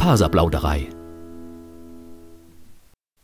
Faserplauderei. 0.00 0.88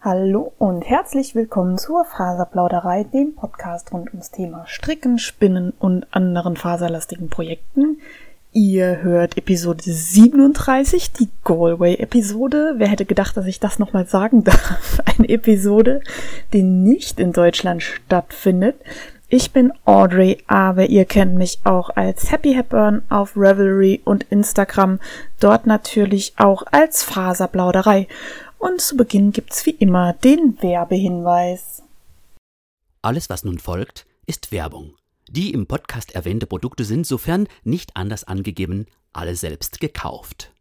Hallo 0.02 0.52
und 0.58 0.82
herzlich 0.82 1.34
willkommen 1.34 1.78
zur 1.78 2.04
Faserplauderei, 2.04 3.04
dem 3.04 3.34
Podcast 3.34 3.94
rund 3.94 4.10
ums 4.10 4.30
Thema 4.30 4.66
Stricken, 4.66 5.18
Spinnen 5.18 5.72
und 5.78 6.06
anderen 6.10 6.54
faserlastigen 6.54 7.30
Projekten. 7.30 8.02
Ihr 8.52 9.02
hört 9.02 9.38
Episode 9.38 9.84
37, 9.84 11.12
die 11.12 11.30
Galway-Episode. 11.44 12.74
Wer 12.76 12.88
hätte 12.88 13.06
gedacht, 13.06 13.38
dass 13.38 13.46
ich 13.46 13.58
das 13.58 13.78
nochmal 13.78 14.06
sagen 14.06 14.44
darf? 14.44 15.00
Eine 15.18 15.30
Episode, 15.30 16.02
die 16.52 16.62
nicht 16.62 17.18
in 17.18 17.32
Deutschland 17.32 17.82
stattfindet. 17.82 18.76
Ich 19.28 19.52
bin 19.52 19.72
Audrey, 19.84 20.38
aber 20.46 20.86
ihr 20.86 21.04
kennt 21.04 21.34
mich 21.34 21.58
auch 21.64 21.90
als 21.90 22.30
Happy 22.30 22.54
Hepburn 22.54 23.02
auf 23.08 23.36
Revelry 23.36 24.00
und 24.04 24.22
Instagram, 24.30 25.00
dort 25.40 25.66
natürlich 25.66 26.34
auch 26.36 26.62
als 26.70 27.02
Faserplauderei. 27.02 28.06
Und 28.58 28.80
zu 28.80 28.96
Beginn 28.96 29.32
gibt's 29.32 29.66
wie 29.66 29.70
immer 29.70 30.12
den 30.12 30.56
Werbehinweis. 30.62 31.82
Alles, 33.02 33.28
was 33.28 33.44
nun 33.44 33.58
folgt, 33.58 34.06
ist 34.26 34.52
Werbung. 34.52 34.94
Die 35.28 35.52
im 35.52 35.66
Podcast 35.66 36.14
erwähnte 36.14 36.46
Produkte 36.46 36.84
sind, 36.84 37.04
sofern 37.04 37.48
nicht 37.64 37.96
anders 37.96 38.22
angegeben, 38.22 38.86
alle 39.12 39.34
selbst 39.34 39.80
gekauft. 39.80 40.52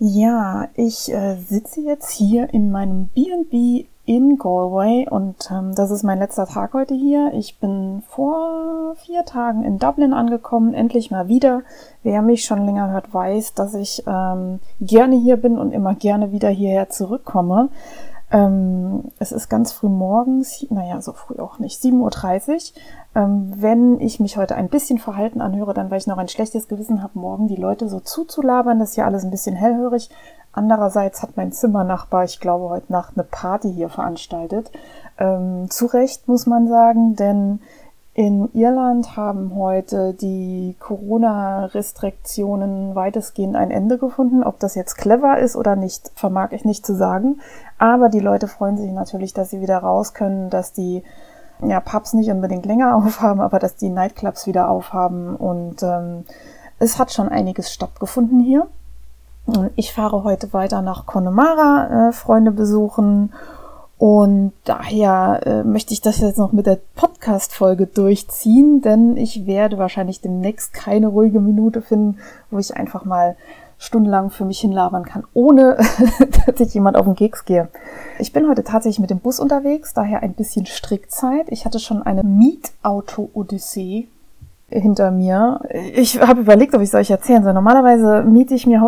Ja, 0.00 0.68
ich 0.74 1.08
äh, 1.12 1.36
sitze 1.36 1.82
jetzt 1.82 2.10
hier 2.10 2.52
in 2.52 2.72
meinem 2.72 3.06
B&B 3.06 3.86
in 4.06 4.36
Galway 4.36 5.08
und 5.08 5.50
ähm, 5.50 5.74
das 5.74 5.90
ist 5.90 6.02
mein 6.02 6.18
letzter 6.18 6.46
Tag 6.46 6.74
heute 6.74 6.94
hier. 6.94 7.32
Ich 7.32 7.58
bin 7.58 8.02
vor 8.06 8.94
vier 8.96 9.24
Tagen 9.24 9.64
in 9.64 9.78
Dublin 9.78 10.12
angekommen, 10.12 10.74
endlich 10.74 11.10
mal 11.10 11.28
wieder. 11.28 11.62
Wer 12.02 12.20
mich 12.20 12.44
schon 12.44 12.66
länger 12.66 12.90
hört, 12.90 13.14
weiß, 13.14 13.54
dass 13.54 13.74
ich 13.74 14.02
ähm, 14.06 14.60
gerne 14.80 15.16
hier 15.16 15.38
bin 15.38 15.58
und 15.58 15.72
immer 15.72 15.94
gerne 15.94 16.32
wieder 16.32 16.50
hierher 16.50 16.90
zurückkomme. 16.90 17.70
Ähm, 18.30 19.04
es 19.18 19.32
ist 19.32 19.48
ganz 19.48 19.72
früh 19.72 19.88
morgens, 19.88 20.66
naja, 20.68 21.00
so 21.00 21.12
früh 21.12 21.38
auch 21.38 21.58
nicht, 21.58 21.80
7.30 21.80 22.50
Uhr. 22.50 22.82
Ähm, 23.14 23.52
wenn 23.56 24.00
ich 24.00 24.18
mich 24.18 24.36
heute 24.36 24.56
ein 24.56 24.68
bisschen 24.68 24.98
verhalten 24.98 25.40
anhöre, 25.40 25.72
dann 25.72 25.90
weil 25.90 25.98
ich 25.98 26.06
noch 26.06 26.18
ein 26.18 26.28
schlechtes 26.28 26.68
Gewissen 26.68 27.02
habe, 27.02 27.18
morgen 27.18 27.48
die 27.48 27.56
Leute 27.56 27.88
so 27.88 28.00
zuzulabern. 28.00 28.80
Das 28.80 28.90
ist 28.90 28.96
ja 28.96 29.04
alles 29.04 29.24
ein 29.24 29.30
bisschen 29.30 29.54
hellhörig. 29.54 30.10
Andererseits 30.54 31.22
hat 31.22 31.36
mein 31.36 31.52
Zimmernachbar, 31.52 32.24
ich 32.24 32.40
glaube, 32.40 32.68
heute 32.68 32.92
Nacht 32.92 33.14
eine 33.16 33.24
Party 33.24 33.72
hier 33.72 33.88
veranstaltet. 33.88 34.70
Ähm, 35.18 35.70
zu 35.70 35.86
Recht 35.86 36.28
muss 36.28 36.46
man 36.46 36.68
sagen, 36.68 37.16
denn 37.16 37.60
in 38.16 38.48
Irland 38.54 39.16
haben 39.16 39.56
heute 39.56 40.14
die 40.14 40.76
Corona-Restriktionen 40.78 42.94
weitestgehend 42.94 43.56
ein 43.56 43.72
Ende 43.72 43.98
gefunden. 43.98 44.44
Ob 44.44 44.60
das 44.60 44.76
jetzt 44.76 44.94
clever 44.94 45.40
ist 45.40 45.56
oder 45.56 45.74
nicht, 45.74 46.12
vermag 46.14 46.52
ich 46.52 46.64
nicht 46.64 46.86
zu 46.86 46.94
sagen. 46.94 47.40
Aber 47.76 48.08
die 48.08 48.20
Leute 48.20 48.46
freuen 48.46 48.76
sich 48.76 48.92
natürlich, 48.92 49.34
dass 49.34 49.50
sie 49.50 49.60
wieder 49.60 49.78
raus 49.78 50.14
können, 50.14 50.48
dass 50.48 50.72
die 50.72 51.02
ja, 51.60 51.80
Pubs 51.80 52.12
nicht 52.12 52.30
unbedingt 52.30 52.66
länger 52.66 52.94
aufhaben, 52.96 53.40
aber 53.40 53.58
dass 53.58 53.74
die 53.74 53.90
Nightclubs 53.90 54.46
wieder 54.46 54.68
aufhaben. 54.68 55.34
Und 55.34 55.82
ähm, 55.82 56.22
es 56.78 57.00
hat 57.00 57.12
schon 57.12 57.28
einiges 57.28 57.72
stattgefunden 57.72 58.38
hier. 58.38 58.68
Ich 59.76 59.92
fahre 59.92 60.24
heute 60.24 60.52
weiter 60.52 60.80
nach 60.80 61.04
Connemara, 61.04 62.08
äh, 62.08 62.12
Freunde 62.12 62.50
besuchen. 62.50 63.32
Und 63.98 64.52
daher 64.64 65.40
äh, 65.44 65.64
möchte 65.64 65.92
ich 65.92 66.00
das 66.00 66.18
jetzt 66.18 66.38
noch 66.38 66.52
mit 66.52 66.66
der 66.66 66.78
Podcast-Folge 66.96 67.86
durchziehen, 67.86 68.80
denn 68.80 69.16
ich 69.16 69.46
werde 69.46 69.78
wahrscheinlich 69.78 70.20
demnächst 70.20 70.72
keine 70.72 71.08
ruhige 71.08 71.40
Minute 71.40 71.80
finden, 71.80 72.18
wo 72.50 72.58
ich 72.58 72.76
einfach 72.76 73.04
mal 73.04 73.36
stundenlang 73.78 74.30
für 74.30 74.44
mich 74.44 74.60
hinlabern 74.60 75.04
kann, 75.04 75.24
ohne 75.34 75.76
dass 76.46 76.60
ich 76.60 76.74
jemand 76.74 76.96
auf 76.96 77.04
den 77.04 77.14
Keks 77.14 77.44
gehe. 77.44 77.68
Ich 78.18 78.32
bin 78.32 78.48
heute 78.48 78.64
tatsächlich 78.64 79.00
mit 79.00 79.10
dem 79.10 79.20
Bus 79.20 79.38
unterwegs, 79.40 79.94
daher 79.94 80.22
ein 80.22 80.34
bisschen 80.34 80.66
Strickzeit. 80.66 81.46
Ich 81.50 81.64
hatte 81.64 81.78
schon 81.78 82.02
eine 82.02 82.22
Mietauto-Odyssee 82.22 84.08
hinter 84.74 85.10
mir. 85.10 85.60
Ich 85.94 86.20
habe 86.20 86.40
überlegt, 86.40 86.74
ob 86.74 86.80
ich 86.80 86.88
es 86.88 86.94
euch 86.94 87.10
erzählen 87.10 87.42
soll. 87.42 87.54
Normalerweise 87.54 88.24
miete 88.24 88.54
ich 88.54 88.66
mir 88.66 88.86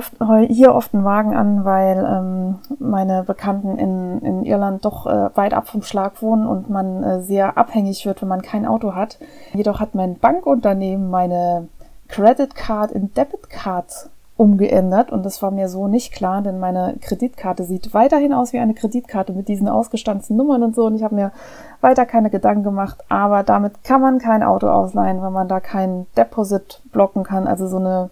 hier 0.48 0.74
oft 0.74 0.94
einen 0.94 1.04
Wagen 1.04 1.34
an, 1.34 1.64
weil 1.64 2.04
ähm, 2.04 2.56
meine 2.78 3.22
Bekannten 3.22 3.78
in, 3.78 4.20
in 4.20 4.44
Irland 4.44 4.84
doch 4.84 5.06
äh, 5.06 5.30
weit 5.36 5.54
ab 5.54 5.69
vom 5.69 5.82
Schlag 5.82 6.20
wohnen 6.22 6.46
und 6.46 6.69
man 6.69 7.02
äh, 7.02 7.22
sehr 7.22 7.56
abhängig 7.56 8.04
wird, 8.04 8.20
wenn 8.22 8.28
man 8.28 8.42
kein 8.42 8.66
Auto 8.66 8.94
hat. 8.94 9.19
Jedoch 9.54 9.80
hat 9.80 9.94
mein 9.94 10.19
Bankunternehmen 10.19 11.08
meine 11.08 11.69
Credit 12.08 12.54
Card 12.54 12.92
in 12.92 13.12
Debit 13.14 13.48
Card 13.48 14.10
umgeändert. 14.36 15.10
Und 15.10 15.24
das 15.24 15.42
war 15.42 15.50
mir 15.50 15.69
so 15.69 15.88
nicht 15.88 16.12
klar, 16.12 16.42
denn 16.42 16.58
meine 16.58 16.97
Kreditkarte 17.00 17.64
sieht 17.64 17.94
weiterhin 17.94 18.32
aus 18.32 18.52
wie 18.52 18.58
eine 18.58 18.74
Kreditkarte 18.74 19.32
mit 19.32 19.48
diesen 19.48 19.69
ausgestanzten 19.69 20.36
Nummern 20.36 20.62
und 20.62 20.74
so. 20.74 20.84
Und 20.84 20.94
ich 20.94 21.02
habe 21.02 21.14
mir 21.14 21.32
weiter 21.80 22.06
keine 22.06 22.30
Gedanken 22.30 22.62
gemacht, 22.62 23.02
aber 23.08 23.42
damit 23.42 23.84
kann 23.84 24.00
man 24.00 24.19
kein 24.19 24.42
Auto 24.42 24.69
ausleihen, 24.69 25.22
wenn 25.22 25.32
man 25.32 25.48
da 25.48 25.60
kein 25.60 26.06
Deposit 26.16 26.82
blocken 26.92 27.25
kann, 27.25 27.46
also 27.46 27.66
so 27.66 27.78
eine 27.78 28.10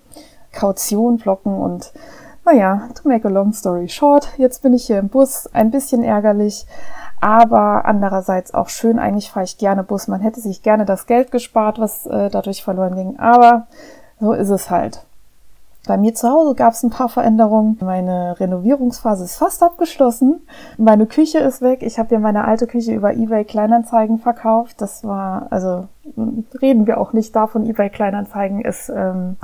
Kaution 0.53 1.19
blocken. 1.19 1.57
Und 1.57 1.93
naja, 2.45 2.89
to 2.95 3.09
make 3.09 3.27
a 3.27 3.31
long 3.31 3.53
story 3.53 3.89
short, 3.89 4.29
jetzt 4.39 4.63
bin 4.63 4.75
ich 4.75 4.87
hier 4.87 4.99
im 4.99 5.09
Bus, 5.09 5.49
ein 5.53 5.71
bisschen 5.71 6.03
ärgerlich, 6.03 6.67
aber 7.21 7.87
andererseits 7.87 8.53
auch 8.53 8.69
schön, 8.69 8.99
eigentlich 8.99 9.31
fahre 9.31 9.45
ich 9.45 9.57
gerne 9.57 9.83
Bus, 9.83 10.09
man 10.09 10.21
hätte 10.21 10.41
sich 10.41 10.63
gerne 10.63 10.85
das 10.85 11.07
Geld 11.07 11.31
gespart, 11.31 11.79
was 11.79 12.05
äh, 12.07 12.29
dadurch 12.29 12.63
verloren 12.63 12.97
ging, 12.97 13.19
aber 13.19 13.67
so 14.21 14.33
ist 14.33 14.51
es 14.51 14.71
halt. 14.71 15.07
Bei 15.87 15.99
mir 15.99 16.15
zu 16.15 16.31
Hause 16.31 16.55
gab 16.55 16.73
es 16.73 16.83
ein 16.83 16.91
paar 16.91 17.11
Veränderungen. 17.11 17.79
Meine 17.83 18.41
Renovierungsphase 18.41 19.25
ist 19.25 19.37
fast 19.37 19.63
abgeschlossen. 19.63 20.41
Meine 20.79 21.07
Küche 21.07 21.39
ist 21.39 21.61
weg. 21.61 21.83
Ich 21.83 21.99
habe 21.99 22.15
ja 22.15 22.21
meine 22.21 22.45
alte 22.45 22.67
Küche 22.67 22.95
über 22.95 23.13
eBay 23.13 23.45
Kleinanzeigen 23.45 24.19
verkauft. 24.19 24.81
Das 24.81 25.05
war, 25.05 25.49
also 25.51 25.89
reden 26.63 26.87
wir 26.87 26.99
auch 26.99 27.13
nicht 27.13 27.37
davon. 27.37 27.67
eBay 27.67 27.91
Kleinanzeigen 27.91 28.63
ist 28.63 28.89
ähm, 28.89 29.37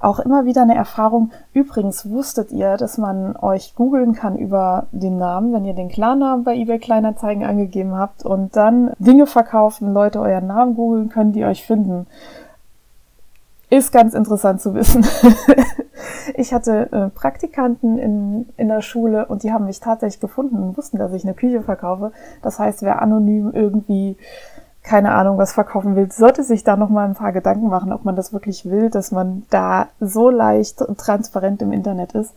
auch 0.00 0.18
immer 0.18 0.44
wieder 0.44 0.62
eine 0.62 0.74
Erfahrung. 0.74 1.30
Übrigens 1.52 2.10
wusstet 2.10 2.50
ihr, 2.50 2.76
dass 2.76 2.98
man 2.98 3.36
euch 3.36 3.74
googeln 3.76 4.12
kann 4.12 4.36
über 4.36 4.86
den 4.90 5.18
Namen, 5.18 5.52
wenn 5.52 5.64
ihr 5.64 5.74
den 5.74 5.88
Klarnamen 5.88 6.44
bei 6.44 6.56
eBay 6.56 6.80
Kleinanzeigen 6.80 7.44
angegeben 7.44 7.96
habt 7.96 8.24
und 8.24 8.56
dann 8.56 8.92
Dinge 8.98 9.26
verkaufen, 9.26 9.94
Leute 9.94 10.20
euren 10.20 10.48
Namen 10.48 10.74
googeln 10.74 11.08
können, 11.08 11.32
die 11.32 11.44
euch 11.44 11.64
finden. 11.64 12.06
Ist 13.74 13.90
ganz 13.90 14.14
interessant 14.14 14.60
zu 14.60 14.72
wissen. 14.72 15.04
ich 16.36 16.54
hatte 16.54 16.92
äh, 16.92 17.08
Praktikanten 17.08 17.98
in, 17.98 18.46
in 18.56 18.68
der 18.68 18.82
Schule 18.82 19.26
und 19.26 19.42
die 19.42 19.52
haben 19.52 19.66
mich 19.66 19.80
tatsächlich 19.80 20.20
gefunden 20.20 20.62
und 20.62 20.76
wussten, 20.76 20.96
dass 20.96 21.12
ich 21.12 21.24
eine 21.24 21.34
Küche 21.34 21.60
verkaufe. 21.60 22.12
Das 22.40 22.60
heißt, 22.60 22.82
wer 22.82 23.02
anonym 23.02 23.50
irgendwie 23.52 24.16
keine 24.84 25.12
Ahnung, 25.12 25.38
was 25.38 25.54
verkaufen 25.54 25.96
will, 25.96 26.12
sollte 26.12 26.44
sich 26.44 26.62
da 26.62 26.76
nochmal 26.76 27.08
ein 27.08 27.14
paar 27.14 27.32
Gedanken 27.32 27.68
machen, 27.68 27.92
ob 27.92 28.04
man 28.04 28.14
das 28.14 28.32
wirklich 28.32 28.64
will, 28.64 28.90
dass 28.90 29.10
man 29.10 29.44
da 29.50 29.88
so 29.98 30.30
leicht 30.30 30.80
und 30.80 30.98
transparent 30.98 31.60
im 31.60 31.72
Internet 31.72 32.12
ist. 32.12 32.32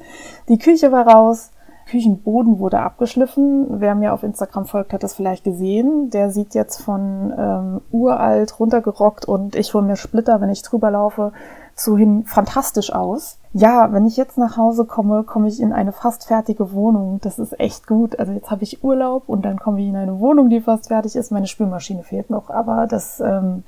Die 0.49 0.57
Küche 0.57 0.91
war 0.91 1.07
raus, 1.07 1.51
Küchenboden 1.87 2.59
wurde 2.59 2.79
abgeschliffen. 2.79 3.79
Wer 3.79 3.95
mir 3.95 4.13
auf 4.13 4.23
Instagram 4.23 4.65
folgt, 4.65 4.93
hat 4.93 5.03
das 5.03 5.15
vielleicht 5.15 5.43
gesehen. 5.43 6.09
Der 6.09 6.29
sieht 6.29 6.53
jetzt 6.53 6.81
von 6.81 7.33
ähm, 7.37 7.81
uralt 7.91 8.59
runtergerockt 8.59 9.25
und 9.25 9.55
ich 9.55 9.73
hole 9.73 9.85
mir 9.85 9.95
Splitter, 9.95 10.41
wenn 10.41 10.49
ich 10.49 10.61
drüber 10.61 10.91
laufe, 10.91 11.31
so 11.75 11.97
hin 11.97 12.25
fantastisch 12.25 12.93
aus. 12.93 13.39
Ja, 13.53 13.93
wenn 13.93 14.05
ich 14.05 14.17
jetzt 14.17 14.37
nach 14.37 14.57
Hause 14.57 14.85
komme, 14.85 15.23
komme 15.23 15.47
ich 15.47 15.59
in 15.61 15.73
eine 15.73 15.91
fast 15.91 16.27
fertige 16.27 16.73
Wohnung. 16.73 17.19
Das 17.21 17.39
ist 17.39 17.59
echt 17.59 17.87
gut. 17.87 18.19
Also 18.19 18.33
jetzt 18.33 18.51
habe 18.51 18.63
ich 18.63 18.83
Urlaub 18.83 19.23
und 19.27 19.45
dann 19.45 19.57
komme 19.57 19.81
ich 19.81 19.87
in 19.87 19.95
eine 19.95 20.19
Wohnung, 20.19 20.49
die 20.49 20.61
fast 20.61 20.89
fertig 20.89 21.15
ist. 21.15 21.31
Meine 21.31 21.47
Spülmaschine 21.47 22.03
fehlt 22.03 22.29
noch, 22.29 22.49
aber 22.49 22.87
das 22.87 23.19
ähm, 23.19 23.63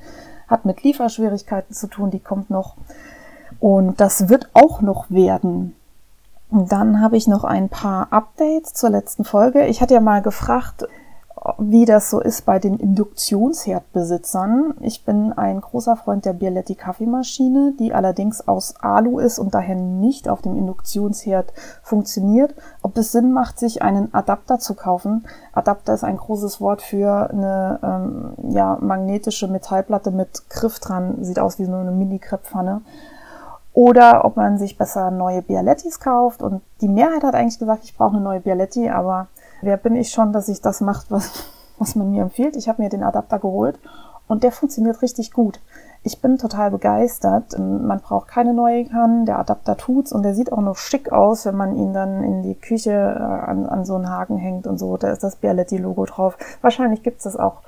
hat 0.47 0.65
mit 0.65 0.83
Lieferschwierigkeiten 0.83 1.73
zu 1.73 1.87
tun. 1.87 2.11
Die 2.11 2.19
kommt 2.19 2.49
noch. 2.49 2.75
Und 3.59 3.99
das 3.99 4.29
wird 4.29 4.49
auch 4.53 4.81
noch 4.81 5.09
werden. 5.09 5.75
Dann 6.51 6.99
habe 6.99 7.15
ich 7.15 7.27
noch 7.27 7.43
ein 7.43 7.69
paar 7.69 8.11
Updates 8.11 8.73
zur 8.73 8.89
letzten 8.89 9.23
Folge. 9.23 9.67
Ich 9.67 9.81
hatte 9.81 9.93
ja 9.93 9.99
mal 9.99 10.23
gefragt, 10.23 10.87
wie 11.57 11.85
das 11.85 12.09
so 12.09 12.19
ist 12.19 12.45
bei 12.45 12.59
den 12.59 12.77
Induktionsherdbesitzern. 12.77 14.73
Ich 14.81 15.05
bin 15.05 15.31
ein 15.31 15.61
großer 15.61 15.95
Freund 15.95 16.25
der 16.25 16.33
Bialetti 16.33 16.75
Kaffeemaschine, 16.75 17.75
die 17.79 17.93
allerdings 17.93 18.45
aus 18.47 18.75
Alu 18.81 19.19
ist 19.19 19.39
und 19.39 19.53
daher 19.53 19.75
nicht 19.75 20.27
auf 20.27 20.41
dem 20.41 20.57
Induktionsherd 20.57 21.53
funktioniert. 21.81 22.55
Ob 22.81 22.97
es 22.97 23.11
Sinn 23.11 23.31
macht, 23.31 23.59
sich 23.59 23.81
einen 23.81 24.13
Adapter 24.13 24.59
zu 24.59 24.73
kaufen. 24.73 25.25
Adapter 25.53 25.93
ist 25.93 26.03
ein 26.03 26.17
großes 26.17 26.59
Wort 26.59 26.81
für 26.81 27.29
eine 27.29 27.79
ähm, 27.83 28.33
ja, 28.51 28.77
magnetische 28.81 29.47
Metallplatte 29.47 30.11
mit 30.11 30.49
Griff 30.49 30.79
dran. 30.79 31.23
Sieht 31.23 31.39
aus 31.39 31.59
wie 31.59 31.65
so 31.65 31.75
eine 31.75 31.91
Mini-Krepppfanne 31.91 32.81
oder 33.79 34.25
ob 34.25 34.35
man 34.35 34.57
sich 34.57 34.77
besser 34.77 35.09
neue 35.09 35.41
Bialettis 35.41 36.01
kauft. 36.01 36.43
Und 36.43 36.61
die 36.81 36.89
Mehrheit 36.89 37.23
hat 37.23 37.33
eigentlich 37.33 37.59
gesagt, 37.59 37.85
ich 37.85 37.95
brauche 37.95 38.17
eine 38.17 38.19
neue 38.19 38.41
Bialetti, 38.41 38.89
aber 38.89 39.27
wer 39.61 39.77
bin 39.77 39.95
ich 39.95 40.11
schon, 40.11 40.33
dass 40.33 40.49
ich 40.49 40.59
das 40.59 40.81
macht, 40.81 41.09
was, 41.09 41.45
was 41.77 41.95
man 41.95 42.11
mir 42.11 42.23
empfiehlt. 42.23 42.57
Ich 42.57 42.67
habe 42.67 42.81
mir 42.81 42.89
den 42.89 43.03
Adapter 43.03 43.39
geholt 43.39 43.79
und 44.27 44.43
der 44.43 44.51
funktioniert 44.51 45.01
richtig 45.01 45.31
gut. 45.31 45.61
Ich 46.03 46.21
bin 46.21 46.37
total 46.37 46.71
begeistert. 46.71 47.57
Man 47.57 48.01
braucht 48.01 48.27
keine 48.27 48.53
neue 48.53 48.83
Kann, 48.83 49.25
der 49.25 49.39
Adapter 49.39 49.77
tut's 49.77 50.11
und 50.11 50.23
der 50.23 50.35
sieht 50.35 50.51
auch 50.51 50.59
noch 50.59 50.75
schick 50.75 51.13
aus, 51.13 51.45
wenn 51.45 51.55
man 51.55 51.77
ihn 51.77 51.93
dann 51.93 52.21
in 52.21 52.43
die 52.43 52.55
Küche 52.55 52.91
äh, 52.91 53.49
an, 53.49 53.65
an 53.65 53.85
so 53.85 53.95
einen 53.95 54.09
Haken 54.09 54.35
hängt 54.35 54.67
und 54.67 54.77
so. 54.77 54.97
Da 54.97 55.09
ist 55.09 55.23
das 55.23 55.37
Bialetti-Logo 55.37 56.03
drauf. 56.03 56.37
Wahrscheinlich 56.59 57.01
gibt's 57.01 57.23
das 57.23 57.37
auch 57.37 57.61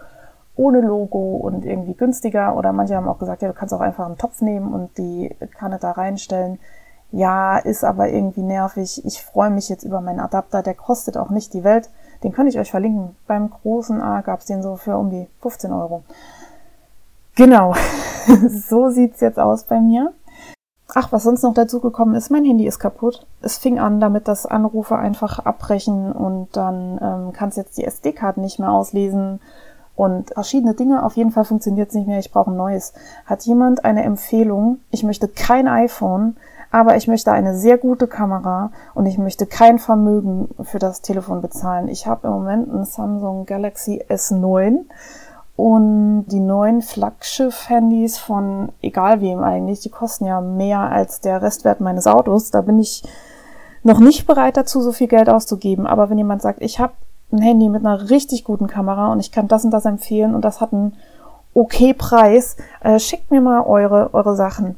ohne 0.56 0.82
Logo 0.82 1.38
und 1.38 1.66
irgendwie 1.66 1.94
günstiger. 1.94 2.56
Oder 2.56 2.74
manche 2.74 2.96
haben 2.96 3.08
auch 3.08 3.20
gesagt, 3.20 3.42
ja, 3.42 3.48
du 3.48 3.54
kannst 3.54 3.74
auch 3.74 3.82
einfach 3.82 4.06
einen 4.06 4.18
Topf 4.18 4.42
nehmen 4.42 4.74
und 4.74 4.98
die 4.98 5.36
Kanne 5.58 5.78
da 5.80 5.92
reinstellen. 5.92 6.60
Ja, 7.12 7.58
ist 7.58 7.84
aber 7.84 8.10
irgendwie 8.10 8.42
nervig. 8.42 9.04
Ich 9.06 9.22
freue 9.22 9.50
mich 9.50 9.68
jetzt 9.70 9.84
über 9.84 10.02
meinen 10.02 10.22
Adapter. 10.22 10.64
Der 10.64 10.76
kostet 10.76 11.18
auch 11.18 11.30
nicht 11.30 11.54
die 11.54 11.64
Welt. 11.64 11.90
Den 12.24 12.32
könnte 12.32 12.52
ich 12.52 12.60
euch 12.60 12.72
verlinken. 12.72 13.16
Beim 13.28 13.50
großen 13.50 14.02
A 14.02 14.22
gab's 14.22 14.46
den 14.46 14.64
so 14.64 14.78
für 14.78 14.98
um 14.98 15.10
die 15.10 15.28
15 15.42 15.74
Euro. 15.74 16.04
Genau, 17.36 17.74
so 18.50 18.90
sieht's 18.90 19.20
jetzt 19.22 19.40
aus 19.40 19.64
bei 19.64 19.80
mir. 19.80 20.14
Ach, 20.94 21.12
was 21.12 21.24
sonst 21.24 21.44
noch 21.44 21.54
dazu 21.54 21.80
gekommen 21.80 22.16
ist, 22.16 22.30
mein 22.30 22.44
Handy 22.44 22.68
ist 22.68 22.80
kaputt. 22.80 23.26
Es 23.42 23.58
fing 23.58 23.80
an, 23.80 24.02
damit 24.02 24.28
das 24.28 24.46
Anrufe 24.46 24.98
einfach 24.98 25.40
abbrechen 25.40 26.12
und 26.12 26.50
dann 26.58 27.00
ähm, 27.02 27.34
kannst 27.34 27.56
jetzt 27.56 27.78
die 27.78 27.86
SD-Karten 27.86 28.42
nicht 28.42 28.60
mehr 28.60 28.72
auslesen 28.72 29.40
und 29.96 30.32
verschiedene 30.34 30.74
Dinge. 30.74 31.04
Auf 31.04 31.16
jeden 31.16 31.32
Fall 31.32 31.46
funktioniert 31.46 31.90
es 31.90 31.96
nicht 31.96 32.08
mehr. 32.08 32.20
Ich 32.20 32.32
brauche 32.32 32.52
ein 32.52 32.58
neues. 32.58 32.94
Hat 33.26 33.44
jemand 33.44 33.86
eine 33.86 34.04
Empfehlung? 34.04 34.80
Ich 34.90 35.04
möchte 35.04 35.28
kein 35.28 35.68
iPhone, 35.68 36.38
aber 36.72 36.96
ich 36.96 37.08
möchte 37.08 37.32
eine 37.32 37.56
sehr 37.56 37.78
gute 37.78 38.08
Kamera 38.08 38.72
und 38.94 39.06
ich 39.06 39.18
möchte 39.18 39.46
kein 39.46 39.80
Vermögen 39.80 40.50
für 40.64 40.80
das 40.80 41.02
Telefon 41.02 41.42
bezahlen. 41.42 41.88
Ich 41.90 42.08
habe 42.08 42.28
im 42.28 42.34
Moment 42.34 42.74
ein 42.74 42.86
Samsung 42.86 43.46
Galaxy 43.46 44.04
S9 44.10 44.86
und 45.58 46.26
die 46.28 46.40
neuen 46.40 46.82
Flaggschiff-Handys 46.82 48.18
von 48.18 48.70
egal 48.82 49.22
wem 49.22 49.44
eigentlich, 49.44 49.82
die 49.82 49.90
kosten 49.90 50.26
ja 50.26 50.42
mehr 50.42 50.80
als 50.80 51.20
der 51.20 51.42
Restwert 51.42 51.82
meines 51.82 52.08
Autos. 52.08 52.50
Da 52.52 52.62
bin 52.62 52.80
ich 52.80 53.04
noch 53.84 54.00
nicht 54.00 54.26
bereit 54.26 54.58
dazu, 54.58 54.82
so 54.82 54.92
viel 54.92 55.08
Geld 55.08 55.30
auszugeben. 55.30 55.86
Aber 55.86 56.10
wenn 56.10 56.18
jemand 56.18 56.42
sagt, 56.42 56.62
ich 56.62 56.80
habe 56.80 56.94
ein 57.32 57.42
Handy 57.42 57.70
mit 57.70 57.86
einer 57.86 58.10
richtig 58.10 58.44
guten 58.44 58.68
Kamera 58.68 59.12
und 59.12 59.20
ich 59.20 59.32
kann 59.32 59.48
das 59.48 59.66
und 59.66 59.72
das 59.72 59.86
empfehlen 59.86 60.36
und 60.36 60.44
das 60.44 60.62
hat 60.62 60.74
einen 60.74 60.94
okay 61.54 61.94
Preis, 61.94 62.56
äh, 62.82 63.00
schickt 63.00 63.32
mir 63.32 63.42
mal 63.42 63.62
eure, 63.62 64.14
eure 64.14 64.36
Sachen. 64.36 64.78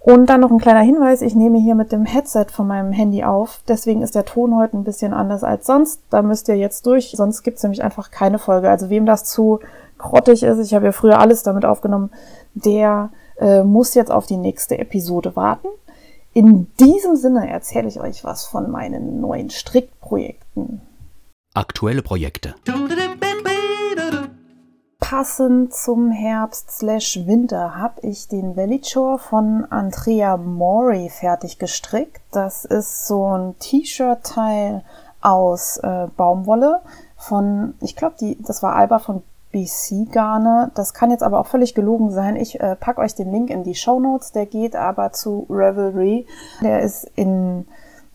Und 0.00 0.26
dann 0.26 0.40
noch 0.40 0.52
ein 0.52 0.58
kleiner 0.60 0.82
Hinweis, 0.82 1.20
ich 1.20 1.34
nehme 1.34 1.58
hier 1.58 1.74
mit 1.74 1.90
dem 1.90 2.04
Headset 2.04 2.46
von 2.52 2.68
meinem 2.68 2.92
Handy 2.92 3.24
auf, 3.24 3.60
deswegen 3.66 4.02
ist 4.02 4.14
der 4.14 4.24
Ton 4.24 4.56
heute 4.56 4.76
ein 4.76 4.84
bisschen 4.84 5.12
anders 5.12 5.42
als 5.42 5.66
sonst. 5.66 6.00
Da 6.10 6.22
müsst 6.22 6.46
ihr 6.48 6.56
jetzt 6.56 6.86
durch, 6.86 7.10
sonst 7.16 7.42
gibt's 7.42 7.64
nämlich 7.64 7.82
einfach 7.82 8.12
keine 8.12 8.38
Folge. 8.38 8.70
Also 8.70 8.88
wem 8.88 9.04
das 9.04 9.24
zu 9.24 9.58
grottig 9.98 10.44
ist, 10.44 10.60
ich 10.60 10.74
habe 10.74 10.84
ja 10.84 10.92
früher 10.92 11.18
alles 11.18 11.42
damit 11.42 11.64
aufgenommen, 11.64 12.10
der 12.54 13.10
äh, 13.40 13.64
muss 13.64 13.94
jetzt 13.94 14.12
auf 14.12 14.26
die 14.26 14.36
nächste 14.36 14.78
Episode 14.78 15.34
warten. 15.34 15.68
In 16.32 16.68
diesem 16.78 17.16
Sinne 17.16 17.50
erzähle 17.50 17.88
ich 17.88 17.98
euch 17.98 18.22
was 18.22 18.44
von 18.44 18.70
meinen 18.70 19.20
neuen 19.20 19.50
Strickprojekten. 19.50 20.82
Aktuelle 21.56 22.02
Projekte 22.02 22.54
passend 25.08 25.72
zum 25.72 26.10
Herbst 26.10 26.70
slash 26.70 27.20
Winter 27.26 27.76
habe 27.76 28.00
ich 28.06 28.28
den 28.28 28.56
Velichor 28.56 29.18
von 29.18 29.64
Andrea 29.70 30.36
Mori 30.36 31.08
fertig 31.08 31.58
gestrickt. 31.58 32.20
Das 32.32 32.64
ist 32.64 33.06
so 33.06 33.24
ein 33.26 33.58
T-Shirt-Teil 33.58 34.82
aus 35.20 35.78
äh, 35.78 36.08
Baumwolle 36.16 36.82
von, 37.16 37.74
ich 37.80 37.96
glaube, 37.96 38.16
das 38.40 38.62
war 38.62 38.74
Alba 38.74 38.98
von 38.98 39.22
BC 39.52 40.12
Garne. 40.12 40.72
Das 40.74 40.92
kann 40.92 41.10
jetzt 41.10 41.22
aber 41.22 41.40
auch 41.40 41.46
völlig 41.46 41.74
gelogen 41.74 42.10
sein. 42.10 42.36
Ich 42.36 42.60
äh, 42.60 42.76
pack 42.76 42.98
euch 42.98 43.14
den 43.14 43.32
Link 43.32 43.48
in 43.48 43.64
die 43.64 43.76
Show 43.76 44.00
Notes. 44.00 44.32
Der 44.32 44.44
geht 44.44 44.76
aber 44.76 45.12
zu 45.12 45.46
Revelry. 45.48 46.26
Der 46.60 46.82
ist 46.82 47.10
in, 47.14 47.66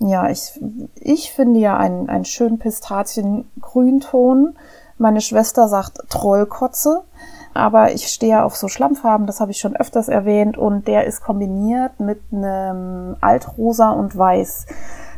ja, 0.03 0.29
ich, 0.29 0.59
ich 0.95 1.31
finde 1.31 1.59
ja 1.59 1.77
einen, 1.77 2.09
einen 2.09 2.25
schönen 2.25 2.57
Pistazien-Grünton. 2.57 4.55
Meine 4.97 5.21
Schwester 5.21 5.67
sagt 5.67 6.09
Trollkotze, 6.09 7.03
aber 7.53 7.91
ich 7.93 8.07
stehe 8.07 8.43
auf 8.43 8.55
so 8.55 8.67
Schlammfarben, 8.67 9.27
das 9.27 9.39
habe 9.39 9.51
ich 9.51 9.59
schon 9.59 9.75
öfters 9.75 10.07
erwähnt, 10.09 10.57
und 10.57 10.87
der 10.87 11.05
ist 11.05 11.21
kombiniert 11.21 11.99
mit 11.99 12.21
einem 12.31 13.15
Altrosa 13.21 13.91
und 13.91 14.17
Weiß. 14.17 14.65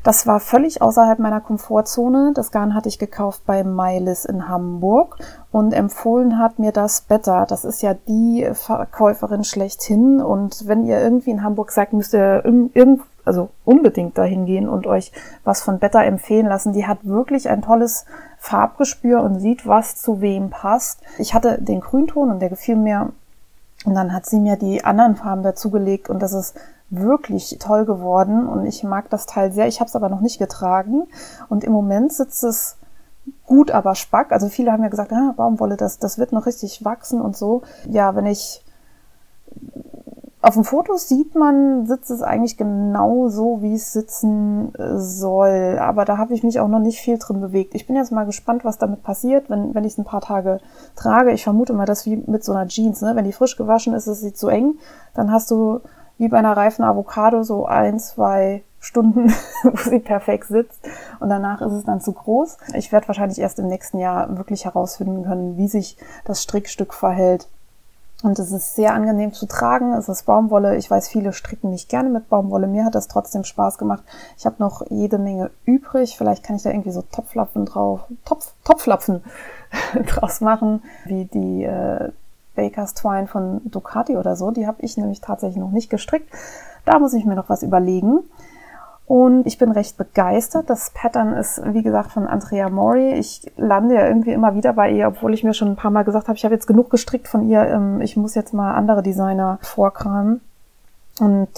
Das 0.03 0.27
war 0.27 0.41
völlig 0.41 0.81
außerhalb 0.81 1.17
meiner 1.19 1.39
Komfortzone. 1.39 2.33
Das 2.35 2.51
Garn 2.51 2.75
hatte 2.75 2.89
ich 2.89 2.99
gekauft 2.99 3.43
bei 3.45 3.63
Mylis 3.63 4.25
in 4.25 4.49
Hamburg 4.49 5.17
und 5.49 5.71
empfohlen 5.71 6.39
hat 6.39 6.59
mir 6.59 6.73
das 6.73 7.01
Better. 7.01 7.45
Das 7.47 7.63
ist 7.63 7.81
ja 7.81 7.93
die 7.93 8.49
Verkäuferin 8.51 9.45
schlechthin. 9.45 10.21
Und 10.21 10.67
wenn 10.67 10.83
ihr 10.83 10.99
irgendwie 10.99 11.31
in 11.31 11.41
Hamburg 11.41 11.71
seid, 11.71 11.93
müsst 11.93 12.13
ihr 12.13 12.43
irgend, 12.43 13.01
also 13.23 13.49
unbedingt 13.63 14.17
dahin 14.17 14.45
gehen 14.45 14.67
und 14.67 14.87
euch 14.87 15.13
was 15.45 15.61
von 15.61 15.79
Better 15.79 16.03
empfehlen 16.03 16.47
lassen. 16.47 16.73
Die 16.73 16.85
hat 16.85 17.05
wirklich 17.05 17.49
ein 17.49 17.61
tolles 17.61 18.05
Farbgespür 18.39 19.23
und 19.23 19.39
sieht, 19.39 19.65
was 19.65 19.95
zu 19.95 20.19
wem 20.19 20.49
passt. 20.49 20.99
Ich 21.17 21.33
hatte 21.33 21.61
den 21.61 21.79
Grünton 21.79 22.29
und 22.29 22.41
der 22.41 22.49
gefiel 22.49 22.75
mir. 22.75 23.13
Und 23.85 23.95
dann 23.95 24.13
hat 24.13 24.25
sie 24.25 24.39
mir 24.39 24.57
die 24.57 24.83
anderen 24.83 25.15
Farben 25.15 25.43
dazugelegt 25.43 26.09
und 26.09 26.21
das 26.21 26.33
ist 26.33 26.55
wirklich 26.95 27.57
toll 27.59 27.85
geworden 27.85 28.47
und 28.47 28.65
ich 28.65 28.83
mag 28.83 29.09
das 29.09 29.25
Teil 29.25 29.51
sehr. 29.51 29.67
Ich 29.67 29.79
habe 29.79 29.87
es 29.87 29.95
aber 29.95 30.09
noch 30.09 30.21
nicht 30.21 30.39
getragen 30.39 31.07
und 31.49 31.63
im 31.63 31.71
Moment 31.71 32.13
sitzt 32.13 32.43
es 32.43 32.77
gut, 33.45 33.71
aber 33.71 33.95
spack. 33.95 34.31
Also 34.31 34.47
viele 34.49 34.71
haben 34.71 34.83
ja 34.83 34.89
gesagt, 34.89 35.11
ah, 35.11 35.33
Baumwolle, 35.35 35.77
das, 35.77 35.99
das 35.99 36.17
wird 36.17 36.31
noch 36.31 36.45
richtig 36.45 36.85
wachsen 36.85 37.21
und 37.21 37.35
so. 37.35 37.63
Ja, 37.89 38.15
wenn 38.15 38.25
ich 38.25 38.63
auf 40.43 40.55
dem 40.55 40.65
Foto 40.65 40.97
sieht 40.97 41.35
man, 41.35 41.85
sitzt 41.85 42.11
es 42.11 42.21
eigentlich 42.21 42.57
genau 42.57 43.29
so, 43.29 43.61
wie 43.61 43.75
es 43.75 43.93
sitzen 43.93 44.75
äh, 44.75 44.97
soll. 44.97 45.77
Aber 45.79 46.03
da 46.03 46.17
habe 46.17 46.33
ich 46.33 46.43
mich 46.43 46.59
auch 46.59 46.67
noch 46.67 46.79
nicht 46.79 46.99
viel 46.99 47.17
drin 47.17 47.39
bewegt. 47.39 47.73
Ich 47.75 47.87
bin 47.87 47.95
jetzt 47.95 48.11
mal 48.11 48.25
gespannt, 48.25 48.65
was 48.65 48.77
damit 48.77 49.03
passiert, 49.03 49.49
wenn, 49.49 49.73
wenn 49.73 49.85
ich 49.85 49.93
es 49.93 49.97
ein 49.97 50.03
paar 50.03 50.19
Tage 50.19 50.59
trage. 50.97 51.31
Ich 51.31 51.45
vermute 51.45 51.71
mal, 51.71 51.85
dass 51.85 52.05
wie 52.05 52.17
mit 52.17 52.43
so 52.43 52.51
einer 52.51 52.67
Jeans, 52.67 53.01
ne? 53.01 53.15
wenn 53.15 53.23
die 53.23 53.31
frisch 53.31 53.55
gewaschen 53.55 53.93
ist, 53.93 54.07
ist 54.07 54.19
sie 54.19 54.33
zu 54.33 54.49
eng. 54.49 54.75
Dann 55.13 55.31
hast 55.31 55.49
du 55.49 55.79
wie 56.23 56.29
bei 56.29 56.37
einer 56.37 56.55
reifen 56.55 56.85
Avocado 56.85 57.43
so 57.43 57.65
ein, 57.65 57.99
zwei 57.99 58.63
Stunden, 58.79 59.29
wo 59.63 59.77
sie 59.89 59.99
perfekt 59.99 60.47
sitzt 60.47 60.79
und 61.19 61.29
danach 61.29 61.61
ist 61.61 61.73
es 61.73 61.83
dann 61.83 61.99
zu 61.99 62.13
groß. 62.13 62.57
Ich 62.75 62.93
werde 62.93 63.09
wahrscheinlich 63.09 63.39
erst 63.39 63.59
im 63.59 63.67
nächsten 63.67 63.99
Jahr 63.99 64.37
wirklich 64.37 64.63
herausfinden 64.63 65.23
können, 65.23 65.57
wie 65.57 65.67
sich 65.67 65.97
das 66.23 66.41
Strickstück 66.41 66.93
verhält 66.93 67.49
und 68.23 68.39
es 68.39 68.53
ist 68.53 68.75
sehr 68.75 68.93
angenehm 68.93 69.33
zu 69.33 69.47
tragen. 69.47 69.91
Es 69.93 70.07
ist 70.07 70.25
Baumwolle. 70.25 70.77
Ich 70.77 70.89
weiß, 70.89 71.09
viele 71.09 71.33
stricken 71.33 71.71
nicht 71.71 71.89
gerne 71.89 72.09
mit 72.09 72.29
Baumwolle. 72.29 72.67
Mir 72.67 72.85
hat 72.85 72.95
das 72.95 73.09
trotzdem 73.09 73.43
Spaß 73.43 73.77
gemacht. 73.77 74.03
Ich 74.37 74.45
habe 74.45 74.55
noch 74.59 74.81
jede 74.89 75.17
Menge 75.17 75.51
übrig. 75.65 76.17
Vielleicht 76.17 76.41
kann 76.41 76.55
ich 76.55 76.63
da 76.63 76.69
irgendwie 76.69 76.91
so 76.93 77.01
Topflapfen 77.01 77.65
drauf, 77.65 78.05
Topf, 78.23 78.53
Topflapfen 78.63 79.25
draus 80.07 80.39
machen, 80.39 80.83
wie 81.03 81.25
die 81.25 81.65
äh, 81.65 82.13
Baker's 82.55 82.93
Twine 82.93 83.27
von 83.27 83.61
Ducati 83.65 84.17
oder 84.17 84.35
so. 84.35 84.51
Die 84.51 84.67
habe 84.67 84.81
ich 84.81 84.97
nämlich 84.97 85.21
tatsächlich 85.21 85.57
noch 85.57 85.71
nicht 85.71 85.89
gestrickt. 85.89 86.29
Da 86.85 86.99
muss 86.99 87.13
ich 87.13 87.25
mir 87.25 87.35
noch 87.35 87.49
was 87.49 87.63
überlegen. 87.63 88.19
Und 89.05 89.45
ich 89.45 89.57
bin 89.57 89.71
recht 89.71 89.97
begeistert. 89.97 90.69
Das 90.69 90.91
Pattern 90.91 91.33
ist, 91.33 91.61
wie 91.73 91.83
gesagt, 91.83 92.11
von 92.11 92.25
Andrea 92.25 92.69
Mori. 92.69 93.13
Ich 93.13 93.51
lande 93.57 93.95
ja 93.95 94.07
irgendwie 94.07 94.31
immer 94.31 94.55
wieder 94.55 94.73
bei 94.73 94.91
ihr, 94.91 95.07
obwohl 95.07 95.33
ich 95.33 95.43
mir 95.43 95.53
schon 95.53 95.69
ein 95.69 95.75
paar 95.75 95.91
Mal 95.91 96.03
gesagt 96.03 96.27
habe, 96.27 96.37
ich 96.37 96.45
habe 96.45 96.55
jetzt 96.55 96.67
genug 96.67 96.89
gestrickt 96.89 97.27
von 97.27 97.49
ihr. 97.49 97.63
Ähm, 97.65 98.01
ich 98.01 98.15
muss 98.15 98.33
jetzt 98.33 98.53
mal 98.53 98.75
andere 98.75 99.03
Designer 99.03 99.59
vorkramen. 99.61 100.41
Und 101.19 101.49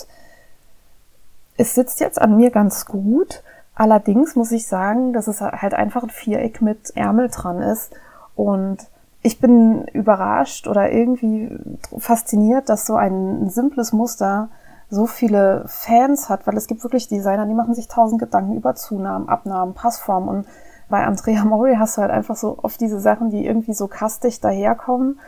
es 1.57 1.75
sitzt 1.75 1.99
jetzt 1.99 2.19
an 2.19 2.35
mir 2.35 2.49
ganz 2.49 2.85
gut. 2.85 3.43
Allerdings 3.75 4.35
muss 4.35 4.51
ich 4.51 4.67
sagen, 4.67 5.13
dass 5.13 5.27
es 5.27 5.41
halt 5.41 5.73
einfach 5.73 6.03
ein 6.03 6.09
Viereck 6.09 6.61
mit 6.61 6.95
Ärmel 6.95 7.29
dran 7.29 7.61
ist. 7.61 7.93
Und 8.35 8.79
ich 9.25 9.39
bin 9.39 9.85
überrascht 9.85 10.67
oder 10.67 10.91
irgendwie 10.91 11.49
fasziniert, 11.97 12.69
dass 12.69 12.85
so 12.85 12.93
ein 12.93 13.49
simples 13.49 13.91
Muster 13.91 14.49
so 14.87 15.07
viele 15.07 15.63
Fans 15.65 16.29
hat, 16.29 16.45
weil 16.45 16.55
es 16.55 16.67
gibt 16.67 16.83
wirklich 16.83 17.07
Designer, 17.07 17.47
die 17.47 17.55
machen 17.55 17.73
sich 17.73 17.87
tausend 17.87 18.21
Gedanken 18.21 18.55
über 18.55 18.75
Zunahmen, 18.75 19.27
Abnahmen, 19.27 19.73
Passform 19.73 20.27
und 20.27 20.45
bei 20.89 21.03
Andrea 21.03 21.43
Mori 21.43 21.75
hast 21.75 21.97
du 21.97 22.03
halt 22.03 22.11
einfach 22.11 22.35
so 22.35 22.59
oft 22.61 22.79
diese 22.79 22.99
Sachen, 22.99 23.31
die 23.31 23.47
irgendwie 23.47 23.73
so 23.73 23.87
kastig 23.87 24.41
daherkommen 24.41 25.19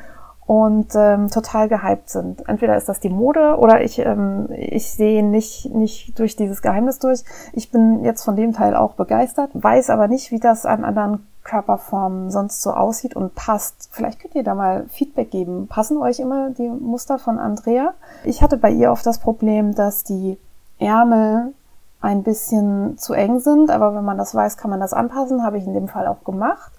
und 0.46 0.94
ähm, 0.96 1.30
total 1.30 1.68
gehypt 1.68 2.12
sind. 2.12 2.48
Entweder 2.48 2.78
ist 2.78 2.88
das 2.88 3.00
die 3.00 3.10
Mode 3.10 3.58
oder 3.58 3.82
ich, 3.82 3.98
ähm, 3.98 4.48
ich 4.52 4.92
sehe 4.92 5.26
nicht, 5.26 5.74
nicht 5.74 6.20
durch 6.20 6.36
dieses 6.36 6.62
Geheimnis 6.62 7.00
durch. 7.00 7.24
Ich 7.54 7.72
bin 7.72 8.04
jetzt 8.04 8.24
von 8.24 8.36
dem 8.36 8.54
Teil 8.54 8.76
auch 8.76 8.94
begeistert, 8.94 9.50
weiß 9.54 9.90
aber 9.90 10.08
nicht, 10.08 10.30
wie 10.30 10.40
das 10.40 10.68
an 10.68 10.86
anderen 10.86 11.26
Körperform 11.48 12.30
sonst 12.30 12.62
so 12.62 12.72
aussieht 12.72 13.16
und 13.16 13.34
passt. 13.34 13.90
Vielleicht 13.92 14.20
könnt 14.20 14.36
ihr 14.36 14.44
da 14.44 14.54
mal 14.54 14.86
Feedback 14.90 15.32
geben. 15.32 15.68
Passen 15.68 15.98
euch 15.98 16.20
immer 16.20 16.52
die 16.52 16.70
Muster 16.70 17.18
von 17.18 17.40
Andrea? 17.40 17.94
Ich 18.24 18.42
hatte 18.44 18.58
bei 18.58 18.70
ihr 18.70 18.92
oft 18.92 19.06
das 19.06 19.20
Problem, 19.20 19.74
dass 19.74 20.04
die 20.04 20.38
Ärmel 20.78 21.54
ein 22.02 22.22
bisschen 22.22 22.98
zu 22.98 23.14
eng 23.14 23.40
sind, 23.40 23.72
aber 23.72 23.96
wenn 23.96 24.06
man 24.06 24.18
das 24.18 24.36
weiß, 24.36 24.58
kann 24.58 24.70
man 24.70 24.80
das 24.80 24.94
anpassen. 24.94 25.44
Habe 25.44 25.58
ich 25.58 25.66
in 25.66 25.74
dem 25.74 25.88
Fall 25.88 26.06
auch 26.06 26.24
gemacht. 26.24 26.72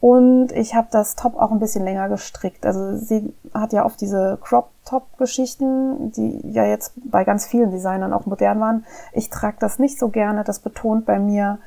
Und 0.00 0.52
ich 0.52 0.74
habe 0.74 0.88
das 0.90 1.16
Top 1.16 1.36
auch 1.36 1.50
ein 1.50 1.58
bisschen 1.58 1.84
länger 1.84 2.08
gestrickt. 2.08 2.64
Also 2.64 2.96
sie 2.96 3.32
hat 3.52 3.72
ja 3.72 3.84
oft 3.84 4.00
diese 4.00 4.38
Crop-Top-Geschichten, 4.42 6.12
die 6.12 6.40
ja 6.52 6.64
jetzt 6.64 6.92
bei 7.10 7.24
ganz 7.24 7.46
vielen 7.46 7.70
Designern 7.70 8.12
auch 8.12 8.26
modern 8.26 8.60
waren. 8.60 8.84
Ich 9.12 9.30
trage 9.30 9.56
das 9.58 9.78
nicht 9.78 9.98
so 9.98 10.08
gerne. 10.08 10.44
Das 10.44 10.60
betont 10.60 11.04
bei 11.04 11.18
mir 11.18 11.58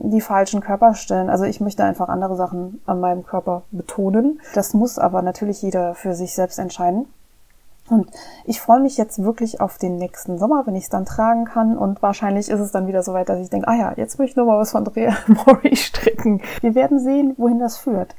die 0.00 0.20
falschen 0.20 0.60
Körperstellen. 0.60 1.30
Also 1.30 1.44
ich 1.44 1.60
möchte 1.60 1.84
einfach 1.84 2.08
andere 2.08 2.36
Sachen 2.36 2.80
an 2.86 3.00
meinem 3.00 3.24
Körper 3.24 3.62
betonen. 3.70 4.40
Das 4.54 4.74
muss 4.74 4.98
aber 4.98 5.22
natürlich 5.22 5.62
jeder 5.62 5.94
für 5.94 6.14
sich 6.14 6.34
selbst 6.34 6.58
entscheiden. 6.58 7.06
Und 7.90 8.10
ich 8.44 8.60
freue 8.60 8.80
mich 8.80 8.96
jetzt 8.96 9.22
wirklich 9.22 9.60
auf 9.60 9.78
den 9.78 9.96
nächsten 9.96 10.38
Sommer, 10.38 10.66
wenn 10.66 10.76
ich 10.76 10.84
es 10.84 10.90
dann 10.90 11.06
tragen 11.06 11.46
kann. 11.46 11.76
Und 11.76 12.02
wahrscheinlich 12.02 12.48
ist 12.50 12.60
es 12.60 12.70
dann 12.70 12.86
wieder 12.86 13.02
so 13.02 13.14
weit, 13.14 13.28
dass 13.28 13.40
ich 13.40 13.50
denke, 13.50 13.68
ah 13.68 13.76
ja, 13.76 13.92
jetzt 13.96 14.18
möchte 14.18 14.32
ich 14.32 14.36
nochmal 14.36 14.58
was 14.58 14.72
von 14.72 14.86
Andrea 14.86 15.16
Mori 15.26 15.74
stricken. 15.74 16.42
Wir 16.60 16.74
werden 16.74 16.98
sehen, 16.98 17.34
wohin 17.38 17.58
das 17.58 17.78
führt. 17.78 18.14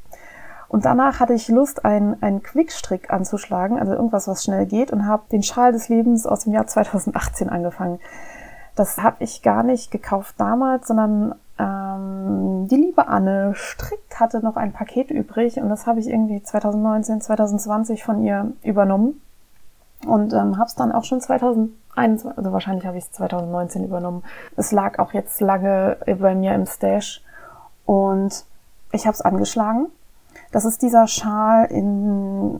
Und 0.67 0.85
danach 0.85 1.19
hatte 1.19 1.33
ich 1.33 1.47
Lust, 1.47 1.83
einen, 1.83 2.21
einen 2.21 2.43
Quickstrick 2.43 3.11
anzuschlagen, 3.11 3.79
also 3.79 3.93
irgendwas, 3.93 4.27
was 4.27 4.43
schnell 4.43 4.67
geht, 4.67 4.91
und 4.91 5.07
habe 5.07 5.23
den 5.31 5.41
Schal 5.41 5.71
des 5.71 5.89
Lebens 5.89 6.27
aus 6.27 6.43
dem 6.43 6.53
Jahr 6.53 6.67
2018 6.67 7.49
angefangen. 7.49 7.99
Das 8.75 8.99
habe 8.99 9.23
ich 9.23 9.41
gar 9.41 9.63
nicht 9.63 9.89
gekauft 9.89 10.35
damals, 10.37 10.87
sondern 10.87 11.35
ähm, 11.59 12.67
die 12.69 12.77
liebe 12.77 13.07
Anne 13.07 13.53
Strickt 13.53 14.19
hatte 14.19 14.39
noch 14.39 14.55
ein 14.55 14.71
Paket 14.71 15.11
übrig 15.11 15.57
und 15.57 15.69
das 15.69 15.85
habe 15.85 15.99
ich 15.99 16.07
irgendwie 16.07 16.41
2019, 16.41 17.21
2020 17.21 18.03
von 18.03 18.23
ihr 18.23 18.53
übernommen 18.63 19.21
und 20.07 20.33
ähm, 20.33 20.57
habe 20.57 20.67
es 20.67 20.75
dann 20.75 20.93
auch 20.93 21.03
schon 21.03 21.19
2021, 21.19 22.37
also 22.37 22.53
wahrscheinlich 22.53 22.85
habe 22.85 22.97
ich 22.97 23.03
es 23.03 23.11
2019 23.11 23.83
übernommen. 23.83 24.23
Es 24.55 24.71
lag 24.71 24.99
auch 24.99 25.13
jetzt 25.13 25.41
lange 25.41 25.97
bei 26.05 26.33
mir 26.33 26.55
im 26.55 26.65
Stash 26.65 27.21
und 27.85 28.45
ich 28.93 29.05
habe 29.05 29.13
es 29.13 29.21
angeschlagen. 29.21 29.87
Das 30.51 30.63
ist 30.63 30.81
dieser 30.81 31.07
Schal 31.07 31.65
in 31.65 32.57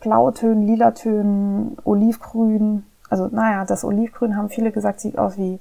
Blautönen, 0.00 0.66
Lilatönen, 0.66 1.76
Olivgrün. 1.84 2.84
Also 3.10 3.28
naja, 3.30 3.64
das 3.66 3.84
Olivgrün 3.84 4.36
haben 4.36 4.48
viele 4.48 4.72
gesagt, 4.72 5.00
sieht 5.00 5.18
aus 5.18 5.36
wie, 5.36 5.60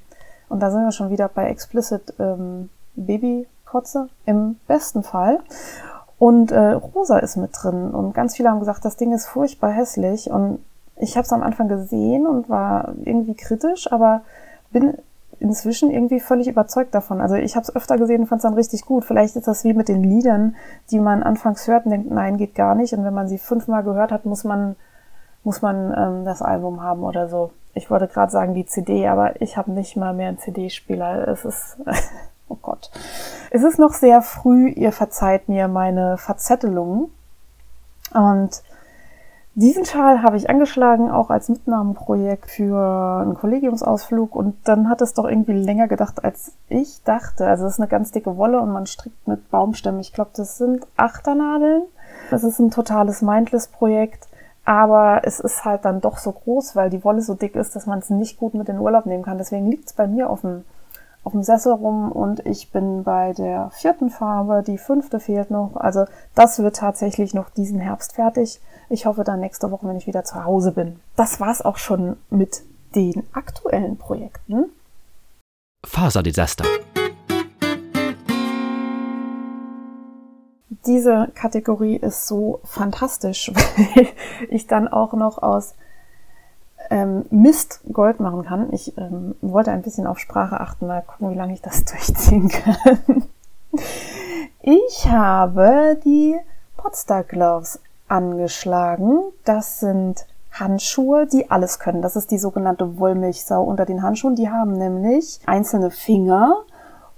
und 0.53 0.59
da 0.59 0.69
sind 0.69 0.83
wir 0.83 0.91
schon 0.91 1.09
wieder 1.09 1.29
bei 1.29 1.49
Explicit 1.49 2.13
ähm, 2.19 2.69
Babykotze 2.93 4.09
im 4.27 4.57
besten 4.67 5.01
Fall. 5.01 5.39
Und 6.19 6.51
äh, 6.51 6.73
rosa 6.73 7.17
ist 7.17 7.37
mit 7.37 7.49
drin. 7.59 7.89
Und 7.89 8.13
ganz 8.13 8.35
viele 8.35 8.49
haben 8.49 8.59
gesagt, 8.59 8.85
das 8.85 8.95
Ding 8.95 9.13
ist 9.13 9.25
furchtbar 9.25 9.71
hässlich. 9.71 10.29
Und 10.29 10.63
ich 10.95 11.17
habe 11.17 11.25
es 11.25 11.33
am 11.33 11.41
Anfang 11.41 11.69
gesehen 11.69 12.27
und 12.27 12.49
war 12.49 12.93
irgendwie 13.03 13.33
kritisch, 13.33 13.91
aber 13.91 14.21
bin 14.71 14.95
inzwischen 15.39 15.89
irgendwie 15.89 16.19
völlig 16.19 16.47
überzeugt 16.47 16.93
davon. 16.93 17.19
Also 17.19 17.33
ich 17.33 17.55
habe 17.55 17.63
es 17.63 17.75
öfter 17.75 17.97
gesehen 17.97 18.21
und 18.21 18.27
fand 18.27 18.41
es 18.41 18.43
dann 18.43 18.53
richtig 18.53 18.85
gut. 18.85 19.05
Vielleicht 19.05 19.35
ist 19.35 19.47
das 19.47 19.63
wie 19.63 19.73
mit 19.73 19.87
den 19.87 20.03
Liedern, 20.03 20.55
die 20.91 20.99
man 20.99 21.23
anfangs 21.23 21.67
hört 21.67 21.85
und 21.85 21.91
denkt, 21.93 22.11
nein, 22.11 22.37
geht 22.37 22.53
gar 22.53 22.75
nicht. 22.75 22.93
Und 22.93 23.03
wenn 23.03 23.13
man 23.15 23.27
sie 23.27 23.39
fünfmal 23.39 23.83
gehört 23.83 24.11
hat, 24.11 24.25
muss 24.25 24.43
man 24.43 24.75
muss 25.43 25.63
man 25.63 25.93
ähm, 25.97 26.25
das 26.25 26.43
Album 26.43 26.83
haben 26.83 27.03
oder 27.03 27.27
so. 27.27 27.51
Ich 27.73 27.89
wollte 27.89 28.07
gerade 28.07 28.31
sagen 28.31 28.53
die 28.53 28.65
CD, 28.65 29.07
aber 29.07 29.41
ich 29.41 29.57
habe 29.57 29.71
nicht 29.71 29.97
mal 29.97 30.13
mehr 30.13 30.29
einen 30.29 30.39
CD-Spieler. 30.39 31.27
Es 31.27 31.45
ist 31.45 31.77
oh 32.47 32.57
Gott. 32.61 32.91
Es 33.49 33.63
ist 33.63 33.79
noch 33.79 33.93
sehr 33.93 34.21
früh. 34.21 34.69
Ihr 34.69 34.91
verzeiht 34.91 35.49
mir 35.49 35.67
meine 35.67 36.17
Verzettelungen 36.17 37.09
und 38.13 38.61
diesen 39.55 39.85
Schal 39.85 40.23
habe 40.23 40.35
ich 40.35 40.49
angeschlagen, 40.49 41.11
auch 41.11 41.29
als 41.29 41.47
Mitnahmenprojekt 41.47 42.49
für 42.49 43.21
einen 43.21 43.35
Kollegiumsausflug 43.35 44.35
und 44.35 44.55
dann 44.63 44.89
hat 44.89 45.01
es 45.01 45.13
doch 45.13 45.25
irgendwie 45.25 45.53
länger 45.53 45.87
gedacht, 45.87 46.23
als 46.23 46.53
ich 46.69 47.03
dachte. 47.03 47.45
Also 47.45 47.67
es 47.67 47.73
ist 47.73 47.79
eine 47.79 47.87
ganz 47.87 48.09
dicke 48.09 48.35
Wolle 48.35 48.59
und 48.59 48.71
man 48.71 48.87
strickt 48.87 49.27
mit 49.27 49.51
Baumstämmen. 49.51 50.01
Ich 50.01 50.11
glaube, 50.11 50.31
das 50.35 50.57
sind 50.57 50.87
Achternadeln. 50.97 51.83
Das 52.31 52.43
ist 52.43 52.57
ein 52.57 52.71
totales 52.71 53.21
Mindless-Projekt, 53.21 54.27
aber 54.65 55.21
es 55.23 55.39
ist 55.39 55.65
halt 55.65 55.85
dann 55.85 56.01
doch 56.01 56.17
so 56.17 56.31
groß, 56.31 56.75
weil 56.75 56.89
die 56.89 57.03
Wolle 57.03 57.21
so 57.21 57.33
dick 57.33 57.55
ist, 57.55 57.75
dass 57.75 57.85
man 57.85 57.99
es 57.99 58.09
nicht 58.09 58.37
gut 58.37 58.53
mit 58.53 58.69
in 58.69 58.75
den 58.75 58.81
Urlaub 58.81 59.05
nehmen 59.05 59.23
kann. 59.23 59.37
Deswegen 59.37 59.69
liegt 59.69 59.87
es 59.87 59.93
bei 59.93 60.07
mir 60.07 60.29
auf 60.29 60.41
dem 60.41 60.63
auf 61.23 61.31
dem 61.31 61.43
Sessel 61.43 61.73
rum 61.73 62.11
und 62.11 62.45
ich 62.45 62.71
bin 62.71 63.03
bei 63.03 63.33
der 63.33 63.69
vierten 63.71 64.09
Farbe, 64.09 64.61
die 64.65 64.77
fünfte 64.77 65.19
fehlt 65.19 65.51
noch. 65.51 65.75
Also 65.75 66.05
das 66.35 66.59
wird 66.59 66.75
tatsächlich 66.75 67.33
noch 67.33 67.49
diesen 67.49 67.79
Herbst 67.79 68.13
fertig. 68.13 68.59
Ich 68.89 69.05
hoffe 69.05 69.23
dann 69.23 69.39
nächste 69.39 69.71
Woche, 69.71 69.87
wenn 69.87 69.97
ich 69.97 70.07
wieder 70.07 70.25
zu 70.25 70.43
Hause 70.43 70.73
bin. 70.73 70.99
Das 71.15 71.39
war's 71.39 71.61
auch 71.61 71.77
schon 71.77 72.17
mit 72.29 72.63
den 72.95 73.23
aktuellen 73.33 73.97
Projekten. 73.97 74.65
Faserdesaster. 75.85 76.65
Diese 80.85 81.29
Kategorie 81.35 81.95
ist 81.95 82.27
so 82.27 82.59
fantastisch, 82.63 83.51
weil 83.53 84.07
ich 84.49 84.67
dann 84.67 84.87
auch 84.87 85.13
noch 85.13 85.41
aus 85.41 85.75
ähm, 86.89 87.25
Mist 87.29 87.81
Gold 87.91 88.19
machen 88.19 88.43
kann. 88.43 88.71
Ich 88.71 88.97
ähm, 88.97 89.35
wollte 89.41 89.71
ein 89.71 89.81
bisschen 89.81 90.07
auf 90.07 90.19
Sprache 90.19 90.59
achten, 90.59 90.87
mal 90.87 91.01
gucken, 91.01 91.31
wie 91.31 91.37
lange 91.37 91.53
ich 91.53 91.61
das 91.61 91.85
durchziehen 91.85 92.49
kann. 92.49 93.25
Ich 94.61 95.09
habe 95.09 95.99
die 96.05 96.35
Potsdam 96.77 97.25
Gloves 97.27 97.79
angeschlagen. 98.07 99.19
Das 99.45 99.79
sind 99.79 100.25
Handschuhe, 100.51 101.25
die 101.25 101.49
alles 101.49 101.79
können. 101.79 102.01
Das 102.01 102.15
ist 102.15 102.31
die 102.31 102.37
sogenannte 102.37 102.99
Wollmilchsau 102.99 103.63
unter 103.63 103.85
den 103.85 104.03
Handschuhen. 104.03 104.35
Die 104.35 104.49
haben 104.49 104.77
nämlich 104.77 105.39
einzelne 105.45 105.89
Finger 105.89 106.63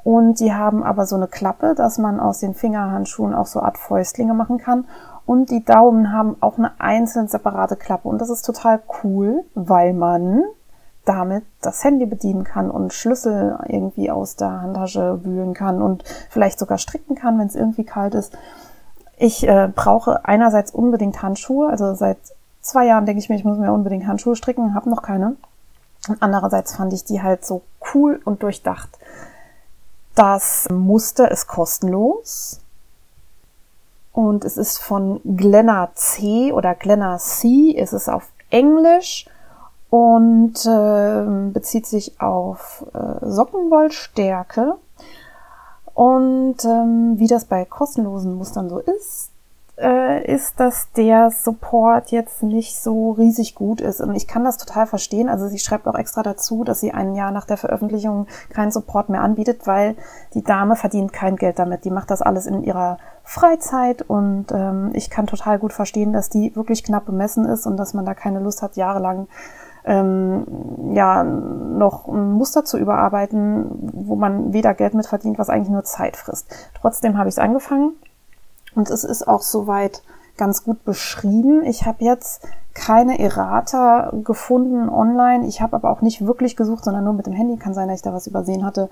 und 0.06 0.40
die 0.40 0.54
haben 0.54 0.84
aber 0.84 1.08
so 1.08 1.16
eine 1.16 1.28
Klappe, 1.28 1.74
dass 1.74 1.98
man 1.98 2.20
aus 2.20 2.40
den 2.40 2.54
Fingerhandschuhen 2.54 3.34
auch 3.34 3.48
so 3.48 3.60
Art 3.60 3.80
Fäustlinge 3.80 4.36
machen 4.36 4.60
kann. 4.60 4.86
Und 5.26 5.50
die 5.50 5.66
Daumen 5.66 6.14
haben 6.14 6.38
auch 6.42 6.60
eine 6.60 6.80
einzelne 6.80 7.28
separate 7.28 7.76
Klappe. 7.76 8.08
Und 8.08 8.22
das 8.22 8.30
ist 8.30 8.44
total 8.44 8.84
cool, 9.04 9.44
weil 9.56 9.94
man 9.94 10.44
damit 11.06 11.44
das 11.60 11.84
Handy 11.84 12.06
bedienen 12.06 12.44
kann 12.44 12.70
und 12.70 12.94
Schlüssel 12.94 13.58
irgendwie 13.68 14.12
aus 14.12 14.36
der 14.36 14.62
Handtasche 14.62 15.26
wühlen 15.26 15.56
kann 15.56 15.82
und 15.82 16.04
vielleicht 16.30 16.60
sogar 16.60 16.78
stricken 16.78 17.16
kann, 17.16 17.40
wenn 17.40 17.48
es 17.48 17.56
irgendwie 17.56 17.84
kalt 17.84 18.14
ist. 18.14 18.38
Ich 19.18 19.48
äh, 19.48 19.72
brauche 19.74 20.24
einerseits 20.24 20.70
unbedingt 20.70 21.24
Handschuhe, 21.24 21.68
also 21.68 21.96
seit 21.96 22.20
zwei 22.62 22.86
Jahren 22.86 23.08
denke 23.08 23.22
ich 23.22 23.30
mir, 23.30 23.38
ich 23.38 23.46
muss 23.46 23.58
mir 23.58 23.74
unbedingt 23.74 24.06
Handschuhe 24.06 24.36
stricken, 24.36 24.76
habe 24.76 24.88
noch 24.88 25.02
keine. 25.02 25.36
Und 26.08 26.18
andererseits 26.20 26.76
fand 26.76 26.94
ich 26.94 27.06
die 27.06 27.24
halt 27.24 27.44
so 27.44 27.64
cool 27.96 28.22
und 28.24 28.44
durchdacht. 28.44 29.00
Das 30.16 30.70
Muster 30.70 31.30
ist 31.30 31.48
kostenlos 31.48 32.62
und 34.14 34.46
es 34.46 34.56
ist 34.56 34.78
von 34.78 35.20
Glenna 35.26 35.92
C 35.94 36.54
oder 36.54 36.74
Glenna 36.74 37.18
C. 37.18 37.76
Es 37.78 37.92
ist 37.92 38.08
auf 38.08 38.30
Englisch 38.50 39.28
und 39.90 40.66
äh, 40.66 41.52
bezieht 41.52 41.86
sich 41.86 42.22
auf 42.22 42.86
äh, 42.94 43.26
Sockenwollstärke. 43.30 44.76
Und 45.94 46.64
ähm, 46.64 47.20
wie 47.20 47.28
das 47.28 47.44
bei 47.44 47.66
kostenlosen 47.66 48.36
Mustern 48.36 48.70
so 48.70 48.80
ist, 48.80 49.32
äh, 49.78 50.34
ist, 50.34 50.60
dass 50.60 50.92
der 50.94 51.32
Support 51.32 52.12
jetzt 52.12 52.44
nicht 52.44 52.80
so 52.80 53.12
riesig 53.12 53.56
gut 53.56 53.82
ist. 53.82 54.00
Und 54.00 54.16
ich 54.16 54.28
kann 54.28 54.44
das 54.44 54.58
total 54.58 54.88
verstehen. 54.88 55.28
Also 55.28 55.48
sie 55.48 55.60
schreibt 55.60 55.88
auch 55.88 55.96
extra 55.96 56.24
dazu, 56.24 56.64
dass 56.64 56.80
sie 56.80 56.94
ein 56.94 57.16
Jahr 57.16 57.32
nach 57.32 57.46
der 57.46 57.58
Veröffentlichung 57.58 58.28
keinen 58.50 58.72
Support 58.72 59.10
mehr 59.10 59.22
anbietet, 59.22 59.68
weil 59.68 59.96
die 60.34 60.44
Dame 60.44 60.76
verdient 60.76 61.12
kein 61.12 61.36
Geld 61.36 61.60
damit. 61.60 61.84
Die 61.84 61.92
macht 61.92 62.10
das 62.10 62.22
alles 62.22 62.46
in 62.46 62.64
ihrer 62.64 62.98
Freizeit 63.24 64.04
und 64.04 64.52
ähm, 64.52 64.92
ich 64.94 65.10
kann 65.10 65.28
total 65.28 65.60
gut 65.60 65.74
verstehen, 65.74 66.14
dass 66.14 66.30
die 66.30 66.56
wirklich 66.56 66.84
knapp 66.84 67.06
bemessen 67.06 67.46
ist 67.46 67.66
und 67.66 67.76
dass 67.78 67.94
man 67.94 68.06
da 68.06 68.14
keine 68.14 68.40
Lust 68.40 68.62
hat, 68.62 68.76
jahrelang 68.76 69.28
ähm, 69.84 70.46
ja 70.94 71.24
noch 71.24 72.08
ein 72.08 72.32
Muster 72.32 72.66
zu 72.66 72.78
überarbeiten, 72.78 73.66
wo 73.94 74.16
man 74.16 74.54
weder 74.54 74.74
Geld 74.74 74.94
mit 74.94 75.08
verdient, 75.08 75.40
was 75.40 75.50
eigentlich 75.50 75.70
nur 75.70 75.84
Zeit 75.84 76.18
frisst. 76.18 76.54
Trotzdem 76.80 77.18
habe 77.18 77.30
ich 77.30 77.36
es 77.36 77.40
angefangen 77.40 77.94
und 78.76 78.90
es 78.90 79.04
ist 79.04 79.28
auch 79.28 79.42
soweit 79.42 80.02
ganz 80.38 80.64
gut 80.64 80.84
beschrieben. 80.84 81.64
Ich 81.64 81.86
habe 81.86 82.04
jetzt 82.04 82.46
keine 82.74 83.20
Errata 83.20 84.12
gefunden 84.24 84.90
online. 84.90 85.48
Ich 85.48 85.62
habe 85.62 85.78
aber 85.78 85.90
auch 85.90 86.02
nicht 86.02 86.26
wirklich 86.26 86.56
gesucht, 86.56 86.84
sondern 86.84 87.06
nur 87.06 87.14
mit 87.14 87.26
dem 87.26 87.34
Handy. 87.34 87.58
Kann 87.58 87.74
sein, 87.74 87.88
dass 87.88 88.00
ich 88.00 88.04
da 88.04 88.14
was 88.14 88.28
übersehen 88.28 88.66
hatte. 88.66 88.90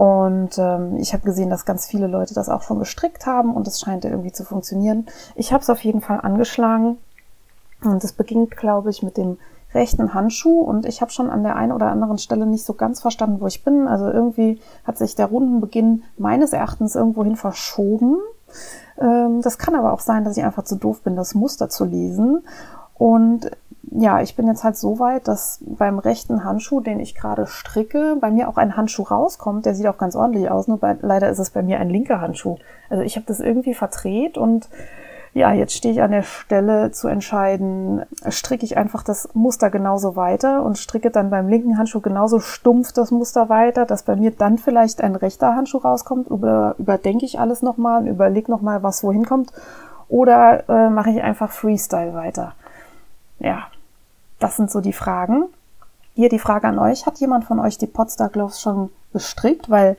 Und 0.00 0.56
ähm, 0.56 0.96
ich 0.96 1.12
habe 1.12 1.24
gesehen, 1.24 1.50
dass 1.50 1.66
ganz 1.66 1.86
viele 1.86 2.06
Leute 2.06 2.32
das 2.32 2.48
auch 2.48 2.62
schon 2.62 2.78
gestrickt 2.78 3.26
haben 3.26 3.54
und 3.54 3.68
es 3.68 3.80
scheint 3.80 4.06
irgendwie 4.06 4.32
zu 4.32 4.44
funktionieren. 4.44 5.06
Ich 5.34 5.52
habe 5.52 5.62
es 5.62 5.68
auf 5.68 5.84
jeden 5.84 6.00
Fall 6.00 6.20
angeschlagen 6.22 6.96
und 7.84 8.02
es 8.02 8.14
beginnt, 8.14 8.56
glaube 8.56 8.88
ich, 8.88 9.02
mit 9.02 9.18
dem 9.18 9.36
rechten 9.74 10.14
Handschuh 10.14 10.62
und 10.62 10.86
ich 10.86 11.02
habe 11.02 11.10
schon 11.10 11.28
an 11.28 11.42
der 11.42 11.56
einen 11.56 11.72
oder 11.72 11.90
anderen 11.90 12.16
Stelle 12.16 12.46
nicht 12.46 12.64
so 12.64 12.72
ganz 12.72 13.02
verstanden, 13.02 13.40
wo 13.40 13.46
ich 13.46 13.62
bin. 13.62 13.86
Also 13.86 14.08
irgendwie 14.08 14.58
hat 14.84 14.96
sich 14.96 15.16
der 15.16 15.26
Rundenbeginn 15.26 16.02
meines 16.16 16.54
Erachtens 16.54 16.94
irgendwohin 16.94 17.36
verschoben. 17.36 18.16
Ähm, 19.00 19.40
das 19.42 19.58
kann 19.58 19.74
aber 19.74 19.92
auch 19.92 20.00
sein, 20.00 20.24
dass 20.24 20.36
ich 20.36 20.44
einfach 20.44 20.64
zu 20.64 20.76
doof 20.76 21.02
bin, 21.02 21.16
das 21.16 21.34
Muster 21.34 21.68
zu 21.68 21.84
lesen. 21.84 22.44
Und 22.94 23.50
ja, 23.92 24.20
ich 24.20 24.36
bin 24.36 24.46
jetzt 24.46 24.62
halt 24.62 24.76
so 24.76 24.98
weit, 24.98 25.26
dass 25.26 25.58
beim 25.66 25.98
rechten 25.98 26.44
Handschuh, 26.44 26.80
den 26.80 27.00
ich 27.00 27.14
gerade 27.14 27.46
stricke, 27.46 28.16
bei 28.20 28.30
mir 28.30 28.48
auch 28.48 28.56
ein 28.56 28.76
Handschuh 28.76 29.02
rauskommt. 29.02 29.66
Der 29.66 29.74
sieht 29.74 29.86
auch 29.86 29.98
ganz 29.98 30.14
ordentlich 30.14 30.50
aus, 30.50 30.68
nur 30.68 30.78
bei, 30.78 30.96
leider 31.00 31.28
ist 31.28 31.38
es 31.38 31.50
bei 31.50 31.62
mir 31.62 31.80
ein 31.80 31.90
linker 31.90 32.20
Handschuh. 32.20 32.56
Also 32.88 33.02
ich 33.02 33.16
habe 33.16 33.26
das 33.26 33.40
irgendwie 33.40 33.74
verdreht 33.74 34.38
und 34.38 34.68
ja, 35.32 35.52
jetzt 35.52 35.74
stehe 35.74 35.94
ich 35.94 36.02
an 36.02 36.10
der 36.10 36.22
Stelle 36.22 36.90
zu 36.90 37.06
entscheiden, 37.06 38.02
stricke 38.28 38.64
ich 38.64 38.76
einfach 38.76 39.04
das 39.04 39.28
Muster 39.32 39.70
genauso 39.70 40.16
weiter 40.16 40.64
und 40.64 40.76
stricke 40.76 41.10
dann 41.10 41.30
beim 41.30 41.48
linken 41.48 41.78
Handschuh 41.78 42.00
genauso 42.00 42.40
stumpf 42.40 42.92
das 42.92 43.12
Muster 43.12 43.48
weiter, 43.48 43.86
dass 43.86 44.02
bei 44.02 44.16
mir 44.16 44.32
dann 44.32 44.58
vielleicht 44.58 45.00
ein 45.00 45.14
rechter 45.14 45.54
Handschuh 45.54 45.78
rauskommt, 45.78 46.28
über, 46.28 46.74
überdenke 46.78 47.24
ich 47.24 47.38
alles 47.38 47.62
nochmal 47.62 48.02
und 48.02 48.08
überlege 48.08 48.50
nochmal, 48.50 48.82
was 48.82 49.04
wohin 49.04 49.24
kommt. 49.24 49.52
Oder 50.08 50.68
äh, 50.68 50.90
mache 50.90 51.10
ich 51.10 51.22
einfach 51.22 51.52
Freestyle 51.52 52.12
weiter? 52.14 52.54
Ja, 53.38 53.68
das 54.40 54.56
sind 54.56 54.70
so 54.70 54.80
die 54.80 54.92
Fragen. 54.92 55.44
Hier 56.14 56.28
die 56.28 56.40
Frage 56.40 56.66
an 56.66 56.80
euch. 56.80 57.06
Hat 57.06 57.18
jemand 57.20 57.44
von 57.44 57.60
euch 57.60 57.78
die 57.78 57.86
Podstar 57.86 58.30
Gloves 58.30 58.60
schon 58.60 58.90
gestrickt? 59.12 59.70
Weil 59.70 59.96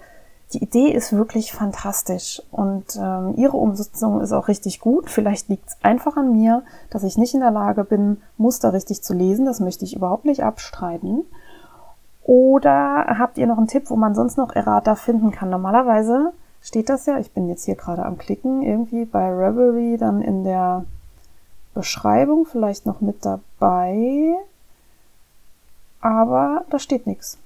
die 0.53 0.63
Idee 0.63 0.91
ist 0.91 1.13
wirklich 1.13 1.53
fantastisch 1.53 2.41
und 2.51 2.95
ähm, 2.97 3.35
ihre 3.37 3.57
Umsetzung 3.57 4.21
ist 4.21 4.33
auch 4.33 4.47
richtig 4.47 4.79
gut. 4.79 5.09
Vielleicht 5.09 5.49
liegt 5.49 5.69
es 5.69 5.77
einfach 5.81 6.17
an 6.17 6.33
mir, 6.33 6.63
dass 6.89 7.03
ich 7.03 7.17
nicht 7.17 7.33
in 7.33 7.39
der 7.39 7.51
Lage 7.51 7.83
bin, 7.83 8.21
Muster 8.37 8.73
richtig 8.73 9.01
zu 9.01 9.13
lesen. 9.13 9.45
Das 9.45 9.59
möchte 9.59 9.85
ich 9.85 9.95
überhaupt 9.95 10.25
nicht 10.25 10.43
abstreiten. 10.43 11.23
Oder 12.23 13.15
habt 13.17 13.37
ihr 13.37 13.47
noch 13.47 13.57
einen 13.57 13.67
Tipp, 13.67 13.89
wo 13.89 13.95
man 13.95 14.13
sonst 14.13 14.37
noch 14.37 14.55
Errata 14.55 14.95
finden 14.95 15.31
kann? 15.31 15.49
Normalerweise 15.49 16.33
steht 16.61 16.89
das 16.89 17.05
ja, 17.05 17.17
ich 17.17 17.31
bin 17.31 17.47
jetzt 17.47 17.65
hier 17.65 17.75
gerade 17.75 18.05
am 18.05 18.17
Klicken, 18.17 18.61
irgendwie 18.61 19.05
bei 19.05 19.27
Reverie 19.29 19.97
dann 19.97 20.21
in 20.21 20.43
der 20.43 20.85
Beschreibung 21.73 22.45
vielleicht 22.45 22.85
noch 22.85 23.01
mit 23.01 23.25
dabei. 23.25 24.35
Aber 26.01 26.65
da 26.69 26.79
steht 26.79 27.07
nichts. 27.07 27.37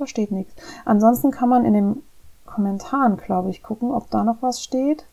Da 0.00 0.06
steht 0.06 0.32
nichts. 0.32 0.54
Ansonsten 0.86 1.30
kann 1.30 1.50
man 1.50 1.66
in 1.66 1.74
den 1.74 2.02
Kommentaren, 2.46 3.18
glaube 3.18 3.50
ich, 3.50 3.62
gucken, 3.62 3.92
ob 3.92 4.08
da 4.08 4.24
noch 4.24 4.38
was 4.40 4.62
steht. 4.62 5.04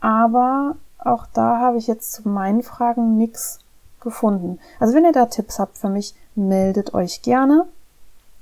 Aber 0.00 0.76
auch 0.98 1.26
da 1.34 1.58
habe 1.58 1.76
ich 1.76 1.86
jetzt 1.86 2.14
zu 2.14 2.26
meinen 2.26 2.62
Fragen 2.62 3.18
nichts 3.18 3.58
gefunden. 4.00 4.58
Also 4.78 4.94
wenn 4.94 5.04
ihr 5.04 5.12
da 5.12 5.26
Tipps 5.26 5.58
habt 5.58 5.76
für 5.76 5.90
mich, 5.90 6.14
meldet 6.34 6.94
euch 6.94 7.20
gerne. 7.20 7.66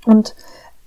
Und 0.05 0.33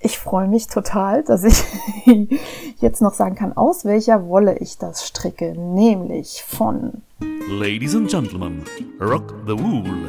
ich 0.00 0.19
freue 0.19 0.49
mich 0.49 0.69
total, 0.69 1.23
dass 1.23 1.45
ich 1.45 1.62
jetzt 2.79 3.02
noch 3.02 3.12
sagen 3.12 3.35
kann, 3.35 3.55
aus 3.55 3.85
welcher 3.85 4.26
Wolle 4.26 4.57
ich 4.57 4.79
das 4.79 5.07
stricke, 5.07 5.52
nämlich 5.55 6.43
von 6.45 7.02
Ladies 7.50 7.95
and 7.95 8.09
Gentlemen, 8.09 8.64
Rock 8.99 9.35
the 9.47 9.52
Wool. 9.52 10.09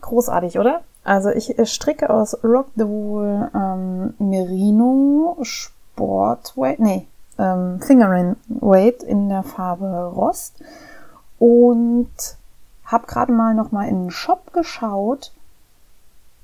Großartig, 0.00 0.58
oder? 0.58 0.82
Also 1.08 1.30
ich 1.30 1.56
stricke 1.64 2.10
aus 2.10 2.36
Rock 2.44 2.66
the 2.76 2.86
Wool 2.86 3.50
ähm, 3.54 4.12
Merino 4.18 5.38
Sportweight, 5.40 6.80
nee, 6.80 7.06
ähm, 7.38 7.80
Fingering 7.80 8.36
Weight 8.48 9.02
in 9.02 9.30
der 9.30 9.42
Farbe 9.42 10.12
Rost 10.14 10.56
und 11.38 12.10
habe 12.84 13.06
gerade 13.06 13.32
mal 13.32 13.54
noch 13.54 13.72
mal 13.72 13.88
in 13.88 14.02
den 14.02 14.10
Shop 14.10 14.52
geschaut. 14.52 15.32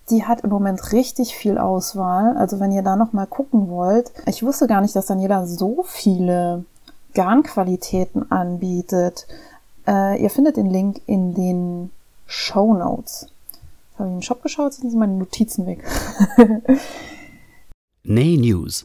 Die 0.09 0.25
hat 0.25 0.41
im 0.41 0.51
Moment 0.51 0.93
richtig 0.93 1.37
viel 1.37 1.59
Auswahl. 1.59 2.35
Also 2.39 2.59
wenn 2.59 2.73
ihr 2.73 2.83
da 2.83 2.97
noch 2.97 3.13
mal 3.13 3.27
gucken 3.27 3.69
wollt, 3.69 4.13
ich 4.25 4.43
wusste 4.43 4.67
gar 4.67 4.81
nicht, 4.81 4.97
dass 4.97 5.05
Daniela 5.05 5.47
so 5.47 5.83
viele 5.87 6.65
Garnqualitäten 7.13 8.33
anbietet. 8.33 9.27
Äh, 9.87 10.23
ihr 10.23 10.31
findet 10.31 10.57
den 10.57 10.71
Link 10.71 11.03
in 11.05 11.35
den 11.35 11.91
Show 12.27 12.73
Notes. 12.73 13.29
Habe 13.95 14.09
ich 14.09 14.13
in 14.13 14.19
den 14.19 14.23
Shop 14.23 14.43
geschaut, 14.43 14.75
sind 14.75 14.95
meine 14.95 15.15
Notizen 15.15 15.67
weg. 15.67 15.85
Nay 18.03 18.37
News. 18.37 18.85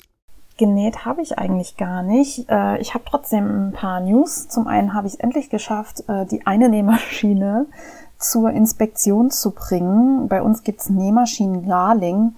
Genäht 0.57 1.05
habe 1.05 1.21
ich 1.21 1.37
eigentlich 1.37 1.77
gar 1.77 2.03
nicht. 2.03 2.49
Äh, 2.49 2.79
ich 2.79 2.93
habe 2.93 3.05
trotzdem 3.07 3.69
ein 3.69 3.71
paar 3.71 4.01
News. 4.01 4.49
Zum 4.49 4.67
einen 4.67 4.93
habe 4.93 5.07
ich 5.07 5.13
es 5.13 5.19
endlich 5.19 5.49
geschafft, 5.49 6.03
äh, 6.07 6.25
die 6.25 6.45
eine 6.45 6.69
Nähmaschine 6.69 7.65
zur 8.19 8.51
Inspektion 8.51 9.31
zu 9.31 9.51
bringen. 9.51 10.27
Bei 10.27 10.41
uns 10.41 10.63
gibt 10.63 10.81
es 10.81 10.89
Nähmaschinen 10.89 11.65
Garling. 11.65 12.35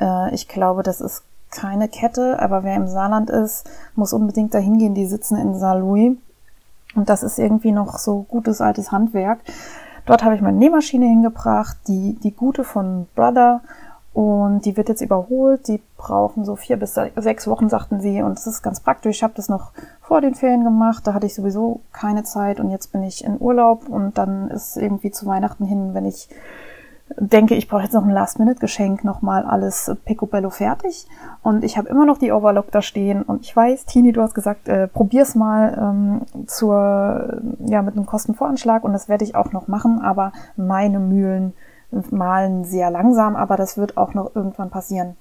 Äh, 0.00 0.34
ich 0.34 0.48
glaube, 0.48 0.82
das 0.82 1.00
ist 1.00 1.22
keine 1.50 1.88
Kette, 1.88 2.38
aber 2.40 2.64
wer 2.64 2.76
im 2.76 2.88
Saarland 2.88 3.30
ist, 3.30 3.68
muss 3.94 4.12
unbedingt 4.12 4.52
dahin 4.52 4.78
gehen. 4.78 4.94
Die 4.94 5.06
sitzen 5.06 5.36
in 5.36 5.58
Saarlouis. 5.58 6.16
Und 6.94 7.08
das 7.08 7.22
ist 7.22 7.38
irgendwie 7.38 7.72
noch 7.72 7.98
so 7.98 8.24
gutes 8.28 8.60
altes 8.60 8.90
Handwerk. 8.90 9.40
Dort 10.06 10.24
habe 10.24 10.34
ich 10.34 10.40
meine 10.40 10.58
Nähmaschine 10.58 11.06
hingebracht, 11.06 11.76
die, 11.88 12.18
die 12.22 12.32
gute 12.32 12.64
von 12.64 13.06
Brother. 13.14 13.60
Und 14.12 14.64
die 14.64 14.76
wird 14.76 14.88
jetzt 14.88 15.02
überholt. 15.02 15.68
Die 15.68 15.80
brauchen 15.96 16.44
so 16.44 16.56
vier 16.56 16.76
bis 16.76 16.94
sechs 16.94 17.46
Wochen, 17.46 17.68
sagten 17.68 18.00
sie. 18.00 18.22
Und 18.22 18.36
das 18.36 18.46
ist 18.46 18.62
ganz 18.62 18.80
praktisch. 18.80 19.18
Ich 19.18 19.22
habe 19.22 19.34
das 19.36 19.48
noch 19.48 19.72
vor 20.02 20.20
den 20.20 20.34
Ferien 20.34 20.64
gemacht. 20.64 21.06
Da 21.06 21.14
hatte 21.14 21.26
ich 21.26 21.34
sowieso 21.34 21.80
keine 21.92 22.24
Zeit. 22.24 22.58
Und 22.58 22.70
jetzt 22.70 22.92
bin 22.92 23.04
ich 23.04 23.24
in 23.24 23.40
Urlaub. 23.40 23.88
Und 23.88 24.18
dann 24.18 24.50
ist 24.50 24.76
irgendwie 24.76 25.12
zu 25.12 25.26
Weihnachten 25.26 25.64
hin, 25.64 25.94
wenn 25.94 26.06
ich 26.06 26.28
denke, 27.18 27.54
ich 27.54 27.68
brauche 27.68 27.82
jetzt 27.82 27.94
noch 27.94 28.04
ein 28.04 28.10
Last-Minute-Geschenk, 28.10 29.04
nochmal 29.04 29.44
alles 29.44 29.90
picobello 30.04 30.50
fertig. 30.50 31.06
Und 31.42 31.64
ich 31.64 31.76
habe 31.76 31.88
immer 31.88 32.06
noch 32.06 32.18
die 32.18 32.32
Overlock 32.32 32.70
da 32.70 32.82
stehen. 32.82 33.22
Und 33.22 33.44
ich 33.44 33.54
weiß, 33.54 33.86
Tini, 33.86 34.12
du 34.12 34.22
hast 34.22 34.34
gesagt, 34.34 34.68
äh, 34.68 34.88
probier's 34.88 35.34
mal 35.34 35.76
ähm, 35.78 36.46
zur, 36.46 37.40
ja, 37.66 37.82
mit 37.82 37.96
einem 37.96 38.06
Kostenvoranschlag. 38.06 38.84
Und 38.84 38.92
das 38.92 39.08
werde 39.08 39.24
ich 39.24 39.34
auch 39.34 39.52
noch 39.52 39.68
machen. 39.68 40.00
Aber 40.00 40.32
meine 40.56 41.00
Mühlen 41.00 41.52
malen 42.10 42.64
sehr 42.64 42.90
langsam. 42.90 43.36
Aber 43.36 43.56
das 43.56 43.76
wird 43.76 43.96
auch 43.96 44.14
noch 44.14 44.34
irgendwann 44.34 44.70
passieren. 44.70 45.16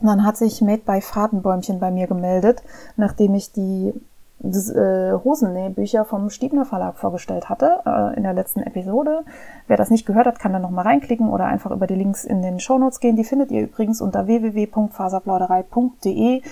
Und 0.00 0.06
dann 0.06 0.24
hat 0.24 0.36
sich 0.36 0.60
Made 0.60 0.82
by 0.86 1.00
Fadenbäumchen 1.00 1.80
bei 1.80 1.90
mir 1.90 2.06
gemeldet, 2.06 2.62
nachdem 2.96 3.34
ich 3.34 3.52
die 3.52 3.92
das, 4.40 4.70
äh, 4.70 5.12
Hosennähbücher 5.12 6.04
vom 6.04 6.30
Stiebner 6.30 6.64
Verlag 6.64 6.96
vorgestellt 6.96 7.48
hatte 7.48 7.80
äh, 7.84 8.16
in 8.16 8.22
der 8.22 8.34
letzten 8.34 8.60
Episode. 8.60 9.24
Wer 9.66 9.76
das 9.76 9.90
nicht 9.90 10.06
gehört 10.06 10.26
hat, 10.26 10.38
kann 10.38 10.52
da 10.52 10.58
nochmal 10.58 10.84
reinklicken 10.84 11.28
oder 11.28 11.46
einfach 11.46 11.72
über 11.72 11.86
die 11.86 11.96
Links 11.96 12.24
in 12.24 12.40
den 12.42 12.60
Shownotes 12.60 13.00
gehen. 13.00 13.16
Die 13.16 13.24
findet 13.24 13.50
ihr 13.50 13.62
übrigens 13.62 14.00
unter 14.00 14.26
www.faserplauderei.de 14.26 16.42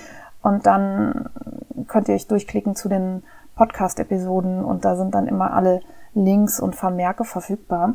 und 0.42 0.66
dann 0.66 1.30
könnt 1.86 2.08
ihr 2.08 2.14
euch 2.14 2.26
durchklicken 2.26 2.74
zu 2.74 2.88
den 2.88 3.22
Podcast-Episoden 3.54 4.64
und 4.64 4.84
da 4.84 4.96
sind 4.96 5.14
dann 5.14 5.28
immer 5.28 5.52
alle 5.52 5.80
Links 6.14 6.58
und 6.60 6.74
Vermerke 6.74 7.24
verfügbar. 7.24 7.94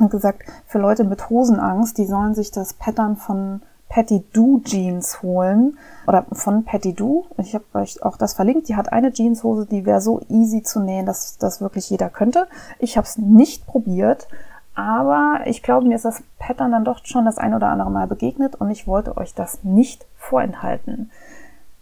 Und 0.00 0.10
gesagt, 0.10 0.42
für 0.66 0.78
Leute 0.78 1.04
mit 1.04 1.30
Hosenangst, 1.30 1.96
die 1.98 2.06
sollen 2.06 2.34
sich 2.34 2.50
das 2.50 2.74
Pattern 2.74 3.16
von 3.16 3.62
Patty 3.94 4.24
Do 4.32 4.60
Jeans 4.64 5.22
holen 5.22 5.78
oder 6.08 6.26
von 6.32 6.64
Patty 6.64 6.94
Do. 6.94 7.26
Ich 7.36 7.54
habe 7.54 7.64
euch 7.74 8.02
auch 8.02 8.16
das 8.16 8.34
verlinkt. 8.34 8.68
Die 8.68 8.74
hat 8.74 8.92
eine 8.92 9.12
Jeanshose, 9.12 9.66
die 9.66 9.86
wäre 9.86 10.00
so 10.00 10.20
easy 10.28 10.64
zu 10.64 10.80
nähen, 10.80 11.06
dass 11.06 11.38
das 11.38 11.60
wirklich 11.60 11.90
jeder 11.90 12.10
könnte. 12.10 12.48
Ich 12.80 12.96
habe 12.96 13.06
es 13.06 13.18
nicht 13.18 13.68
probiert, 13.68 14.26
aber 14.74 15.42
ich 15.44 15.62
glaube, 15.62 15.86
mir 15.86 15.94
ist 15.94 16.04
das 16.04 16.24
Pattern 16.40 16.72
dann 16.72 16.84
doch 16.84 17.06
schon 17.06 17.24
das 17.24 17.38
ein 17.38 17.54
oder 17.54 17.68
andere 17.68 17.92
Mal 17.92 18.08
begegnet 18.08 18.56
und 18.56 18.68
ich 18.72 18.88
wollte 18.88 19.16
euch 19.16 19.32
das 19.32 19.62
nicht 19.62 20.06
vorenthalten. 20.16 21.12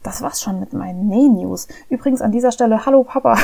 Das 0.02 0.20
war's 0.20 0.42
schon 0.42 0.60
mit 0.60 0.74
meinen 0.74 1.08
Näh-News. 1.08 1.68
Übrigens 1.88 2.20
an 2.20 2.32
dieser 2.32 2.52
Stelle, 2.52 2.84
hallo 2.84 3.04
Papa. 3.04 3.38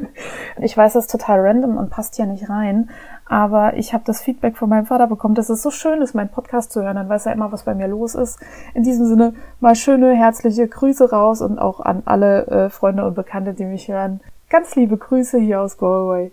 ich 0.58 0.76
weiß, 0.76 0.92
das 0.92 1.04
ist 1.04 1.12
total 1.12 1.40
random 1.40 1.78
und 1.78 1.88
passt 1.88 2.16
hier 2.16 2.26
nicht 2.26 2.50
rein, 2.50 2.90
aber 3.32 3.78
ich 3.78 3.94
habe 3.94 4.04
das 4.04 4.20
Feedback 4.20 4.58
von 4.58 4.68
meinem 4.68 4.84
Vater 4.84 5.06
bekommen, 5.06 5.34
dass 5.34 5.48
es 5.48 5.62
so 5.62 5.70
schön 5.70 6.02
ist, 6.02 6.14
meinen 6.14 6.28
Podcast 6.28 6.70
zu 6.70 6.82
hören. 6.82 6.96
Dann 6.96 7.08
weiß 7.08 7.24
er 7.24 7.32
immer, 7.32 7.50
was 7.50 7.64
bei 7.64 7.74
mir 7.74 7.88
los 7.88 8.14
ist. 8.14 8.38
In 8.74 8.82
diesem 8.82 9.06
Sinne 9.06 9.32
mal 9.58 9.74
schöne, 9.74 10.12
herzliche 10.12 10.68
Grüße 10.68 11.10
raus 11.10 11.40
und 11.40 11.58
auch 11.58 11.80
an 11.80 12.02
alle 12.04 12.46
äh, 12.48 12.68
Freunde 12.68 13.06
und 13.06 13.14
Bekannte, 13.14 13.54
die 13.54 13.64
mich 13.64 13.88
hören. 13.88 14.20
Ganz 14.50 14.76
liebe 14.76 14.98
Grüße 14.98 15.38
hier 15.38 15.62
aus 15.62 15.78
Galway. 15.78 16.30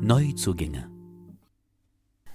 Neuzugänge 0.00 0.91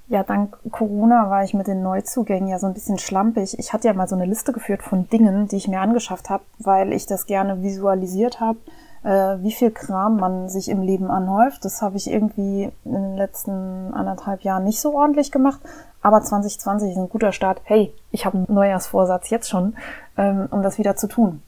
ja, 0.10 0.24
dank 0.24 0.58
Corona 0.72 1.30
war 1.30 1.44
ich 1.44 1.54
mit 1.54 1.68
den 1.68 1.84
Neuzugängen 1.84 2.48
ja 2.48 2.60
so 2.60 2.68
ein 2.68 2.74
bisschen 2.74 2.98
schlampig. 2.98 3.60
Ich 3.60 3.74
hatte 3.74 3.88
ja 3.88 3.94
mal 3.94 4.08
so 4.08 4.16
eine 4.16 4.26
Liste 4.26 4.54
geführt 4.54 4.82
von 4.82 5.10
Dingen, 5.10 5.48
die 5.50 5.58
ich 5.58 5.68
mir 5.68 5.82
angeschafft 5.82 6.30
habe, 6.30 6.44
weil 6.60 6.94
ich 6.94 7.06
das 7.08 7.26
gerne 7.26 7.62
visualisiert 7.62 8.40
habe, 8.40 8.58
äh, 9.04 9.44
wie 9.44 9.52
viel 9.52 9.70
Kram 9.72 10.18
man 10.18 10.48
sich 10.48 10.70
im 10.70 10.82
Leben 10.82 11.12
anhäuft. 11.12 11.66
Das 11.66 11.82
habe 11.82 11.98
ich 11.98 12.10
irgendwie 12.10 12.72
in 12.86 12.94
den 12.94 13.18
letzten 13.18 13.94
anderthalb 13.94 14.42
Jahren 14.44 14.64
nicht 14.64 14.80
so 14.80 14.96
ordentlich 14.96 15.32
gemacht. 15.32 15.60
Aber 16.02 16.22
2020 16.22 16.92
ist 16.92 16.98
ein 16.98 17.10
guter 17.10 17.34
Start. 17.34 17.60
Hey, 17.66 17.94
ich 18.12 18.26
habe 18.26 18.38
einen 18.38 18.48
Neujahrsvorsatz 18.50 19.30
jetzt 19.30 19.50
schon, 19.50 19.76
ähm, 20.18 20.48
um 20.52 20.64
das 20.64 20.78
wieder 20.78 20.96
zu 20.96 21.08
tun. 21.08 21.42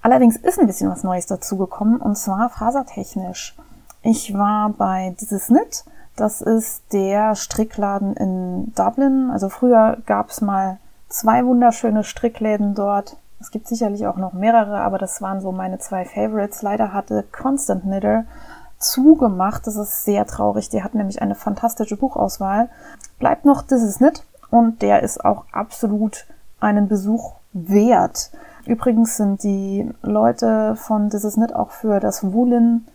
Allerdings 0.00 0.36
ist 0.36 0.60
ein 0.60 0.68
bisschen 0.68 0.90
was 0.90 1.02
Neues 1.02 1.26
dazugekommen 1.26 2.00
und 2.00 2.16
zwar 2.16 2.50
fasertechnisch. 2.50 3.56
Ich 4.02 4.32
war 4.32 4.70
bei 4.70 5.14
dieses 5.20 5.48
Knit 5.48 5.84
das 6.20 6.42
ist 6.42 6.82
der 6.92 7.34
Strickladen 7.34 8.14
in 8.14 8.74
Dublin. 8.74 9.30
Also 9.32 9.48
früher 9.48 9.98
gab 10.04 10.30
es 10.30 10.40
mal 10.40 10.78
zwei 11.08 11.44
wunderschöne 11.46 12.04
Strickläden 12.04 12.74
dort. 12.74 13.16
Es 13.40 13.50
gibt 13.50 13.66
sicherlich 13.66 14.06
auch 14.06 14.16
noch 14.16 14.34
mehrere, 14.34 14.80
aber 14.80 14.98
das 14.98 15.22
waren 15.22 15.40
so 15.40 15.50
meine 15.50 15.78
zwei 15.78 16.04
Favorites. 16.04 16.60
Leider 16.60 16.92
hatte 16.92 17.24
Constant 17.32 17.84
Knitter 17.84 18.24
zugemacht. 18.78 19.66
Das 19.66 19.76
ist 19.76 20.04
sehr 20.04 20.26
traurig. 20.26 20.68
Die 20.68 20.82
hat 20.84 20.94
nämlich 20.94 21.22
eine 21.22 21.34
fantastische 21.34 21.96
Buchauswahl. 21.96 22.68
Bleibt 23.18 23.46
noch 23.46 23.62
This 23.62 23.82
Is 23.82 23.96
Knit 23.96 24.22
und 24.50 24.82
der 24.82 25.02
ist 25.02 25.24
auch 25.24 25.44
absolut 25.52 26.26
einen 26.60 26.86
Besuch 26.86 27.32
wert. 27.54 28.30
Übrigens 28.66 29.16
sind 29.16 29.42
die 29.42 29.90
Leute 30.02 30.76
von 30.76 31.08
This 31.08 31.24
Is 31.24 31.34
Knit 31.34 31.54
auch 31.54 31.70
für 31.70 31.98
das 31.98 32.32
Wulin 32.32 32.86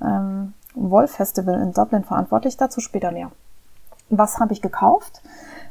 ähm, 0.00 0.54
Wolf 0.80 1.12
Festival 1.12 1.60
in 1.60 1.72
Dublin 1.72 2.04
verantwortlich. 2.04 2.56
Dazu 2.56 2.80
später 2.80 3.12
mehr. 3.12 3.30
Was 4.08 4.38
habe 4.38 4.52
ich 4.52 4.62
gekauft? 4.62 5.22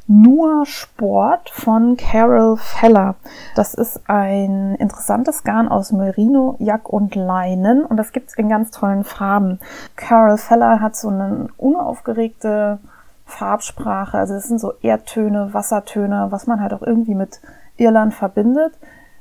Nur 0.06 0.66
Sport 0.66 1.50
von 1.50 1.96
Carol 1.96 2.56
Feller. 2.56 3.14
Das 3.54 3.74
ist 3.74 4.00
ein 4.08 4.74
interessantes 4.76 5.44
Garn 5.44 5.68
aus 5.68 5.92
Merino, 5.92 6.56
Jack 6.58 6.88
und 6.88 7.14
Leinen 7.14 7.84
und 7.84 7.96
das 7.96 8.12
gibt's 8.12 8.34
in 8.34 8.48
ganz 8.48 8.70
tollen 8.70 9.04
Farben. 9.04 9.60
Carol 9.96 10.38
Feller 10.38 10.80
hat 10.80 10.96
so 10.96 11.08
eine 11.08 11.48
unaufgeregte 11.58 12.78
Farbsprache, 13.24 14.18
also 14.18 14.34
es 14.34 14.48
sind 14.48 14.58
so 14.58 14.72
Erdtöne, 14.82 15.54
Wassertöne, 15.54 16.28
was 16.30 16.46
man 16.46 16.60
halt 16.60 16.74
auch 16.74 16.82
irgendwie 16.82 17.14
mit 17.14 17.40
Irland 17.76 18.12
verbindet. 18.12 18.72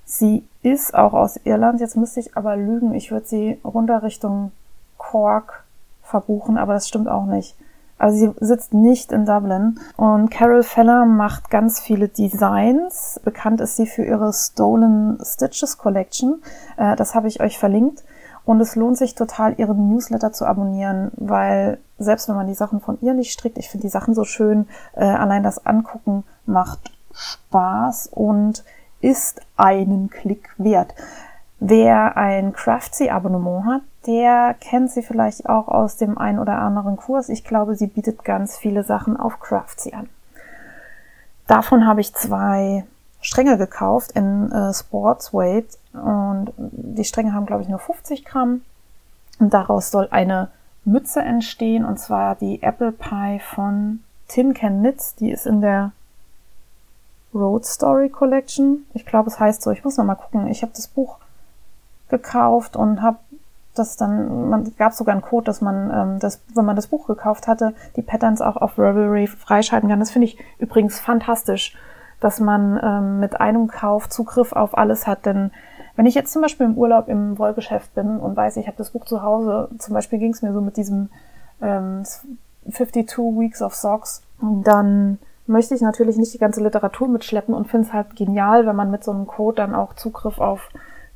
Sie 0.06 0.44
ist 0.64 0.96
auch 0.96 1.14
aus 1.14 1.40
Irland, 1.44 1.82
jetzt 1.82 1.98
müsste 1.98 2.20
ich 2.20 2.36
aber 2.36 2.56
lügen, 2.56 2.96
ich 2.96 3.12
würde 3.12 3.28
sie 3.28 3.60
runter 3.64 4.02
Richtung 4.02 4.52
Cork 4.98 5.64
verbuchen, 6.10 6.58
aber 6.58 6.74
das 6.74 6.88
stimmt 6.88 7.08
auch 7.08 7.26
nicht. 7.26 7.56
Also 8.00 8.18
sie 8.18 8.34
sitzt 8.40 8.74
nicht 8.74 9.12
in 9.12 9.26
Dublin. 9.26 9.80
Und 9.98 10.32
Carol 10.32 10.64
Feller 10.64 11.06
macht 11.06 11.50
ganz 11.50 11.82
viele 11.82 12.08
Designs. 12.08 13.20
Bekannt 13.26 13.60
ist 13.60 13.76
sie 13.76 13.86
für 13.86 14.04
ihre 14.04 14.32
Stolen 14.32 15.20
Stitches 15.22 15.78
Collection. 15.78 16.42
Äh, 16.78 16.96
das 16.96 17.14
habe 17.14 17.28
ich 17.28 17.42
euch 17.42 17.60
verlinkt. 17.60 18.04
Und 18.46 18.62
es 18.62 18.76
lohnt 18.76 18.98
sich 18.98 19.16
total, 19.16 19.60
ihren 19.60 19.90
Newsletter 19.90 20.32
zu 20.32 20.46
abonnieren, 20.46 21.12
weil 21.18 21.78
selbst 22.00 22.30
wenn 22.30 22.36
man 22.36 22.48
die 22.48 22.56
Sachen 22.56 22.80
von 22.80 22.98
ihr 23.02 23.14
nicht 23.14 23.32
strickt, 23.32 23.60
ich 23.60 23.70
finde 23.70 23.86
die 23.86 23.92
Sachen 23.92 24.16
so 24.16 24.24
schön, 24.24 24.68
äh, 24.96 25.04
allein 25.04 25.44
das 25.44 25.66
Angucken 25.66 26.24
macht 26.46 26.92
Spaß 27.14 28.08
und 28.08 28.64
ist 29.02 29.42
einen 29.58 30.10
Klick 30.10 30.50
wert. 30.58 30.96
Wer 31.60 32.18
ein 32.18 32.54
Craftsy-Abonnement 32.54 33.66
hat, 33.66 33.82
der 34.06 34.56
kennt 34.60 34.92
sie 34.92 35.02
vielleicht 35.02 35.48
auch 35.48 35.68
aus 35.68 35.98
dem 35.98 36.18
ein 36.18 36.40
oder 36.40 36.60
anderen 36.60 36.96
Kurs. 36.98 37.30
Ich 37.30 37.44
glaube, 37.44 37.76
sie 37.76 37.88
bietet 37.88 38.24
ganz 38.24 38.58
viele 38.58 38.84
Sachen 38.84 39.18
auf 39.18 39.40
Craftsy 39.40 39.94
an. 39.94 40.10
Davon 41.48 41.86
habe 41.86 42.02
ich 42.02 42.14
zwei 42.14 42.86
Stränge 43.22 43.58
gekauft 43.58 44.12
in 44.14 44.52
äh, 44.52 44.74
Sportsweight 44.74 45.78
und 45.94 46.52
die 46.58 47.04
Stränge 47.04 47.34
haben, 47.34 47.46
glaube 47.46 47.64
ich, 47.64 47.70
nur 47.70 47.80
50 47.80 48.24
Gramm. 48.24 48.62
Und 49.40 49.54
daraus 49.54 49.92
soll 49.92 50.08
eine 50.12 50.50
Mütze 50.86 51.22
entstehen 51.22 51.86
und 51.86 52.00
zwar 52.00 52.36
die 52.36 52.62
Apple 52.62 52.92
Pie 52.92 53.40
von 53.40 54.02
Tin 54.28 54.54
Can 54.54 54.80
Knits. 54.80 55.16
Die 55.16 55.32
ist 55.32 55.46
in 55.46 55.62
der 55.62 55.92
Road 57.34 57.66
Story 57.66 58.10
Collection. 58.10 58.86
Ich 58.94 59.06
glaube, 59.06 59.30
es 59.30 59.40
heißt 59.40 59.62
so. 59.62 59.72
Ich 59.72 59.84
muss 59.84 59.98
noch 59.98 60.06
mal 60.06 60.16
gucken. 60.16 60.48
Ich 60.48 60.62
habe 60.62 60.72
das 60.76 60.88
Buch 60.88 61.18
gekauft 62.10 62.76
und 62.76 63.02
habe 63.02 63.20
das 63.80 63.98
dann, 63.98 64.50
man 64.50 64.72
gab 64.78 64.94
sogar 64.94 65.14
einen 65.14 65.22
Code, 65.22 65.46
dass 65.46 65.62
man 65.62 65.92
ähm, 65.92 66.20
das, 66.20 66.42
wenn 66.54 66.66
man 66.66 66.76
das 66.76 66.88
Buch 66.88 67.08
gekauft 67.08 67.48
hatte, 67.48 67.74
die 67.96 68.02
Patterns 68.02 68.42
auch 68.42 68.58
auf 68.58 68.78
Ravelry 68.78 69.28
freischalten 69.28 69.90
kann. 69.90 70.00
Das 70.00 70.12
finde 70.12 70.28
ich 70.28 70.38
übrigens 70.60 71.00
fantastisch, 71.00 71.76
dass 72.20 72.40
man 72.40 72.80
ähm, 72.84 73.20
mit 73.20 73.40
einem 73.40 73.68
Kauf 73.68 74.10
Zugriff 74.10 74.52
auf 74.54 74.78
alles 74.78 75.08
hat. 75.08 75.26
Denn 75.26 75.52
wenn 75.96 76.06
ich 76.06 76.16
jetzt 76.16 76.34
zum 76.34 76.42
Beispiel 76.42 76.66
im 76.66 76.78
Urlaub 76.78 77.08
im 77.08 77.38
Wollgeschäft 77.40 77.94
bin 77.96 78.18
und 78.18 78.36
weiß, 78.36 78.58
ich 78.58 78.68
habe 78.68 78.78
das 78.78 78.92
Buch 78.92 79.06
zu 79.06 79.24
Hause, 79.24 79.70
zum 79.80 79.94
Beispiel 79.94 80.20
ging 80.20 80.34
es 80.34 80.42
mir 80.42 80.54
so 80.54 80.62
mit 80.62 80.78
diesem 80.78 81.10
ähm, 81.62 82.04
52 82.70 83.18
Weeks 83.18 83.62
of 83.62 83.74
Socks, 83.74 84.22
dann 84.42 85.18
möchte 85.48 85.76
ich 85.76 85.82
natürlich 85.82 86.18
nicht 86.18 86.34
die 86.34 86.38
ganze 86.38 86.62
Literatur 86.62 87.08
mitschleppen 87.08 87.54
und 87.54 87.68
finde 87.68 87.88
es 87.88 87.94
halt 87.94 88.16
genial, 88.16 88.66
wenn 88.66 88.76
man 88.76 88.92
mit 88.92 89.04
so 89.04 89.12
einem 89.12 89.28
Code 89.28 89.58
dann 89.58 89.74
auch 89.74 89.94
Zugriff 89.96 90.40
auf 90.40 90.70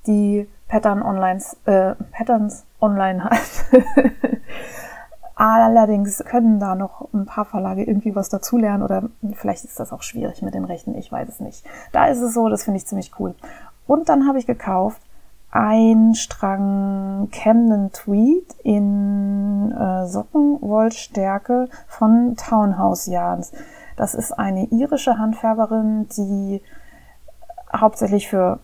die 0.08 0.48
Pattern 0.74 1.04
online, 1.04 1.40
äh, 1.66 1.94
Patterns 2.12 2.66
online 2.82 3.24
hat. 3.24 3.40
Allerdings 5.36 6.24
können 6.26 6.60
da 6.60 6.74
noch 6.74 7.14
ein 7.14 7.28
paar 7.28 7.46
Verlage 7.46 7.84
irgendwie 7.84 8.16
was 8.16 8.30
dazulernen 8.30 8.82
oder 8.82 9.04
vielleicht 9.34 9.66
ist 9.66 9.80
das 9.80 9.94
auch 9.94 10.02
schwierig 10.02 10.42
mit 10.42 10.56
den 10.56 10.66
Rechten, 10.66 10.96
ich 10.96 11.12
weiß 11.12 11.30
es 11.30 11.40
nicht. 11.40 11.64
Da 11.92 12.08
ist 12.08 12.22
es 12.22 12.34
so, 12.34 12.50
das 12.50 12.64
finde 12.64 12.78
ich 12.78 12.88
ziemlich 12.88 13.12
cool. 13.20 13.36
Und 13.86 14.10
dann 14.10 14.28
habe 14.28 14.40
ich 14.40 14.48
gekauft 14.48 15.00
ein 15.52 16.16
Strang 16.16 17.30
Camden 17.32 17.92
Tweed 17.92 18.56
in 18.64 19.72
äh, 19.72 20.08
Sockenwollstärke 20.08 21.70
von 21.88 22.36
Townhouse 22.36 23.06
Yarns. 23.06 23.52
Das 23.96 24.16
ist 24.16 24.32
eine 24.32 24.66
irische 24.72 25.20
Handfärberin, 25.20 26.08
die 26.18 26.64
hauptsächlich 27.72 28.28
für 28.28 28.58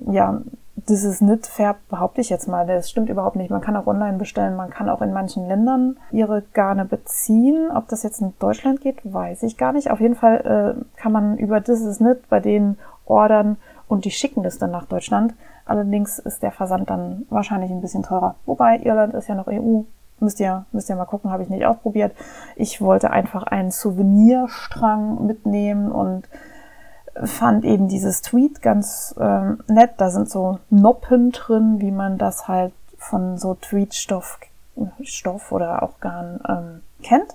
ja, 0.00 0.42
dieses 0.90 1.18
Knit 1.18 1.46
färbt, 1.46 1.88
behaupte 1.88 2.20
ich 2.20 2.28
jetzt 2.28 2.48
mal, 2.48 2.66
das 2.66 2.90
stimmt 2.90 3.08
überhaupt 3.08 3.36
nicht. 3.36 3.50
Man 3.50 3.60
kann 3.60 3.76
auch 3.76 3.86
online 3.86 4.18
bestellen, 4.18 4.56
man 4.56 4.70
kann 4.70 4.88
auch 4.88 5.00
in 5.00 5.12
manchen 5.12 5.46
Ländern 5.46 5.96
ihre 6.10 6.42
Garne 6.52 6.84
beziehen. 6.84 7.70
Ob 7.74 7.88
das 7.88 8.02
jetzt 8.02 8.20
in 8.20 8.34
Deutschland 8.38 8.80
geht, 8.80 8.98
weiß 9.04 9.44
ich 9.44 9.56
gar 9.56 9.72
nicht. 9.72 9.90
Auf 9.90 10.00
jeden 10.00 10.16
Fall 10.16 10.76
äh, 10.76 11.00
kann 11.00 11.12
man 11.12 11.38
über 11.38 11.60
dieses 11.60 11.98
Knit 11.98 12.28
bei 12.28 12.40
denen 12.40 12.78
ordern 13.06 13.56
und 13.88 14.04
die 14.04 14.10
schicken 14.10 14.42
das 14.42 14.58
dann 14.58 14.70
nach 14.70 14.86
Deutschland. 14.86 15.34
Allerdings 15.64 16.18
ist 16.18 16.42
der 16.42 16.52
Versand 16.52 16.90
dann 16.90 17.26
wahrscheinlich 17.30 17.70
ein 17.70 17.80
bisschen 17.80 18.02
teurer. 18.02 18.34
Wobei 18.44 18.78
Irland 18.78 19.14
ist 19.14 19.28
ja 19.28 19.34
noch 19.34 19.46
EU. 19.46 19.82
Müsst 20.18 20.40
ihr, 20.40 20.66
müsst 20.72 20.90
ihr 20.90 20.96
mal 20.96 21.06
gucken, 21.06 21.30
habe 21.30 21.42
ich 21.42 21.48
nicht 21.48 21.64
ausprobiert. 21.64 22.12
Ich 22.56 22.80
wollte 22.80 23.10
einfach 23.10 23.44
einen 23.44 23.70
Souvenirstrang 23.70 25.26
mitnehmen 25.26 25.90
und 25.90 26.28
fand 27.24 27.64
eben 27.64 27.88
dieses 27.88 28.22
Tweet 28.22 28.62
ganz 28.62 29.14
ähm, 29.18 29.60
nett. 29.68 29.92
Da 29.98 30.10
sind 30.10 30.30
so 30.30 30.58
Noppen 30.70 31.32
drin, 31.32 31.80
wie 31.80 31.90
man 31.90 32.18
das 32.18 32.48
halt 32.48 32.72
von 32.98 33.38
so 33.38 33.54
Tweetstoff 33.54 34.38
Stoff 35.02 35.52
oder 35.52 35.82
auch 35.82 36.00
Garn 36.00 36.40
ähm, 36.48 36.80
kennt. 37.02 37.34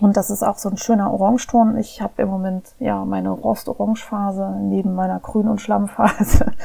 Und 0.00 0.16
das 0.16 0.30
ist 0.30 0.42
auch 0.42 0.56
so 0.56 0.70
ein 0.70 0.78
schöner 0.78 1.12
Orangeton. 1.12 1.76
Ich 1.76 2.00
habe 2.00 2.22
im 2.22 2.28
Moment 2.28 2.74
ja 2.78 3.04
meine 3.04 3.30
Rost-Orange-Phase 3.30 4.56
neben 4.60 4.94
meiner 4.94 5.20
Grün- 5.20 5.48
und 5.48 5.60
Schlammphase. 5.60 6.52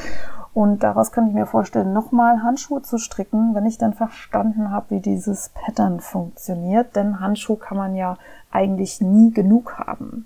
Und 0.54 0.84
daraus 0.84 1.12
könnte 1.12 1.32
ich 1.32 1.36
mir 1.36 1.48
vorstellen, 1.48 1.92
nochmal 1.92 2.42
Handschuhe 2.42 2.82
zu 2.82 2.98
stricken, 2.98 3.54
wenn 3.56 3.66
ich 3.66 3.78
dann 3.78 3.94
verstanden 3.94 4.72
habe, 4.72 4.86
wie 4.92 5.00
dieses 5.02 5.50
Pattern 5.50 6.00
funktioniert. 6.00 6.96
Denn 6.96 7.20
Handschuh 7.20 7.58
kann 7.58 7.76
man 7.78 7.94
ja 7.94 8.16
eigentlich 8.52 9.02
nie 9.02 9.32
genug 9.32 9.78
haben. 9.78 10.26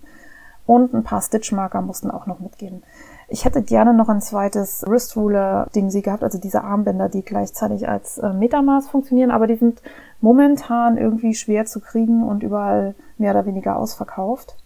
Und 0.69 0.93
ein 0.93 1.03
paar 1.03 1.23
Stitchmarker 1.23 1.81
mussten 1.81 2.11
auch 2.11 2.27
noch 2.27 2.39
mitgehen. 2.39 2.83
Ich 3.27 3.43
hätte 3.43 3.63
gerne 3.63 3.91
noch 3.91 4.07
ein 4.07 4.21
zweites 4.21 4.83
Wrist 4.85 5.15
Ruler 5.15 5.67
Ding 5.73 5.89
sie 5.89 6.03
gehabt, 6.03 6.23
also 6.23 6.37
diese 6.37 6.63
Armbänder, 6.63 7.09
die 7.09 7.23
gleichzeitig 7.23 7.89
als 7.89 8.19
äh, 8.19 8.33
Metermaß 8.33 8.87
funktionieren, 8.87 9.31
aber 9.31 9.47
die 9.47 9.55
sind 9.55 9.81
momentan 10.21 10.99
irgendwie 10.99 11.33
schwer 11.33 11.65
zu 11.65 11.79
kriegen 11.79 12.21
und 12.21 12.43
überall 12.43 12.93
mehr 13.17 13.31
oder 13.31 13.47
weniger 13.47 13.77
ausverkauft. 13.77 14.57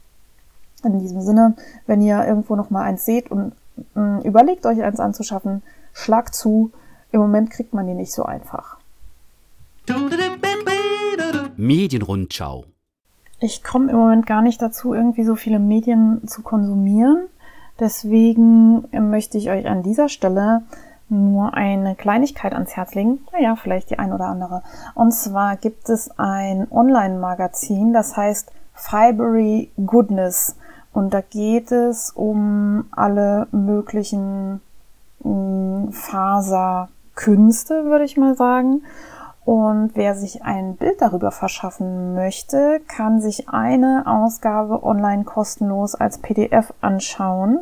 In 0.83 0.99
diesem 0.99 1.21
Sinne, 1.21 1.55
wenn 1.87 2.01
ihr 2.01 2.21
irgendwo 2.27 2.57
noch 2.57 2.69
mal 2.69 2.83
eins 2.83 3.05
seht 3.05 3.31
und 3.31 3.53
mh, 3.95 4.19
mm, 4.19 4.21
überlegt 4.23 4.65
euch 4.65 4.83
eins 4.83 4.99
anzuschaffen, 4.99 5.61
schlag 5.93 6.35
zu. 6.35 6.73
Im 7.13 7.21
Moment 7.21 7.49
kriegt 7.49 7.73
man 7.73 7.87
die 7.87 7.93
nicht 7.93 8.11
so 8.11 8.23
einfach. 8.23 8.75
Medienrundschau 11.55 12.65
ich 13.43 13.61
komme 13.61 13.91
im 13.91 13.97
Moment 13.97 14.25
gar 14.25 14.41
nicht 14.41 14.61
dazu, 14.61 14.93
irgendwie 14.93 15.25
so 15.25 15.35
viele 15.35 15.59
Medien 15.59 16.25
zu 16.27 16.41
konsumieren. 16.43 17.27
Deswegen 17.79 18.85
möchte 18.91 19.37
ich 19.37 19.49
euch 19.49 19.67
an 19.67 19.83
dieser 19.83 20.07
Stelle 20.07 20.61
nur 21.09 21.53
eine 21.53 21.95
Kleinigkeit 21.95 22.53
ans 22.53 22.77
Herz 22.77 22.95
legen. 22.95 23.19
Naja, 23.33 23.57
vielleicht 23.57 23.89
die 23.89 23.99
ein 23.99 24.13
oder 24.13 24.27
andere. 24.27 24.63
Und 24.95 25.11
zwar 25.11 25.57
gibt 25.57 25.89
es 25.89 26.17
ein 26.17 26.67
Online-Magazin, 26.71 27.91
das 27.91 28.15
heißt 28.15 28.51
Fibery 28.73 29.69
Goodness. 29.85 30.55
Und 30.93 31.13
da 31.13 31.19
geht 31.19 31.71
es 31.71 32.11
um 32.11 32.85
alle 32.91 33.47
möglichen 33.51 34.61
hm, 35.21 35.89
Faserkünste, 35.91 37.85
würde 37.85 38.05
ich 38.05 38.15
mal 38.15 38.35
sagen. 38.35 38.83
Und 39.45 39.91
wer 39.95 40.15
sich 40.15 40.43
ein 40.43 40.77
Bild 40.77 41.01
darüber 41.01 41.31
verschaffen 41.31 42.15
möchte, 42.15 42.79
kann 42.87 43.19
sich 43.19 43.49
eine 43.49 44.03
Ausgabe 44.05 44.83
online 44.83 45.25
kostenlos 45.25 45.95
als 45.95 46.19
PDF 46.19 46.73
anschauen. 46.79 47.59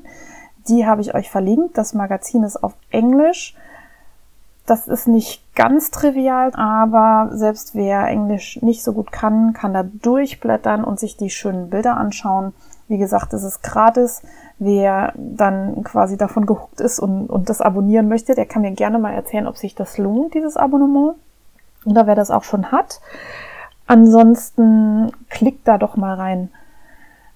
Die 0.67 0.85
habe 0.85 1.01
ich 1.01 1.15
euch 1.15 1.31
verlinkt. 1.31 1.77
Das 1.77 1.93
Magazin 1.93 2.43
ist 2.43 2.63
auf 2.63 2.73
Englisch. 2.91 3.55
Das 4.67 4.87
ist 4.87 5.07
nicht 5.07 5.55
ganz 5.55 5.89
trivial, 5.89 6.51
aber 6.53 7.35
selbst 7.35 7.73
wer 7.73 8.05
Englisch 8.05 8.61
nicht 8.61 8.83
so 8.83 8.93
gut 8.93 9.11
kann, 9.11 9.53
kann 9.53 9.73
da 9.73 9.81
durchblättern 9.83 10.83
und 10.83 10.99
sich 10.99 11.17
die 11.17 11.31
schönen 11.31 11.71
Bilder 11.71 11.97
anschauen. 11.97 12.53
Wie 12.87 12.99
gesagt, 12.99 13.33
es 13.33 13.43
ist 13.43 13.63
gratis. 13.63 14.21
Wer 14.59 15.13
dann 15.15 15.83
quasi 15.83 16.15
davon 16.15 16.45
gehuckt 16.45 16.79
ist 16.79 16.99
und, 16.99 17.27
und 17.27 17.49
das 17.49 17.59
abonnieren 17.59 18.07
möchte, 18.07 18.35
der 18.35 18.45
kann 18.45 18.61
mir 18.61 18.71
gerne 18.71 18.99
mal 18.99 19.13
erzählen, 19.13 19.47
ob 19.47 19.57
sich 19.57 19.73
das 19.73 19.97
lohnt, 19.97 20.35
dieses 20.35 20.57
Abonnement. 20.57 21.15
Oder 21.85 22.07
wer 22.07 22.15
das 22.15 22.31
auch 22.31 22.43
schon 22.43 22.71
hat. 22.71 23.01
Ansonsten 23.87 25.11
klickt 25.29 25.67
da 25.67 25.77
doch 25.77 25.97
mal 25.97 26.15
rein. 26.15 26.49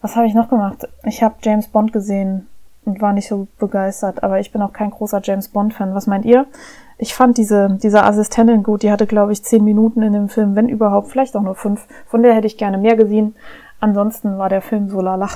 Was 0.02 0.16
habe 0.16 0.28
ich 0.28 0.34
noch 0.34 0.50
gemacht? 0.50 0.88
Ich 1.04 1.24
habe 1.24 1.36
James 1.42 1.68
Bond 1.68 1.92
gesehen 1.92 2.48
und 2.86 3.02
war 3.02 3.14
nicht 3.14 3.28
so 3.28 3.48
begeistert, 3.60 4.24
aber 4.24 4.40
ich 4.40 4.52
bin 4.52 4.62
auch 4.62 4.72
kein 4.72 4.92
großer 4.92 5.20
James 5.24 5.48
Bond-Fan. 5.50 5.96
Was 5.96 6.08
meint 6.08 6.26
ihr? 6.26 6.46
Ich 6.98 7.14
fach 7.14 7.34
diese, 7.34 7.78
diese 7.82 8.04
Assistentin 8.04 8.64
gut, 8.64 8.84
die 8.84 8.92
hatte, 8.92 9.08
glaube 9.08 9.34
ich, 9.34 9.44
zehn 9.44 9.64
Minuten 9.66 10.02
in 10.02 10.14
dem 10.14 10.30
Film, 10.30 10.56
wenn 10.56 10.70
überhaupt, 10.70 11.10
vielleicht 11.10 11.36
auch 11.36 11.42
nur 11.42 11.56
fünf. 11.56 11.88
Von 12.08 12.24
der 12.24 12.34
hätte 12.34 12.48
ich 12.48 12.58
gerne 12.58 12.78
mehr 12.78 12.96
gesehen. 12.96 13.36
Ansonsten 13.80 14.38
war 14.38 14.48
der 14.48 14.62
Film 14.62 14.90
so 14.90 15.02
lala. 15.02 15.30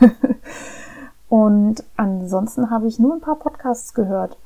und 1.28 1.84
ansonsten 1.96 2.70
habe 2.70 2.86
ich 2.86 2.98
nur 2.98 3.14
ein 3.14 3.20
paar 3.20 3.36
Podcasts 3.36 3.92
gehört. 3.92 4.38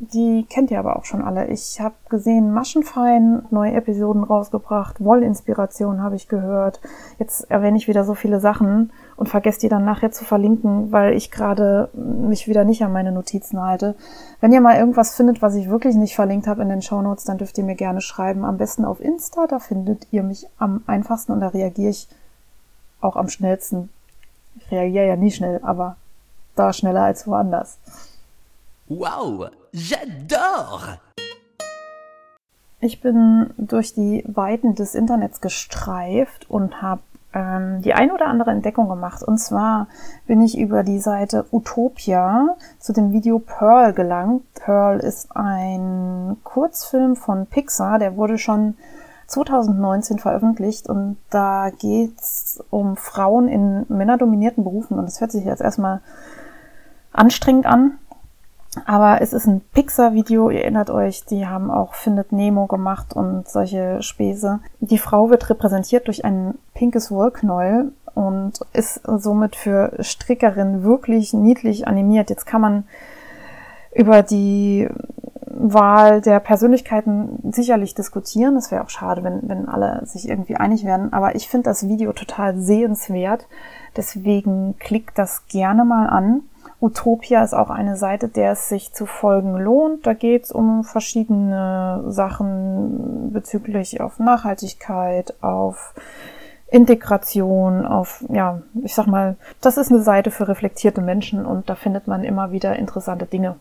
Die 0.00 0.44
kennt 0.50 0.72
ihr 0.72 0.80
aber 0.80 0.96
auch 0.96 1.04
schon 1.04 1.22
alle. 1.22 1.46
Ich 1.46 1.80
habe 1.80 1.94
gesehen, 2.08 2.52
Maschenfein, 2.52 3.46
neue 3.50 3.74
Episoden 3.74 4.24
rausgebracht, 4.24 5.02
Wollinspiration 5.02 6.02
habe 6.02 6.16
ich 6.16 6.26
gehört. 6.26 6.80
Jetzt 7.20 7.48
erwähne 7.48 7.76
ich 7.76 7.86
wieder 7.86 8.04
so 8.04 8.14
viele 8.14 8.40
Sachen 8.40 8.92
und 9.16 9.28
vergesse 9.28 9.60
die 9.60 9.68
dann 9.68 9.84
nachher 9.84 10.10
zu 10.10 10.24
verlinken, 10.24 10.90
weil 10.90 11.14
ich 11.14 11.30
gerade 11.30 11.90
mich 11.94 12.48
wieder 12.48 12.64
nicht 12.64 12.82
an 12.82 12.92
meine 12.92 13.12
Notizen 13.12 13.62
halte. 13.62 13.94
Wenn 14.40 14.52
ihr 14.52 14.60
mal 14.60 14.76
irgendwas 14.76 15.14
findet, 15.14 15.42
was 15.42 15.54
ich 15.54 15.70
wirklich 15.70 15.94
nicht 15.94 16.16
verlinkt 16.16 16.48
habe 16.48 16.62
in 16.62 16.70
den 16.70 16.82
Shownotes, 16.82 17.24
dann 17.24 17.38
dürft 17.38 17.56
ihr 17.58 17.64
mir 17.64 17.76
gerne 17.76 18.00
schreiben. 18.00 18.44
Am 18.44 18.58
besten 18.58 18.84
auf 18.84 19.00
Insta, 19.00 19.46
da 19.46 19.60
findet 19.60 20.08
ihr 20.10 20.24
mich 20.24 20.48
am 20.58 20.82
einfachsten 20.88 21.30
und 21.30 21.40
da 21.40 21.48
reagiere 21.48 21.90
ich 21.90 22.08
auch 23.00 23.14
am 23.14 23.28
schnellsten. 23.28 23.90
Ich 24.56 24.70
reagiere 24.72 25.06
ja 25.06 25.16
nie 25.16 25.30
schnell, 25.30 25.60
aber 25.62 25.96
da 26.56 26.72
schneller 26.72 27.02
als 27.02 27.28
woanders. 27.28 27.78
Wow, 28.86 29.48
j'adore! 29.72 30.98
Ich 32.80 33.00
bin 33.00 33.48
durch 33.56 33.94
die 33.94 34.22
Weiten 34.26 34.74
des 34.74 34.94
Internets 34.94 35.40
gestreift 35.40 36.50
und 36.50 36.82
habe 36.82 37.00
ähm, 37.32 37.80
die 37.80 37.94
ein 37.94 38.10
oder 38.10 38.26
andere 38.26 38.50
Entdeckung 38.50 38.90
gemacht. 38.90 39.22
Und 39.22 39.38
zwar 39.38 39.88
bin 40.26 40.42
ich 40.42 40.58
über 40.58 40.82
die 40.82 40.98
Seite 40.98 41.46
Utopia 41.50 42.56
zu 42.78 42.92
dem 42.92 43.12
Video 43.12 43.38
Pearl 43.38 43.94
gelangt. 43.94 44.42
Pearl 44.52 45.00
ist 45.00 45.34
ein 45.34 46.36
Kurzfilm 46.44 47.16
von 47.16 47.46
Pixar, 47.46 47.98
der 47.98 48.16
wurde 48.18 48.36
schon 48.36 48.76
2019 49.28 50.18
veröffentlicht 50.18 50.90
und 50.90 51.16
da 51.30 51.70
geht's 51.70 52.62
um 52.68 52.98
Frauen 52.98 53.48
in 53.48 53.86
männerdominierten 53.88 54.62
Berufen 54.62 54.98
und 54.98 55.06
das 55.06 55.22
hört 55.22 55.32
sich 55.32 55.46
jetzt 55.46 55.62
erstmal 55.62 56.02
anstrengend 57.14 57.64
an, 57.64 57.98
aber 58.86 59.20
es 59.20 59.32
ist 59.32 59.46
ein 59.46 59.60
Pixar-Video, 59.72 60.50
ihr 60.50 60.62
erinnert 60.62 60.90
euch, 60.90 61.24
die 61.24 61.46
haben 61.46 61.70
auch 61.70 61.94
Findet 61.94 62.32
Nemo 62.32 62.66
gemacht 62.66 63.14
und 63.14 63.48
solche 63.48 64.02
Späße. 64.02 64.60
Die 64.80 64.98
Frau 64.98 65.30
wird 65.30 65.48
repräsentiert 65.50 66.06
durch 66.06 66.24
ein 66.24 66.54
pinkes 66.74 67.10
Wollknäuel 67.10 67.92
und 68.14 68.60
ist 68.72 69.00
somit 69.04 69.56
für 69.56 69.92
Strickerinnen 70.00 70.82
wirklich 70.82 71.32
niedlich 71.32 71.86
animiert. 71.86 72.30
Jetzt 72.30 72.46
kann 72.46 72.60
man 72.60 72.84
über 73.94 74.22
die 74.22 74.88
Wahl 75.46 76.20
der 76.20 76.40
Persönlichkeiten 76.40 77.52
sicherlich 77.52 77.94
diskutieren. 77.94 78.56
Es 78.56 78.70
wäre 78.70 78.82
auch 78.82 78.90
schade, 78.90 79.22
wenn, 79.22 79.48
wenn 79.48 79.68
alle 79.68 80.04
sich 80.04 80.28
irgendwie 80.28 80.56
einig 80.56 80.84
werden. 80.84 81.12
Aber 81.12 81.34
ich 81.36 81.48
finde 81.48 81.70
das 81.70 81.86
Video 81.88 82.12
total 82.12 82.58
sehenswert. 82.58 83.46
Deswegen 83.96 84.76
klickt 84.78 85.16
das 85.18 85.46
gerne 85.46 85.84
mal 85.84 86.08
an. 86.08 86.42
Utopia 86.84 87.42
ist 87.42 87.54
auch 87.54 87.70
eine 87.70 87.96
Seite, 87.96 88.28
der 88.28 88.52
es 88.52 88.68
sich 88.68 88.92
zu 88.92 89.06
folgen 89.06 89.56
lohnt. 89.56 90.06
Da 90.06 90.12
geht 90.12 90.44
es 90.44 90.52
um 90.52 90.84
verschiedene 90.84 92.04
Sachen 92.08 93.32
bezüglich 93.32 94.02
auf 94.02 94.18
Nachhaltigkeit, 94.18 95.34
auf 95.42 95.94
Integration, 96.70 97.86
auf, 97.86 98.22
ja, 98.28 98.60
ich 98.82 98.94
sag 98.94 99.06
mal, 99.06 99.36
das 99.62 99.78
ist 99.78 99.90
eine 99.90 100.02
Seite 100.02 100.30
für 100.30 100.46
reflektierte 100.46 101.00
Menschen 101.00 101.46
und 101.46 101.70
da 101.70 101.74
findet 101.74 102.06
man 102.06 102.22
immer 102.22 102.52
wieder 102.52 102.76
interessante 102.76 103.24
Dinge. 103.24 103.56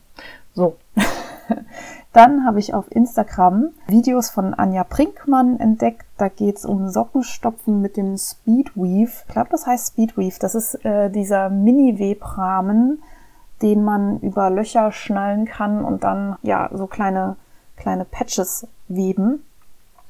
So. 0.54 0.76
Dann 2.14 2.46
habe 2.46 2.60
ich 2.60 2.74
auf 2.74 2.92
Instagram 2.92 3.70
Videos 3.88 4.30
von 4.30 4.54
Anja 4.54 4.84
Prinkmann 4.84 5.60
entdeckt. 5.60 6.06
Da 6.18 6.28
geht 6.28 6.58
es 6.58 6.66
um 6.66 6.90
Sockenstopfen 6.90 7.82
mit 7.82 7.98
dem 7.98 8.18
Speedweave. 8.18 9.12
Ich 9.28 9.34
glaube, 9.34 9.50
das 9.50 9.66
heißt 9.66 9.94
Speedweave. 9.94 10.36
Das 10.40 10.54
ist 10.54 10.86
äh, 10.86 11.10
dieser 11.10 11.50
Mini-Webrahmen, 11.50 13.02
den 13.64 13.84
man 13.84 14.20
über 14.20 14.52
Löcher 14.52 14.92
schnallen 14.92 15.46
kann 15.46 15.84
und 15.84 16.04
dann 16.04 16.36
ja 16.44 16.70
so 16.74 16.86
kleine 16.86 17.38
kleine 17.78 18.06
Patches 18.06 18.68
weben. 18.88 19.44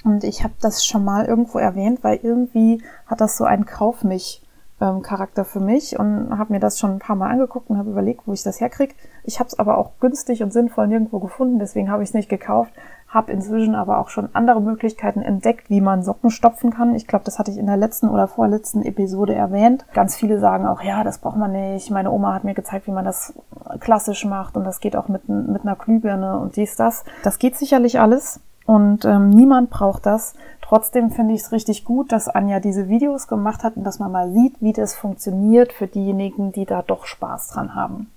Und 0.04 0.24
ich 0.24 0.44
habe 0.44 0.54
das 0.60 0.86
schon 0.86 1.06
mal 1.06 1.26
irgendwo 1.26 1.60
erwähnt, 1.60 2.04
weil 2.04 2.20
irgendwie 2.22 2.84
hat 3.08 3.22
das 3.22 3.38
so 3.38 3.46
einen 3.46 3.66
Kauf 3.66 4.04
mich 4.04 4.42
ähm, 4.82 5.02
Charakter 5.02 5.46
für 5.46 5.62
mich 5.62 5.98
und 5.98 6.38
habe 6.38 6.54
mir 6.54 6.60
das 6.60 6.78
schon 6.78 6.92
ein 6.92 7.00
paar 7.00 7.16
Mal 7.16 7.30
angeguckt 7.30 7.70
und 7.70 7.78
habe 7.78 7.92
überlegt, 7.92 8.28
wo 8.28 8.34
ich 8.34 8.44
das 8.44 8.60
herkriege. 8.60 8.96
Ich 9.24 9.40
habe 9.40 9.48
es 9.48 9.58
aber 9.58 9.78
auch 9.78 9.92
günstig 10.02 10.44
und 10.44 10.52
sinnvoll 10.52 10.88
nirgendwo 10.88 11.20
gefunden, 11.20 11.60
deswegen 11.60 11.90
habe 11.90 12.04
ich 12.04 12.10
es 12.10 12.14
nicht 12.14 12.30
gekauft. 12.30 12.74
Habe 13.14 13.32
inzwischen 13.32 13.76
aber 13.76 14.00
auch 14.00 14.10
schon 14.10 14.30
andere 14.34 14.62
Möglichkeiten 14.62 15.22
entdeckt, 15.22 15.70
wie 15.70 15.82
man 15.82 16.04
Socken 16.04 16.32
stopfen 16.32 16.72
kann. 16.72 16.96
Ich 16.96 17.06
glaube, 17.06 17.26
das 17.26 17.38
hatte 17.38 17.52
ich 17.52 17.58
in 17.58 17.68
der 17.68 17.78
letzten 17.78 18.10
oder 18.10 18.28
vorletzten 18.28 18.82
Episode 18.82 19.36
erwähnt. 19.36 19.86
Ganz 19.94 20.16
viele 20.16 20.40
sagen 20.40 20.66
auch, 20.66 20.82
ja, 20.82 21.04
das 21.04 21.20
braucht 21.20 21.38
man 21.38 21.52
nicht. 21.52 21.92
Meine 21.92 22.12
Oma 22.12 22.34
hat 22.34 22.44
mir 22.44 22.56
gezeigt, 22.56 22.88
wie 22.88 22.92
man 22.92 23.06
das 23.06 23.34
klassisch 23.80 24.26
macht 24.26 24.58
und 24.58 24.64
das 24.64 24.80
geht 24.80 24.96
auch 24.96 25.10
mit, 25.10 25.30
mit 25.30 25.62
einer 25.62 25.76
Glühbirne 25.76 26.40
und 26.40 26.56
dies, 26.56 26.76
das. 26.76 27.04
Das 27.24 27.38
geht 27.38 27.56
sicherlich 27.56 28.00
alles 28.00 28.40
und 28.66 29.06
ähm, 29.06 29.30
niemand 29.30 29.70
braucht 29.70 30.06
das. 30.06 30.34
Trotzdem 30.62 31.12
finde 31.12 31.34
ich 31.34 31.42
es 31.42 31.52
richtig 31.52 31.86
gut, 31.86 32.12
dass 32.12 32.30
Anja 32.30 32.60
diese 32.60 32.88
Videos 32.88 33.28
gemacht 33.28 33.64
hat 33.64 33.76
und 33.78 33.84
dass 33.84 34.00
man 34.00 34.12
mal 34.12 34.32
sieht, 34.32 34.56
wie 34.62 34.74
das 34.74 34.96
funktioniert 34.96 35.74
für 35.74 35.88
diejenigen, 35.88 36.52
die 36.52 36.66
da 36.66 36.82
doch 36.82 37.06
Spaß 37.06 37.50
dran 37.50 37.76
haben. 37.76 38.10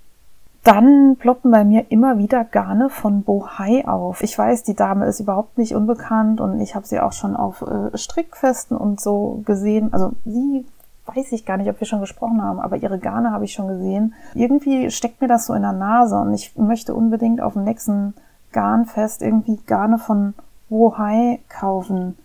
Dann 0.66 1.14
ploppen 1.14 1.52
bei 1.52 1.64
mir 1.64 1.92
immer 1.92 2.18
wieder 2.18 2.42
Garne 2.42 2.90
von 2.90 3.22
Bohai 3.22 3.86
auf. 3.86 4.24
Ich 4.24 4.36
weiß, 4.36 4.64
die 4.64 4.74
Dame 4.74 5.06
ist 5.06 5.20
überhaupt 5.20 5.58
nicht 5.58 5.76
unbekannt 5.76 6.40
und 6.40 6.60
ich 6.60 6.74
habe 6.74 6.84
sie 6.84 6.98
auch 6.98 7.12
schon 7.12 7.36
auf 7.36 7.62
äh, 7.62 7.96
Strickfesten 7.96 8.76
und 8.76 9.00
so 9.00 9.42
gesehen. 9.46 9.92
Also 9.92 10.10
sie 10.24 10.66
weiß 11.06 11.30
ich 11.30 11.46
gar 11.46 11.56
nicht, 11.56 11.70
ob 11.70 11.78
wir 11.78 11.86
schon 11.86 12.00
gesprochen 12.00 12.42
haben, 12.42 12.58
aber 12.58 12.78
ihre 12.78 12.98
Garne 12.98 13.30
habe 13.30 13.44
ich 13.44 13.52
schon 13.52 13.68
gesehen. 13.68 14.14
Irgendwie 14.34 14.90
steckt 14.90 15.20
mir 15.20 15.28
das 15.28 15.46
so 15.46 15.54
in 15.54 15.62
der 15.62 15.72
Nase 15.72 16.16
und 16.16 16.34
ich 16.34 16.56
möchte 16.56 16.96
unbedingt 16.96 17.40
auf 17.40 17.52
dem 17.52 17.62
nächsten 17.62 18.14
Garnfest 18.50 19.22
irgendwie 19.22 19.60
Garne 19.68 19.98
von 19.98 20.34
Bohai 20.68 21.38
kaufen. 21.48 22.18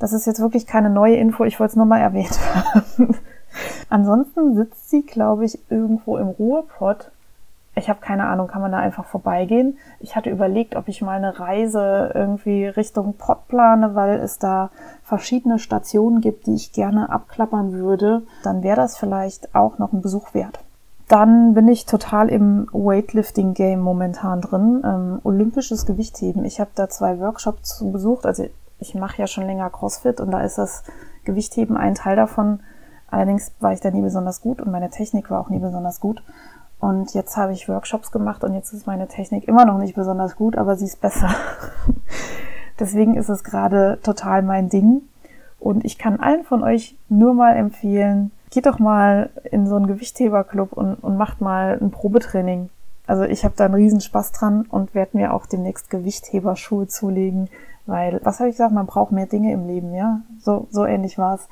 Das 0.00 0.12
ist 0.12 0.26
jetzt 0.26 0.40
wirklich 0.40 0.66
keine 0.66 0.90
neue 0.90 1.14
Info, 1.14 1.44
ich 1.44 1.60
wollte 1.60 1.70
es 1.70 1.76
nur 1.76 1.86
mal 1.86 2.00
erwähnt 2.00 2.40
haben. 2.74 3.14
Ansonsten 3.88 4.56
sitzt 4.56 4.90
sie, 4.90 5.02
glaube 5.02 5.44
ich, 5.44 5.60
irgendwo 5.70 6.16
im 6.16 6.26
Ruhrpott. 6.26 7.12
Ich 7.78 7.88
habe 7.88 8.00
keine 8.00 8.26
Ahnung, 8.26 8.48
kann 8.48 8.60
man 8.60 8.72
da 8.72 8.78
einfach 8.78 9.04
vorbeigehen? 9.04 9.78
Ich 10.00 10.16
hatte 10.16 10.30
überlegt, 10.30 10.76
ob 10.76 10.88
ich 10.88 11.00
mal 11.00 11.16
eine 11.16 11.38
Reise 11.38 12.10
irgendwie 12.14 12.66
Richtung 12.66 13.14
Pott 13.14 13.46
plane, 13.48 13.94
weil 13.94 14.18
es 14.18 14.38
da 14.38 14.70
verschiedene 15.02 15.58
Stationen 15.58 16.20
gibt, 16.20 16.46
die 16.46 16.54
ich 16.54 16.72
gerne 16.72 17.10
abklappern 17.10 17.72
würde. 17.72 18.22
Dann 18.42 18.62
wäre 18.62 18.76
das 18.76 18.98
vielleicht 18.98 19.54
auch 19.54 19.78
noch 19.78 19.92
ein 19.92 20.02
Besuch 20.02 20.34
wert. 20.34 20.60
Dann 21.06 21.54
bin 21.54 21.68
ich 21.68 21.86
total 21.86 22.28
im 22.28 22.68
Weightlifting-Game 22.72 23.80
momentan 23.80 24.42
drin. 24.42 24.82
Ähm, 24.84 25.20
olympisches 25.24 25.86
Gewichtheben. 25.86 26.44
Ich 26.44 26.60
habe 26.60 26.70
da 26.74 26.88
zwei 26.88 27.18
Workshops 27.18 27.82
besucht. 27.92 28.26
Also 28.26 28.44
ich 28.78 28.94
mache 28.94 29.18
ja 29.18 29.26
schon 29.26 29.46
länger 29.46 29.70
CrossFit 29.70 30.20
und 30.20 30.30
da 30.32 30.42
ist 30.42 30.58
das 30.58 30.82
Gewichtheben 31.24 31.76
ein 31.76 31.94
Teil 31.94 32.16
davon. 32.16 32.60
Allerdings 33.10 33.52
war 33.60 33.72
ich 33.72 33.80
da 33.80 33.90
nie 33.90 34.02
besonders 34.02 34.42
gut 34.42 34.60
und 34.60 34.70
meine 34.70 34.90
Technik 34.90 35.30
war 35.30 35.40
auch 35.40 35.48
nie 35.48 35.58
besonders 35.58 36.00
gut. 36.00 36.22
Und 36.80 37.12
jetzt 37.14 37.36
habe 37.36 37.52
ich 37.52 37.68
Workshops 37.68 38.12
gemacht 38.12 38.44
und 38.44 38.54
jetzt 38.54 38.72
ist 38.72 38.86
meine 38.86 39.08
Technik 39.08 39.48
immer 39.48 39.64
noch 39.64 39.78
nicht 39.78 39.94
besonders 39.94 40.36
gut, 40.36 40.56
aber 40.56 40.76
sie 40.76 40.84
ist 40.84 41.00
besser. 41.00 41.30
Deswegen 42.78 43.16
ist 43.16 43.28
es 43.28 43.42
gerade 43.42 43.98
total 44.02 44.42
mein 44.42 44.68
Ding. 44.68 45.02
Und 45.58 45.84
ich 45.84 45.98
kann 45.98 46.20
allen 46.20 46.44
von 46.44 46.62
euch 46.62 46.96
nur 47.08 47.34
mal 47.34 47.56
empfehlen, 47.56 48.30
geht 48.50 48.66
doch 48.66 48.78
mal 48.78 49.30
in 49.50 49.66
so 49.66 49.74
einen 49.74 49.88
Gewichtheberclub 49.88 50.72
und, 50.72 50.94
und 50.94 51.16
macht 51.16 51.40
mal 51.40 51.78
ein 51.80 51.90
Probetraining. 51.90 52.70
Also 53.08 53.24
ich 53.24 53.44
habe 53.44 53.54
da 53.56 53.64
einen 53.64 53.74
riesen 53.74 54.00
Spaß 54.00 54.32
dran 54.32 54.66
und 54.68 54.94
werde 54.94 55.16
mir 55.16 55.34
auch 55.34 55.46
demnächst 55.46 55.90
Gewichtheberschuhe 55.90 56.86
zulegen, 56.86 57.48
weil, 57.86 58.20
was 58.22 58.38
habe 58.38 58.50
ich 58.50 58.54
gesagt, 58.54 58.72
man 58.72 58.86
braucht 58.86 59.12
mehr 59.12 59.26
Dinge 59.26 59.52
im 59.52 59.66
Leben, 59.66 59.94
ja? 59.94 60.20
So, 60.40 60.68
so 60.70 60.84
ähnlich 60.84 61.18
war 61.18 61.36
es. 61.36 61.48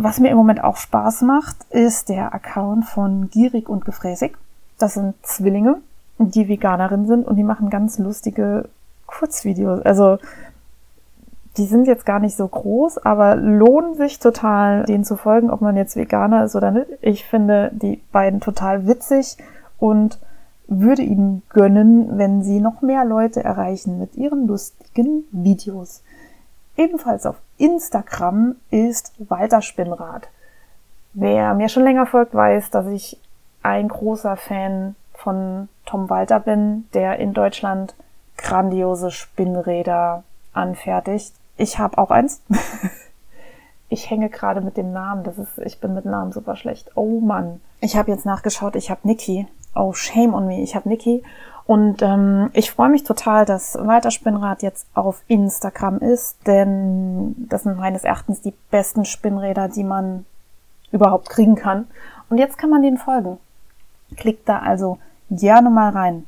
Was 0.00 0.20
mir 0.20 0.30
im 0.30 0.36
Moment 0.36 0.62
auch 0.62 0.76
Spaß 0.76 1.22
macht, 1.22 1.56
ist 1.70 2.08
der 2.08 2.32
Account 2.32 2.84
von 2.84 3.30
Gierig 3.30 3.68
und 3.68 3.84
Gefräßig. 3.84 4.36
Das 4.78 4.94
sind 4.94 5.16
Zwillinge, 5.22 5.78
die 6.18 6.46
Veganerin 6.46 7.08
sind 7.08 7.26
und 7.26 7.34
die 7.34 7.42
machen 7.42 7.68
ganz 7.68 7.98
lustige 7.98 8.68
Kurzvideos. 9.08 9.84
Also 9.84 10.18
die 11.56 11.64
sind 11.64 11.88
jetzt 11.88 12.06
gar 12.06 12.20
nicht 12.20 12.36
so 12.36 12.46
groß, 12.46 12.98
aber 12.98 13.34
lohnen 13.34 13.96
sich 13.96 14.20
total, 14.20 14.84
denen 14.84 15.02
zu 15.02 15.16
folgen, 15.16 15.50
ob 15.50 15.62
man 15.62 15.76
jetzt 15.76 15.96
Veganer 15.96 16.44
ist 16.44 16.54
oder 16.54 16.70
nicht. 16.70 16.86
Ich 17.00 17.24
finde 17.24 17.72
die 17.74 18.00
beiden 18.12 18.38
total 18.38 18.86
witzig 18.86 19.36
und 19.80 20.20
würde 20.68 21.02
ihnen 21.02 21.42
gönnen, 21.48 22.18
wenn 22.18 22.44
sie 22.44 22.60
noch 22.60 22.82
mehr 22.82 23.04
Leute 23.04 23.42
erreichen 23.42 23.98
mit 23.98 24.14
ihren 24.14 24.46
lustigen 24.46 25.24
Videos. 25.32 26.04
Ebenfalls 26.78 27.26
auf 27.26 27.34
Instagram 27.58 28.54
ist 28.70 29.12
Walter 29.18 29.62
Spinnrad. 29.62 30.28
Wer 31.12 31.52
mir 31.54 31.68
schon 31.68 31.82
länger 31.82 32.06
folgt, 32.06 32.32
weiß, 32.32 32.70
dass 32.70 32.86
ich 32.86 33.20
ein 33.64 33.88
großer 33.88 34.36
Fan 34.36 34.94
von 35.12 35.68
Tom 35.84 36.08
Walter 36.08 36.38
bin, 36.38 36.86
der 36.94 37.18
in 37.18 37.34
Deutschland 37.34 37.96
grandiose 38.36 39.10
Spinnräder 39.10 40.22
anfertigt. 40.52 41.34
Ich 41.56 41.80
habe 41.80 41.98
auch 41.98 42.12
eins. 42.12 42.42
ich 43.88 44.08
hänge 44.08 44.28
gerade 44.28 44.60
mit 44.60 44.76
dem 44.76 44.92
Namen. 44.92 45.24
Das 45.24 45.36
ist, 45.36 45.58
ich 45.58 45.80
bin 45.80 45.94
mit 45.94 46.04
Namen 46.04 46.30
super 46.30 46.54
schlecht. 46.54 46.92
Oh 46.94 47.18
Mann. 47.18 47.60
Ich 47.80 47.96
habe 47.96 48.12
jetzt 48.12 48.24
nachgeschaut. 48.24 48.76
Ich 48.76 48.88
habe 48.88 49.00
Niki. 49.02 49.48
Oh, 49.74 49.92
shame 49.94 50.32
on 50.32 50.46
me. 50.46 50.62
Ich 50.62 50.76
habe 50.76 50.88
Niki. 50.88 51.24
Und 51.68 52.00
ähm, 52.00 52.48
ich 52.54 52.70
freue 52.70 52.88
mich 52.88 53.04
total, 53.04 53.44
dass 53.44 53.74
Walter 53.78 54.10
Spinnrad 54.10 54.62
jetzt 54.62 54.86
auf 54.94 55.20
Instagram 55.28 55.98
ist, 55.98 56.38
denn 56.46 57.34
das 57.46 57.64
sind 57.64 57.76
meines 57.76 58.04
Erachtens 58.04 58.40
die 58.40 58.54
besten 58.70 59.04
Spinnräder, 59.04 59.68
die 59.68 59.84
man 59.84 60.24
überhaupt 60.92 61.28
kriegen 61.28 61.56
kann. 61.56 61.86
Und 62.30 62.38
jetzt 62.38 62.56
kann 62.56 62.70
man 62.70 62.80
denen 62.80 62.96
folgen. 62.96 63.36
Klickt 64.16 64.48
da 64.48 64.60
also 64.60 64.96
gerne 65.28 65.68
mal 65.68 65.90
rein. 65.90 66.24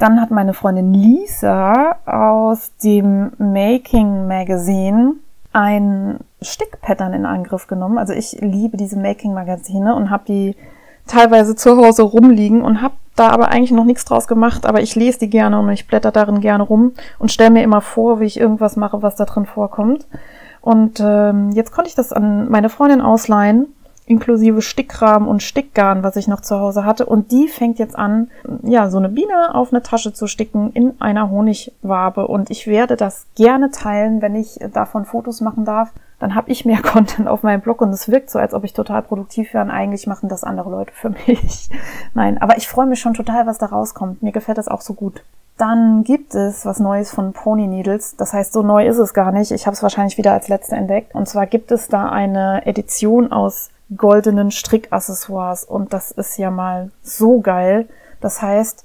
Dann 0.00 0.20
hat 0.20 0.32
meine 0.32 0.52
Freundin 0.52 0.94
Lisa 0.94 1.98
aus 2.04 2.72
dem 2.82 3.30
Making 3.38 4.26
Magazine 4.26 5.12
ein 5.52 6.18
Stickpattern 6.42 7.12
in 7.12 7.24
Angriff 7.24 7.68
genommen. 7.68 7.98
Also 7.98 8.14
ich 8.14 8.32
liebe 8.40 8.76
diese 8.76 8.98
Making 8.98 9.32
Magazine 9.32 9.94
und 9.94 10.10
habe 10.10 10.24
die 10.26 10.56
teilweise 11.10 11.56
zu 11.56 11.76
Hause 11.76 12.02
rumliegen 12.02 12.62
und 12.62 12.82
habe 12.82 12.94
da 13.16 13.28
aber 13.28 13.48
eigentlich 13.48 13.72
noch 13.72 13.84
nichts 13.84 14.04
draus 14.04 14.28
gemacht, 14.28 14.64
aber 14.64 14.80
ich 14.80 14.94
lese 14.94 15.18
die 15.18 15.30
gerne 15.30 15.58
und 15.58 15.68
ich 15.70 15.86
blätter 15.86 16.12
darin 16.12 16.40
gerne 16.40 16.62
rum 16.62 16.92
und 17.18 17.32
stelle 17.32 17.50
mir 17.50 17.62
immer 17.62 17.80
vor, 17.80 18.20
wie 18.20 18.24
ich 18.24 18.38
irgendwas 18.38 18.76
mache, 18.76 19.02
was 19.02 19.16
da 19.16 19.24
drin 19.24 19.46
vorkommt. 19.46 20.06
Und 20.60 21.00
ähm, 21.00 21.50
jetzt 21.52 21.72
konnte 21.72 21.88
ich 21.88 21.94
das 21.94 22.12
an 22.12 22.48
meine 22.50 22.68
Freundin 22.68 23.00
ausleihen, 23.00 23.66
inklusive 24.06 24.62
Stickrahmen 24.62 25.28
und 25.28 25.42
Stickgarn, 25.42 26.02
was 26.02 26.16
ich 26.16 26.28
noch 26.28 26.40
zu 26.40 26.58
Hause 26.58 26.84
hatte. 26.84 27.06
Und 27.06 27.30
die 27.32 27.48
fängt 27.48 27.78
jetzt 27.78 27.96
an, 27.96 28.28
ja, 28.62 28.90
so 28.90 28.98
eine 28.98 29.08
Biene 29.08 29.54
auf 29.54 29.72
eine 29.72 29.82
Tasche 29.82 30.12
zu 30.12 30.26
sticken 30.26 30.72
in 30.72 31.00
einer 31.00 31.30
Honigwabe. 31.30 32.26
Und 32.26 32.50
ich 32.50 32.66
werde 32.66 32.96
das 32.96 33.26
gerne 33.36 33.70
teilen, 33.70 34.20
wenn 34.22 34.34
ich 34.34 34.58
davon 34.72 35.04
Fotos 35.04 35.40
machen 35.40 35.64
darf. 35.64 35.92
Dann 36.20 36.34
habe 36.34 36.50
ich 36.50 36.64
mehr 36.64 36.80
Content 36.82 37.26
auf 37.26 37.42
meinem 37.42 37.60
Blog 37.60 37.80
und 37.80 37.90
es 37.90 38.08
wirkt 38.08 38.30
so, 38.30 38.38
als 38.38 38.54
ob 38.54 38.62
ich 38.62 38.72
total 38.72 39.02
produktiv 39.02 39.52
wäre. 39.52 39.64
Und 39.64 39.70
eigentlich 39.70 40.06
machen 40.06 40.28
das 40.28 40.44
andere 40.44 40.70
Leute 40.70 40.92
für 40.94 41.10
mich. 41.10 41.68
Nein, 42.14 42.40
aber 42.40 42.56
ich 42.56 42.68
freue 42.68 42.86
mich 42.86 43.00
schon 43.00 43.14
total, 43.14 43.46
was 43.46 43.58
da 43.58 43.66
rauskommt. 43.66 44.22
Mir 44.22 44.32
gefällt 44.32 44.58
das 44.58 44.68
auch 44.68 44.82
so 44.82 44.94
gut. 44.94 45.24
Dann 45.56 46.04
gibt 46.04 46.34
es 46.34 46.64
was 46.64 46.80
Neues 46.80 47.10
von 47.10 47.32
Pony 47.32 47.66
Needles. 47.66 48.16
Das 48.16 48.32
heißt, 48.32 48.52
so 48.52 48.62
neu 48.62 48.86
ist 48.86 48.98
es 48.98 49.12
gar 49.12 49.32
nicht. 49.32 49.50
Ich 49.50 49.66
habe 49.66 49.74
es 49.74 49.82
wahrscheinlich 49.82 50.16
wieder 50.16 50.32
als 50.32 50.48
letzte 50.48 50.76
entdeckt. 50.76 51.14
Und 51.14 51.28
zwar 51.28 51.46
gibt 51.46 51.70
es 51.72 51.88
da 51.88 52.08
eine 52.08 52.64
Edition 52.64 53.30
aus 53.30 53.68
goldenen 53.94 54.52
Strickaccessoires. 54.52 55.64
Und 55.64 55.92
das 55.92 56.12
ist 56.12 56.38
ja 56.38 56.50
mal 56.50 56.90
so 57.02 57.40
geil. 57.40 57.88
Das 58.20 58.40
heißt, 58.40 58.84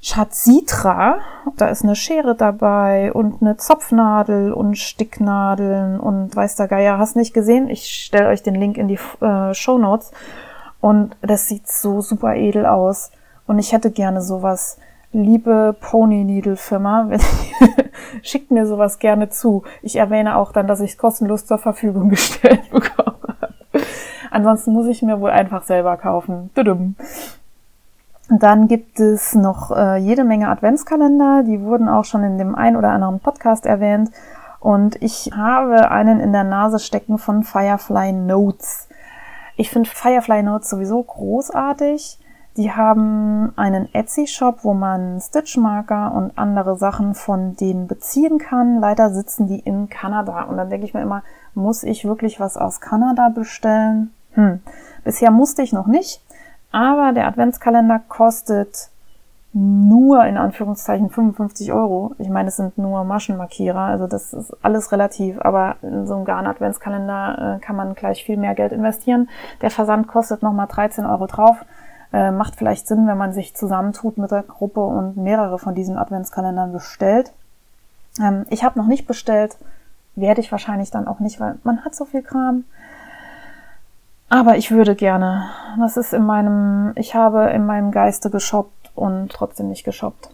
Schatzitra, 0.00 1.18
da 1.56 1.68
ist 1.68 1.82
eine 1.82 1.96
Schere 1.96 2.34
dabei 2.34 3.12
und 3.12 3.42
eine 3.42 3.56
Zopfnadel 3.56 4.52
und 4.52 4.76
Sticknadeln 4.76 5.98
und 5.98 6.34
weiß 6.34 6.56
der 6.56 6.68
Geier, 6.68 6.98
hast 6.98 7.16
nicht 7.16 7.34
gesehen? 7.34 7.68
Ich 7.68 7.86
stelle 7.86 8.28
euch 8.28 8.42
den 8.42 8.54
Link 8.54 8.76
in 8.76 8.88
die 8.88 8.98
äh, 9.20 9.52
Show 9.54 9.78
Notes. 9.78 10.12
Und 10.80 11.16
das 11.22 11.48
sieht 11.48 11.66
so 11.66 12.00
super 12.00 12.34
edel 12.36 12.66
aus. 12.66 13.10
Und 13.46 13.58
ich 13.58 13.72
hätte 13.72 13.90
gerne 13.90 14.22
sowas 14.22 14.78
liebe 15.12 15.74
Pony 15.80 16.24
Needle 16.24 16.56
Firma, 16.56 17.08
schickt 18.22 18.50
mir 18.50 18.66
sowas 18.66 18.98
gerne 18.98 19.30
zu. 19.30 19.62
Ich 19.82 19.96
erwähne 19.96 20.36
auch 20.36 20.52
dann, 20.52 20.66
dass 20.66 20.80
ich 20.80 20.92
es 20.92 20.98
kostenlos 20.98 21.46
zur 21.46 21.58
Verfügung 21.58 22.08
gestellt 22.10 22.70
bekomme. 22.70 23.16
Ansonsten 24.30 24.72
muss 24.72 24.86
ich 24.86 25.02
mir 25.02 25.20
wohl 25.20 25.30
einfach 25.30 25.62
selber 25.64 25.96
kaufen. 25.96 26.50
Dann 28.28 28.66
gibt 28.66 28.98
es 28.98 29.34
noch 29.34 29.70
äh, 29.70 29.98
jede 29.98 30.24
Menge 30.24 30.48
Adventskalender, 30.48 31.44
die 31.44 31.60
wurden 31.62 31.88
auch 31.88 32.04
schon 32.04 32.24
in 32.24 32.38
dem 32.38 32.54
ein 32.54 32.76
oder 32.76 32.90
anderen 32.90 33.20
Podcast 33.20 33.66
erwähnt. 33.66 34.10
Und 34.58 35.00
ich 35.00 35.30
habe 35.36 35.92
einen 35.92 36.18
in 36.18 36.32
der 36.32 36.42
Nase 36.42 36.80
stecken 36.80 37.18
von 37.18 37.44
Firefly 37.44 38.12
Notes. 38.12 38.88
Ich 39.56 39.70
finde 39.70 39.88
Firefly 39.88 40.42
Notes 40.42 40.68
sowieso 40.70 41.02
großartig. 41.02 42.18
Die 42.56 42.72
haben 42.72 43.52
einen 43.56 43.94
Etsy-Shop, 43.94 44.64
wo 44.64 44.74
man 44.74 45.20
Stitchmarker 45.20 46.12
und 46.12 46.36
andere 46.36 46.76
Sachen 46.76 47.14
von 47.14 47.54
denen 47.54 47.86
beziehen 47.86 48.38
kann. 48.38 48.80
Leider 48.80 49.10
sitzen 49.10 49.46
die 49.46 49.60
in 49.60 49.88
Kanada. 49.88 50.42
Und 50.44 50.56
dann 50.56 50.70
denke 50.70 50.86
ich 50.86 50.94
mir 50.94 51.02
immer, 51.02 51.22
muss 51.54 51.84
ich 51.84 52.06
wirklich 52.06 52.40
was 52.40 52.56
aus 52.56 52.80
Kanada 52.80 53.28
bestellen? 53.28 54.10
Hm. 54.32 54.60
Bisher 55.04 55.30
musste 55.30 55.62
ich 55.62 55.72
noch 55.72 55.86
nicht. 55.86 56.22
Aber 56.72 57.12
der 57.12 57.26
Adventskalender 57.26 58.00
kostet 58.08 58.90
nur 59.58 60.22
in 60.26 60.36
Anführungszeichen 60.36 61.08
55 61.08 61.72
Euro. 61.72 62.14
Ich 62.18 62.28
meine, 62.28 62.48
es 62.48 62.56
sind 62.56 62.76
nur 62.76 63.04
Maschenmarkierer, 63.04 63.80
also 63.80 64.06
das 64.06 64.34
ist 64.34 64.54
alles 64.62 64.92
relativ, 64.92 65.40
aber 65.40 65.76
in 65.80 66.06
so 66.06 66.14
einem 66.14 66.26
Garn-Adventskalender 66.26 67.56
äh, 67.56 67.64
kann 67.64 67.74
man 67.74 67.94
gleich 67.94 68.22
viel 68.22 68.36
mehr 68.36 68.54
Geld 68.54 68.72
investieren. 68.72 69.30
Der 69.62 69.70
Versand 69.70 70.08
kostet 70.08 70.42
nochmal 70.42 70.66
13 70.66 71.06
Euro 71.06 71.26
drauf. 71.26 71.64
Äh, 72.12 72.32
macht 72.32 72.56
vielleicht 72.56 72.86
Sinn, 72.86 73.06
wenn 73.06 73.16
man 73.16 73.32
sich 73.32 73.56
zusammentut 73.56 74.18
mit 74.18 74.30
der 74.30 74.42
Gruppe 74.42 74.80
und 74.80 75.16
mehrere 75.16 75.58
von 75.58 75.74
diesen 75.74 75.96
Adventskalendern 75.96 76.72
bestellt. 76.72 77.32
Ähm, 78.20 78.44
ich 78.50 78.62
habe 78.62 78.78
noch 78.78 78.86
nicht 78.86 79.06
bestellt, 79.06 79.56
werde 80.16 80.42
ich 80.42 80.52
wahrscheinlich 80.52 80.90
dann 80.90 81.08
auch 81.08 81.20
nicht, 81.20 81.40
weil 81.40 81.56
man 81.64 81.82
hat 81.84 81.94
so 81.94 82.04
viel 82.04 82.22
Kram. 82.22 82.64
Aber 84.28 84.56
ich 84.56 84.70
würde 84.70 84.96
gerne. 84.96 85.48
Das 85.78 85.96
ist 85.96 86.12
in 86.12 86.24
meinem, 86.24 86.92
ich 86.96 87.14
habe 87.14 87.50
in 87.50 87.64
meinem 87.64 87.92
Geiste 87.92 88.30
geshoppt 88.30 88.90
und 88.94 89.30
trotzdem 89.30 89.68
nicht 89.68 89.84
geshoppt. 89.84 90.30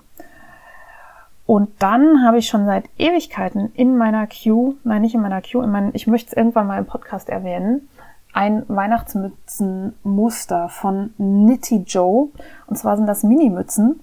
Und 1.44 1.82
dann 1.82 2.24
habe 2.24 2.38
ich 2.38 2.48
schon 2.48 2.64
seit 2.64 2.88
Ewigkeiten 2.96 3.70
in 3.74 3.98
meiner 3.98 4.26
Queue, 4.26 4.76
nein, 4.84 5.02
nicht 5.02 5.14
in 5.14 5.20
meiner 5.20 5.42
Queue, 5.42 5.64
in 5.64 5.70
meinen, 5.70 5.90
ich 5.92 6.06
möchte 6.06 6.30
es 6.30 6.36
irgendwann 6.36 6.66
mal 6.66 6.78
im 6.78 6.86
Podcast 6.86 7.28
erwähnen, 7.28 7.88
ein 8.32 8.64
Weihnachtsmützenmuster 8.68 10.70
von 10.70 11.12
Nitty 11.18 11.84
Joe. 11.86 12.28
Und 12.66 12.76
zwar 12.76 12.96
sind 12.96 13.06
das 13.06 13.24
Mini-Mützen, 13.24 14.00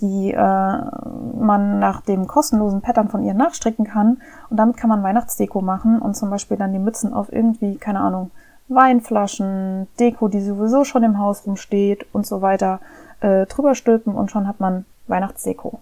die 0.00 0.32
äh, 0.32 0.38
man 0.38 1.78
nach 1.78 2.00
dem 2.00 2.26
kostenlosen 2.26 2.80
Pattern 2.80 3.10
von 3.10 3.22
ihr 3.22 3.34
nachstricken 3.34 3.84
kann. 3.84 4.22
Und 4.48 4.56
damit 4.56 4.78
kann 4.78 4.88
man 4.88 5.02
Weihnachtsdeko 5.02 5.60
machen 5.60 5.98
und 5.98 6.16
zum 6.16 6.30
Beispiel 6.30 6.56
dann 6.56 6.72
die 6.72 6.78
Mützen 6.78 7.12
auf 7.12 7.30
irgendwie, 7.30 7.76
keine 7.76 8.00
Ahnung, 8.00 8.30
Weinflaschen, 8.68 9.88
Deko, 9.98 10.28
die 10.28 10.40
sowieso 10.40 10.84
schon 10.84 11.02
im 11.02 11.18
Haus 11.18 11.46
rumsteht 11.46 12.06
und 12.12 12.26
so 12.26 12.42
weiter, 12.42 12.80
äh, 13.20 13.46
drüber 13.46 13.74
stülpen 13.74 14.14
und 14.14 14.30
schon 14.30 14.46
hat 14.46 14.60
man 14.60 14.84
Weihnachtsdeko. 15.06 15.80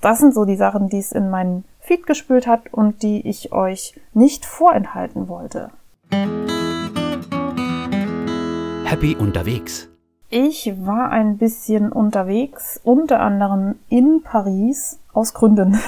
Das 0.00 0.18
sind 0.18 0.32
so 0.32 0.44
die 0.44 0.56
Sachen, 0.56 0.88
die 0.88 0.98
es 0.98 1.12
in 1.12 1.30
meinen 1.30 1.64
Feed 1.80 2.06
gespült 2.06 2.46
hat 2.46 2.72
und 2.72 3.02
die 3.02 3.28
ich 3.28 3.52
euch 3.52 4.00
nicht 4.14 4.46
vorenthalten 4.46 5.28
wollte. 5.28 5.70
Happy 8.84 9.16
unterwegs. 9.16 9.88
Ich 10.30 10.72
war 10.86 11.10
ein 11.10 11.38
bisschen 11.38 11.90
unterwegs, 11.90 12.80
unter 12.84 13.20
anderem 13.20 13.76
in 13.88 14.22
Paris, 14.22 15.00
aus 15.12 15.34
Gründen. 15.34 15.78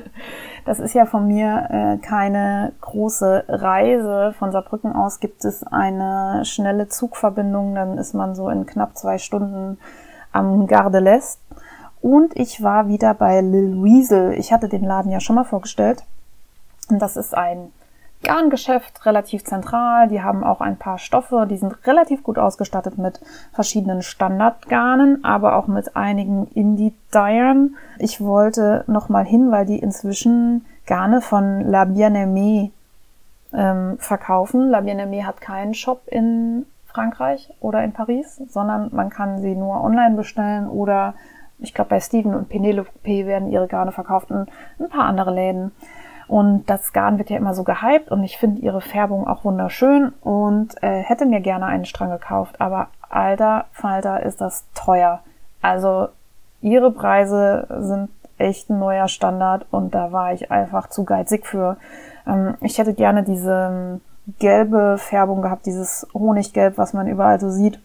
Das 0.64 0.78
ist 0.78 0.94
ja 0.94 1.06
von 1.06 1.26
mir 1.26 1.68
äh, 1.70 1.98
keine 1.98 2.72
große 2.80 3.44
Reise. 3.48 4.34
Von 4.38 4.52
Saarbrücken 4.52 4.94
aus 4.94 5.18
gibt 5.18 5.44
es 5.44 5.64
eine 5.64 6.44
schnelle 6.44 6.88
Zugverbindung, 6.88 7.74
dann 7.74 7.98
ist 7.98 8.14
man 8.14 8.34
so 8.34 8.48
in 8.48 8.66
knapp 8.66 8.96
zwei 8.96 9.18
Stunden 9.18 9.78
am 10.30 10.66
Gare 10.66 10.90
de 10.90 11.00
l'Est. 11.00 11.38
Und 12.00 12.36
ich 12.36 12.62
war 12.62 12.88
wieder 12.88 13.14
bei 13.14 13.40
Lil 13.40 13.82
Weasel. 13.82 14.32
Ich 14.32 14.52
hatte 14.52 14.68
den 14.68 14.84
Laden 14.84 15.10
ja 15.10 15.20
schon 15.20 15.36
mal 15.36 15.44
vorgestellt. 15.44 16.04
Und 16.88 17.00
das 17.00 17.16
ist 17.16 17.36
ein 17.36 17.72
Garngeschäft 18.22 19.04
relativ 19.04 19.44
zentral. 19.44 20.08
Die 20.08 20.22
haben 20.22 20.44
auch 20.44 20.60
ein 20.60 20.76
paar 20.76 20.98
Stoffe, 20.98 21.46
die 21.48 21.56
sind 21.56 21.86
relativ 21.86 22.22
gut 22.22 22.38
ausgestattet 22.38 22.98
mit 22.98 23.20
verschiedenen 23.52 24.02
Standardgarnen, 24.02 25.24
aber 25.24 25.56
auch 25.56 25.66
mit 25.66 25.96
einigen 25.96 26.46
Indie-Dyern. 26.48 27.76
Ich 27.98 28.20
wollte 28.20 28.84
nochmal 28.86 29.24
hin, 29.24 29.50
weil 29.50 29.66
die 29.66 29.78
inzwischen 29.78 30.64
Garne 30.86 31.20
von 31.20 31.60
La 31.60 31.84
Bien-Aimée 31.84 32.70
ähm, 33.52 33.98
verkaufen. 33.98 34.70
La 34.70 34.80
Bien-Aimée 34.80 35.24
hat 35.24 35.40
keinen 35.40 35.74
Shop 35.74 36.02
in 36.06 36.66
Frankreich 36.86 37.52
oder 37.60 37.82
in 37.82 37.92
Paris, 37.92 38.40
sondern 38.48 38.90
man 38.92 39.10
kann 39.10 39.40
sie 39.40 39.54
nur 39.54 39.82
online 39.82 40.16
bestellen 40.16 40.68
oder 40.68 41.14
ich 41.58 41.74
glaube 41.74 41.90
bei 41.90 42.00
Steven 42.00 42.34
und 42.34 42.48
Penelope 42.48 42.90
werden 43.04 43.50
ihre 43.50 43.68
Garne 43.68 43.92
verkauft 43.92 44.30
und 44.30 44.50
ein 44.78 44.88
paar 44.88 45.04
andere 45.04 45.32
Läden. 45.32 45.72
Und 46.32 46.64
das 46.70 46.94
Garn 46.94 47.18
wird 47.18 47.28
ja 47.28 47.36
immer 47.36 47.52
so 47.52 47.62
gehypt 47.62 48.10
und 48.10 48.24
ich 48.24 48.38
finde 48.38 48.62
ihre 48.62 48.80
Färbung 48.80 49.26
auch 49.26 49.44
wunderschön 49.44 50.14
und 50.22 50.82
äh, 50.82 51.02
hätte 51.02 51.26
mir 51.26 51.42
gerne 51.42 51.66
einen 51.66 51.84
Strang 51.84 52.08
gekauft. 52.08 52.58
Aber 52.58 52.88
alter 53.10 53.66
Falter 53.72 54.22
ist 54.22 54.40
das 54.40 54.64
teuer. 54.72 55.20
Also 55.60 56.08
ihre 56.62 56.90
Preise 56.90 57.66
sind 57.80 58.08
echt 58.38 58.70
ein 58.70 58.78
neuer 58.78 59.08
Standard 59.08 59.66
und 59.70 59.94
da 59.94 60.10
war 60.10 60.32
ich 60.32 60.50
einfach 60.50 60.88
zu 60.88 61.04
geizig 61.04 61.44
für. 61.44 61.76
Ähm, 62.26 62.54
ich 62.62 62.78
hätte 62.78 62.94
gerne 62.94 63.24
diese 63.24 63.68
ähm, 63.70 64.00
gelbe 64.38 64.96
Färbung 64.96 65.42
gehabt, 65.42 65.66
dieses 65.66 66.06
Honiggelb, 66.14 66.78
was 66.78 66.94
man 66.94 67.08
überall 67.08 67.40
so 67.40 67.50
sieht. 67.50 67.78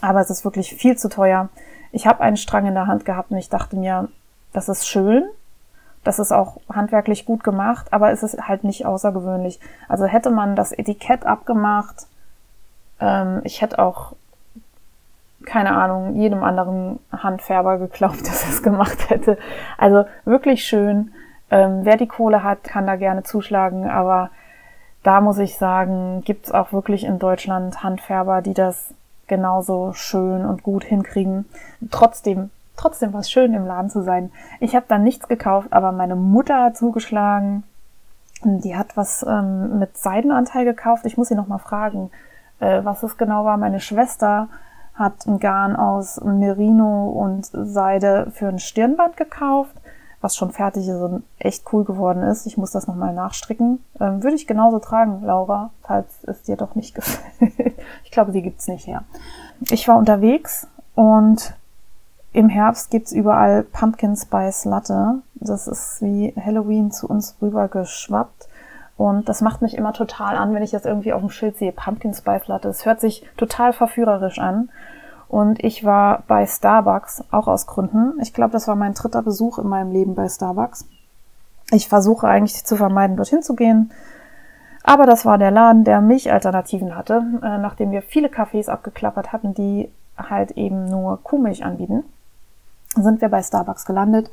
Aber 0.00 0.20
es 0.20 0.30
ist 0.30 0.44
wirklich 0.44 0.74
viel 0.74 0.98
zu 0.98 1.08
teuer. 1.08 1.48
Ich 1.92 2.08
habe 2.08 2.22
einen 2.22 2.36
Strang 2.36 2.66
in 2.66 2.74
der 2.74 2.88
Hand 2.88 3.04
gehabt 3.04 3.30
und 3.30 3.36
ich 3.36 3.50
dachte 3.50 3.76
mir, 3.76 4.08
das 4.52 4.68
ist 4.68 4.88
schön, 4.88 5.28
das 6.04 6.18
ist 6.18 6.32
auch 6.32 6.58
handwerklich 6.68 7.24
gut 7.24 7.44
gemacht, 7.44 7.92
aber 7.92 8.10
es 8.10 8.22
ist 8.22 8.48
halt 8.48 8.64
nicht 8.64 8.86
außergewöhnlich. 8.86 9.60
Also 9.88 10.06
hätte 10.06 10.30
man 10.30 10.56
das 10.56 10.72
Etikett 10.72 11.24
abgemacht, 11.24 12.06
ähm, 13.00 13.40
ich 13.44 13.62
hätte 13.62 13.78
auch, 13.78 14.14
keine 15.44 15.76
Ahnung, 15.76 16.14
jedem 16.14 16.42
anderen 16.42 16.98
Handfärber 17.12 17.78
geglaubt, 17.78 18.20
dass 18.26 18.48
es 18.48 18.62
gemacht 18.62 19.10
hätte. 19.10 19.38
Also 19.78 20.04
wirklich 20.24 20.64
schön. 20.64 21.12
Ähm, 21.50 21.80
wer 21.82 21.96
die 21.96 22.08
Kohle 22.08 22.42
hat, 22.42 22.64
kann 22.64 22.86
da 22.86 22.96
gerne 22.96 23.24
zuschlagen, 23.24 23.90
aber 23.90 24.30
da 25.02 25.20
muss 25.20 25.38
ich 25.38 25.58
sagen, 25.58 26.22
gibt's 26.24 26.52
auch 26.52 26.72
wirklich 26.72 27.04
in 27.04 27.18
Deutschland 27.18 27.82
Handfärber, 27.82 28.40
die 28.40 28.54
das 28.54 28.94
genauso 29.26 29.92
schön 29.92 30.44
und 30.44 30.62
gut 30.62 30.84
hinkriegen. 30.84 31.44
Trotzdem 31.90 32.50
trotzdem 32.76 33.12
was 33.12 33.30
schön 33.30 33.54
im 33.54 33.66
Laden 33.66 33.90
zu 33.90 34.02
sein. 34.02 34.30
Ich 34.60 34.74
habe 34.74 34.86
dann 34.88 35.02
nichts 35.02 35.28
gekauft, 35.28 35.68
aber 35.72 35.92
meine 35.92 36.16
Mutter 36.16 36.64
hat 36.64 36.76
zugeschlagen. 36.76 37.64
Die 38.44 38.76
hat 38.76 38.96
was 38.96 39.24
ähm, 39.28 39.78
mit 39.78 39.96
Seidenanteil 39.96 40.64
gekauft. 40.64 41.04
Ich 41.06 41.16
muss 41.16 41.28
sie 41.28 41.34
noch 41.34 41.46
mal 41.46 41.58
fragen, 41.58 42.10
äh, 42.60 42.84
was 42.84 43.02
es 43.02 43.16
genau 43.16 43.44
war. 43.44 43.56
Meine 43.56 43.80
Schwester 43.80 44.48
hat 44.94 45.26
ein 45.26 45.38
Garn 45.38 45.76
aus 45.76 46.20
Merino 46.22 47.08
und 47.08 47.46
Seide 47.52 48.30
für 48.32 48.48
ein 48.48 48.58
Stirnband 48.58 49.16
gekauft, 49.16 49.74
was 50.20 50.36
schon 50.36 50.52
fertig 50.52 50.86
ist 50.86 51.00
und 51.00 51.24
echt 51.38 51.72
cool 51.72 51.84
geworden 51.84 52.22
ist. 52.22 52.46
Ich 52.46 52.58
muss 52.58 52.72
das 52.72 52.86
nochmal 52.86 53.14
nachstricken. 53.14 53.82
Ähm, 54.00 54.22
würde 54.22 54.36
ich 54.36 54.46
genauso 54.46 54.80
tragen, 54.80 55.22
Laura, 55.24 55.70
falls 55.82 56.24
es 56.24 56.42
dir 56.42 56.56
doch 56.56 56.74
nicht 56.74 56.94
gefällt. 56.96 57.52
ich 58.04 58.10
glaube, 58.10 58.32
die 58.32 58.42
gibt's 58.42 58.68
nicht 58.68 58.86
her. 58.86 59.04
Ich 59.70 59.86
war 59.88 59.96
unterwegs 59.96 60.66
und 60.94 61.54
im 62.32 62.48
Herbst 62.48 62.90
gibt's 62.90 63.12
überall 63.12 63.62
Pumpkin 63.62 64.16
Spice 64.16 64.64
Latte. 64.64 65.16
Das 65.34 65.68
ist 65.68 66.00
wie 66.00 66.32
Halloween 66.42 66.90
zu 66.90 67.06
uns 67.06 67.36
rüber 67.42 67.68
geschwappt. 67.68 68.48
Und 68.96 69.28
das 69.28 69.42
macht 69.42 69.60
mich 69.60 69.76
immer 69.76 69.92
total 69.92 70.36
an, 70.36 70.54
wenn 70.54 70.62
ich 70.62 70.70
das 70.70 70.86
irgendwie 70.86 71.12
auf 71.12 71.20
dem 71.20 71.30
Schild 71.30 71.58
sehe. 71.58 71.72
Pumpkin 71.72 72.14
Spice 72.14 72.48
Latte. 72.48 72.68
Es 72.68 72.86
hört 72.86 73.00
sich 73.00 73.26
total 73.36 73.74
verführerisch 73.74 74.38
an. 74.38 74.70
Und 75.28 75.62
ich 75.62 75.84
war 75.84 76.22
bei 76.26 76.46
Starbucks, 76.46 77.24
auch 77.30 77.48
aus 77.48 77.66
Gründen. 77.66 78.18
Ich 78.20 78.32
glaube, 78.32 78.52
das 78.52 78.66
war 78.66 78.76
mein 78.76 78.94
dritter 78.94 79.22
Besuch 79.22 79.58
in 79.58 79.68
meinem 79.68 79.92
Leben 79.92 80.14
bei 80.14 80.28
Starbucks. 80.28 80.86
Ich 81.70 81.88
versuche 81.88 82.28
eigentlich 82.28 82.64
zu 82.64 82.76
vermeiden, 82.76 83.16
dorthin 83.16 83.42
zu 83.42 83.54
gehen. 83.54 83.90
Aber 84.84 85.04
das 85.04 85.26
war 85.26 85.36
der 85.36 85.50
Laden, 85.50 85.84
der 85.84 86.00
Milchalternativen 86.00 86.96
hatte, 86.96 87.22
äh, 87.42 87.58
nachdem 87.58 87.92
wir 87.92 88.02
viele 88.02 88.28
Cafés 88.28 88.68
abgeklappert 88.68 89.32
hatten, 89.32 89.54
die 89.54 89.90
halt 90.16 90.52
eben 90.52 90.86
nur 90.86 91.22
Kuhmilch 91.22 91.64
anbieten 91.64 92.04
sind 92.94 93.20
wir 93.20 93.28
bei 93.28 93.42
Starbucks 93.42 93.84
gelandet. 93.86 94.30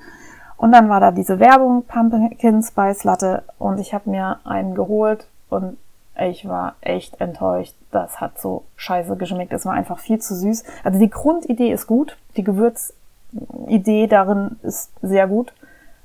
Und 0.58 0.72
dann 0.74 0.90
war 0.90 1.00
da 1.00 1.12
diese 1.12 1.40
Werbung, 1.40 1.84
Pumpkin 1.84 2.62
Spice 2.62 3.04
Latte. 3.04 3.44
Und 3.58 3.80
ich 3.80 3.94
habe 3.94 4.10
mir 4.10 4.40
einen 4.44 4.76
geholt 4.76 5.28
und 5.50 5.78
ich 6.20 6.48
war 6.48 6.76
echt 6.82 7.22
enttäuscht. 7.22 7.76
Das 7.92 8.20
hat 8.20 8.40
so 8.40 8.64
scheiße 8.76 9.16
geschmeckt. 9.16 9.54
Es 9.54 9.66
war 9.66 9.74
einfach 9.74 10.00
viel 10.00 10.20
zu 10.20 10.36
süß. 10.36 10.66
Also 10.84 11.00
die 11.00 11.10
Grundidee 11.10 11.72
ist 11.72 11.88
gut. 11.88 12.18
Die 12.36 12.44
Gewürzidee 12.44 14.08
darin 14.08 14.58
ist 14.62 14.92
sehr 15.02 15.28
gut. 15.28 15.54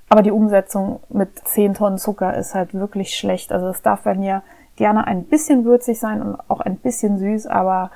Aber 0.08 0.22
die 0.22 0.30
Umsetzung 0.30 1.00
mit 1.08 1.36
10 1.40 1.74
Tonnen 1.74 1.98
Zucker 1.98 2.36
ist 2.36 2.54
halt 2.54 2.74
wirklich 2.74 3.16
schlecht. 3.16 3.50
Also 3.52 3.68
es 3.68 3.82
darf 3.82 4.02
bei 4.02 4.14
mir 4.14 4.42
gerne 4.76 5.06
ein 5.06 5.24
bisschen 5.24 5.64
würzig 5.64 5.98
sein 5.98 6.22
und 6.22 6.38
auch 6.48 6.60
ein 6.60 6.76
bisschen 6.76 7.18
süß, 7.18 7.46
aber 7.46 7.90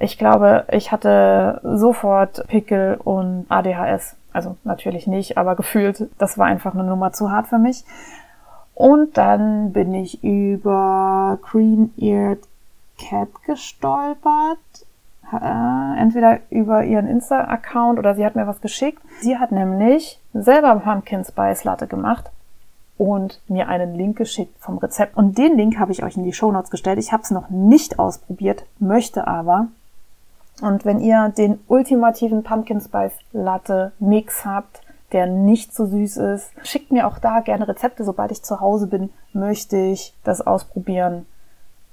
ich 0.00 0.18
glaube, 0.18 0.64
ich 0.70 0.92
hatte 0.92 1.60
sofort 1.64 2.46
Pickel 2.48 2.98
und 3.02 3.46
ADHS. 3.48 4.16
Also 4.32 4.56
natürlich 4.64 5.06
nicht, 5.06 5.36
aber 5.38 5.56
gefühlt, 5.56 6.08
das 6.18 6.38
war 6.38 6.46
einfach 6.46 6.74
eine 6.74 6.84
Nummer 6.84 7.12
zu 7.12 7.30
hart 7.30 7.48
für 7.48 7.58
mich. 7.58 7.84
Und 8.74 9.16
dann 9.16 9.72
bin 9.72 9.92
ich 9.92 10.22
über 10.22 11.38
Green-Eared 11.50 12.42
Cat 12.98 13.28
gestolpert. 13.44 14.58
Entweder 15.30 16.38
über 16.48 16.84
ihren 16.84 17.06
Insta-Account 17.06 17.98
oder 17.98 18.14
sie 18.14 18.24
hat 18.24 18.36
mir 18.36 18.46
was 18.46 18.60
geschickt. 18.60 19.02
Sie 19.20 19.36
hat 19.36 19.52
nämlich 19.52 20.20
selber 20.32 20.76
Pumpkin 20.76 21.24
Spice 21.24 21.64
Latte 21.64 21.86
gemacht 21.86 22.30
und 22.96 23.40
mir 23.48 23.68
einen 23.68 23.94
Link 23.94 24.16
geschickt 24.16 24.54
vom 24.58 24.78
Rezept. 24.78 25.16
Und 25.16 25.36
den 25.36 25.56
Link 25.56 25.78
habe 25.78 25.92
ich 25.92 26.02
euch 26.02 26.16
in 26.16 26.24
die 26.24 26.32
Show 26.32 26.50
Notes 26.50 26.70
gestellt. 26.70 26.98
Ich 26.98 27.12
habe 27.12 27.24
es 27.24 27.30
noch 27.30 27.50
nicht 27.50 27.98
ausprobiert, 27.98 28.64
möchte 28.78 29.26
aber. 29.26 29.66
Und 30.60 30.84
wenn 30.84 31.00
ihr 31.00 31.32
den 31.36 31.60
ultimativen 31.68 32.42
Pumpkin 32.42 32.80
Spice 32.80 33.12
Latte 33.32 33.92
Mix 33.98 34.44
habt, 34.44 34.82
der 35.12 35.26
nicht 35.26 35.74
so 35.74 35.86
süß 35.86 36.16
ist, 36.18 36.50
schickt 36.62 36.90
mir 36.90 37.06
auch 37.06 37.18
da 37.18 37.40
gerne 37.40 37.66
Rezepte. 37.68 38.04
Sobald 38.04 38.32
ich 38.32 38.42
zu 38.42 38.60
Hause 38.60 38.86
bin, 38.86 39.10
möchte 39.32 39.76
ich 39.76 40.14
das 40.24 40.46
ausprobieren. 40.46 41.26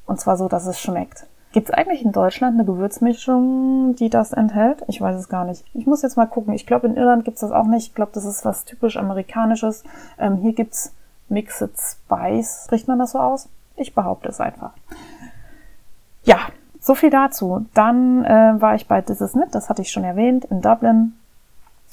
Und 0.05 0.19
zwar 0.19 0.37
so, 0.37 0.47
dass 0.47 0.65
es 0.65 0.79
schmeckt. 0.79 1.27
Gibt 1.51 1.69
es 1.69 1.73
eigentlich 1.73 2.03
in 2.03 2.11
Deutschland 2.11 2.55
eine 2.55 2.65
Gewürzmischung, 2.65 3.95
die 3.95 4.09
das 4.09 4.33
enthält? 4.33 4.83
Ich 4.87 4.99
weiß 4.99 5.15
es 5.17 5.29
gar 5.29 5.45
nicht. 5.45 5.63
Ich 5.73 5.85
muss 5.85 6.01
jetzt 6.01 6.17
mal 6.17 6.25
gucken. 6.25 6.53
Ich 6.53 6.67
glaube, 6.67 6.87
in 6.87 6.97
Irland 6.97 7.23
gibt 7.23 7.35
es 7.35 7.41
das 7.41 7.51
auch 7.51 7.67
nicht. 7.67 7.87
Ich 7.87 7.95
glaube, 7.95 8.11
das 8.13 8.25
ist 8.25 8.43
was 8.43 8.65
typisch 8.65 8.97
Amerikanisches. 8.97 9.85
Ähm, 10.19 10.35
hier 10.35 10.51
gibt's 10.51 10.93
Mixed 11.29 11.71
Spice. 11.79 12.63
Spricht 12.65 12.89
man 12.89 12.99
das 12.99 13.11
so 13.11 13.19
aus? 13.19 13.47
Ich 13.77 13.95
behaupte 13.95 14.27
es 14.27 14.41
einfach. 14.41 14.73
Ja, 16.23 16.39
so 16.85 16.93
viel 16.93 17.09
dazu. 17.09 17.65
Dann 17.73 18.23
äh, 18.25 18.61
war 18.61 18.75
ich 18.75 18.87
bei 18.87 19.01
This 19.01 19.19
Is 19.19 19.31
Knit, 19.31 19.55
das 19.55 19.69
hatte 19.69 19.81
ich 19.81 19.91
schon 19.91 20.03
erwähnt, 20.03 20.45
in 20.45 20.61
Dublin. 20.61 21.13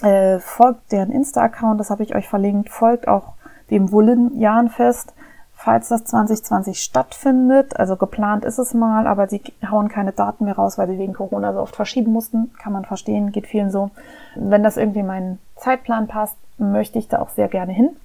Äh, 0.03 0.39
folgt 0.39 0.93
deren 0.93 1.11
Insta-Account, 1.11 1.81
das 1.81 1.89
habe 1.89 2.03
ich 2.03 2.15
euch 2.15 2.29
verlinkt. 2.29 2.69
Folgt 2.69 3.09
auch 3.09 3.33
dem 3.71 3.91
Wollin 3.91 4.39
Jahrenfest, 4.39 5.15
falls 5.55 5.89
das 5.89 6.05
2020 6.05 6.83
stattfindet. 6.83 7.75
Also 7.81 7.97
geplant 7.97 8.45
ist 8.45 8.59
es 8.59 8.75
mal, 8.75 9.07
aber 9.07 9.29
sie 9.29 9.41
hauen 9.71 9.89
keine 9.89 10.13
Daten 10.13 10.45
mehr 10.45 10.57
raus, 10.57 10.77
weil 10.77 10.89
sie 10.89 10.99
wegen 10.99 11.15
Corona 11.15 11.55
so 11.55 11.61
oft 11.61 11.75
verschieben 11.75 12.13
mussten. 12.13 12.53
Kann 12.59 12.75
man 12.75 12.85
verstehen, 12.85 13.33
geht 13.33 13.47
vielen 13.47 13.71
so. 13.71 13.91
Wenn 14.35 14.63
das 14.63 14.77
irgendwie 14.77 15.03
meinen 15.03 15.39
Zeitplan 15.57 16.07
passt, 16.07 16.37
möchte 16.59 16.99
ich 16.99 17.09
da 17.09 17.21
auch 17.21 17.31
sehr 17.31 17.49
gerne 17.49 17.73
hin. 17.73 17.97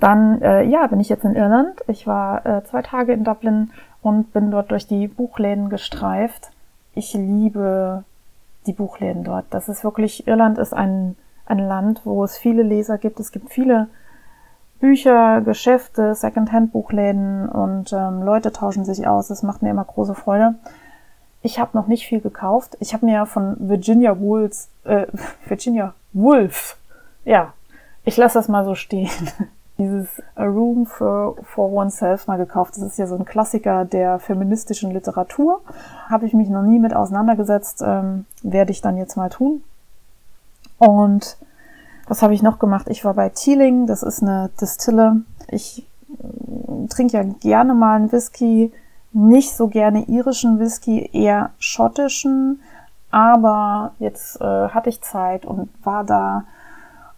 Dann, 0.00 0.42
äh, 0.42 0.64
ja, 0.64 0.86
bin 0.86 1.00
ich 1.00 1.08
jetzt 1.08 1.24
in 1.24 1.34
Irland. 1.34 1.80
Ich 1.86 2.06
war 2.06 2.44
äh, 2.44 2.64
zwei 2.64 2.82
Tage 2.82 3.14
in 3.14 3.24
Dublin 3.24 3.70
und 4.02 4.32
bin 4.32 4.50
dort 4.50 4.70
durch 4.70 4.86
die 4.86 5.08
Buchläden 5.08 5.68
gestreift. 5.68 6.50
Ich 6.94 7.12
liebe 7.14 8.04
die 8.66 8.72
Buchläden 8.72 9.24
dort. 9.24 9.46
Das 9.50 9.68
ist 9.68 9.84
wirklich, 9.84 10.26
Irland 10.26 10.58
ist 10.58 10.74
ein, 10.74 11.16
ein 11.46 11.58
Land, 11.58 12.02
wo 12.04 12.24
es 12.24 12.36
viele 12.38 12.62
Leser 12.62 12.98
gibt. 12.98 13.20
Es 13.20 13.32
gibt 13.32 13.50
viele 13.50 13.88
Bücher, 14.80 15.42
Geschäfte, 15.42 16.14
Secondhand-Buchläden 16.14 17.48
und 17.48 17.92
ähm, 17.92 18.22
Leute 18.22 18.52
tauschen 18.52 18.84
sich 18.84 19.06
aus. 19.06 19.28
Das 19.28 19.42
macht 19.42 19.62
mir 19.62 19.70
immer 19.70 19.84
große 19.84 20.14
Freude. 20.14 20.54
Ich 21.42 21.58
habe 21.58 21.76
noch 21.76 21.86
nicht 21.86 22.06
viel 22.06 22.20
gekauft. 22.20 22.76
Ich 22.80 22.92
habe 22.94 23.06
mir 23.06 23.26
von 23.26 23.56
Virginia 23.58 24.18
Woolf, 24.18 24.68
äh, 24.84 25.06
Virginia 25.46 25.94
Woolf, 26.12 26.76
ja, 27.24 27.52
ich 28.04 28.16
lasse 28.16 28.38
das 28.38 28.48
mal 28.48 28.64
so 28.64 28.74
stehen 28.74 29.10
dieses 29.80 30.22
A 30.36 30.44
Room 30.44 30.86
for, 30.86 31.36
for 31.42 31.72
Oneself 31.72 32.26
mal 32.26 32.36
gekauft. 32.36 32.76
Das 32.76 32.82
ist 32.82 32.98
ja 32.98 33.06
so 33.06 33.16
ein 33.16 33.24
Klassiker 33.24 33.84
der 33.84 34.18
feministischen 34.18 34.90
Literatur. 34.90 35.62
Habe 36.08 36.26
ich 36.26 36.34
mich 36.34 36.48
noch 36.48 36.62
nie 36.62 36.78
mit 36.78 36.94
auseinandergesetzt, 36.94 37.82
ähm, 37.84 38.26
werde 38.42 38.70
ich 38.70 38.82
dann 38.82 38.96
jetzt 38.96 39.16
mal 39.16 39.30
tun. 39.30 39.62
Und 40.78 41.38
was 42.06 42.22
habe 42.22 42.34
ich 42.34 42.42
noch 42.42 42.58
gemacht? 42.58 42.86
Ich 42.88 43.04
war 43.04 43.14
bei 43.14 43.30
Teeling, 43.30 43.86
das 43.86 44.02
ist 44.02 44.22
eine 44.22 44.50
Distille. 44.60 45.22
Ich 45.48 45.86
äh, 46.10 46.86
trinke 46.88 47.16
ja 47.16 47.22
gerne 47.22 47.74
mal 47.74 47.96
einen 47.96 48.12
Whisky, 48.12 48.72
nicht 49.12 49.56
so 49.56 49.68
gerne 49.68 50.04
irischen 50.04 50.58
Whisky, 50.58 51.08
eher 51.12 51.50
schottischen. 51.58 52.60
Aber 53.10 53.92
jetzt 53.98 54.40
äh, 54.40 54.68
hatte 54.68 54.90
ich 54.90 55.00
Zeit 55.00 55.44
und 55.44 55.68
war 55.82 56.04
da 56.04 56.44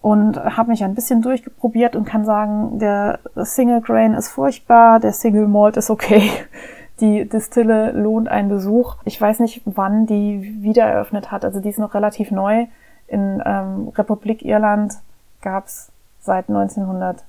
und 0.03 0.37
habe 0.37 0.71
mich 0.71 0.85
ein 0.85 0.95
bisschen 0.95 1.23
durchgeprobiert 1.23 1.97
und 1.97 2.05
kann 2.05 2.25
sagen, 2.25 2.79
der 2.79 3.21
Single 3.37 3.81
Grain 3.81 4.15
ist 4.15 4.29
furchtbar, 4.29 5.01
der 5.01 5.13
Single 5.13 5.47
Malt 5.49 5.77
ist 5.77 5.91
okay. 5.91 6.31
Die 7.01 7.29
Distille 7.29 7.93
lohnt 7.93 8.29
einen 8.29 8.49
Besuch. 8.49 8.97
Ich 9.05 9.21
weiß 9.21 9.41
nicht, 9.41 9.63
wann 9.65 10.07
die 10.07 10.63
wieder 10.63 10.85
eröffnet 10.85 11.33
hat. 11.33 11.45
Also 11.45 11.59
die 11.59 11.71
ist 11.71 11.81
noch 11.81 11.95
relativ 11.95 12.31
neu. 12.31 12.67
In 13.09 13.43
ähm, 13.45 13.89
Republik 13.97 14.45
Irland 14.45 14.95
gab's 15.41 15.91
seit 16.21 16.49
1900 16.49 17.25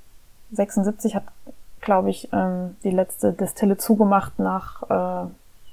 76 0.51 1.15
hat, 1.15 1.24
glaube 1.82 2.09
ich, 2.09 2.30
ähm, 2.32 2.76
die 2.84 2.91
letzte 2.91 3.34
Destille 3.34 3.78
zugemacht 3.78 4.39
nach, 4.39 4.84
äh, 4.84 5.28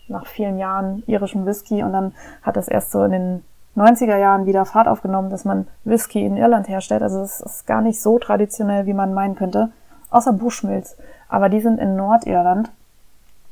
nach 0.08 0.26
vielen 0.26 0.58
Jahren 0.58 1.02
irischem 1.06 1.46
Whisky 1.46 1.82
und 1.82 1.92
dann 1.92 2.14
hat 2.42 2.56
es 2.56 2.68
erst 2.68 2.92
so 2.92 3.04
in 3.04 3.12
den 3.12 3.44
90er 3.76 4.16
Jahren 4.16 4.46
wieder 4.46 4.64
Fahrt 4.64 4.88
aufgenommen, 4.88 5.30
dass 5.30 5.44
man 5.44 5.66
Whisky 5.84 6.24
in 6.24 6.36
Irland 6.36 6.68
herstellt. 6.68 7.02
Also 7.02 7.20
es 7.20 7.40
ist 7.40 7.66
gar 7.66 7.82
nicht 7.82 8.00
so 8.00 8.18
traditionell, 8.18 8.86
wie 8.86 8.94
man 8.94 9.14
meinen 9.14 9.36
könnte, 9.36 9.70
außer 10.10 10.32
Bushmills. 10.32 10.96
Aber 11.28 11.48
die 11.48 11.60
sind 11.60 11.78
in 11.78 11.96
Nordirland. 11.96 12.70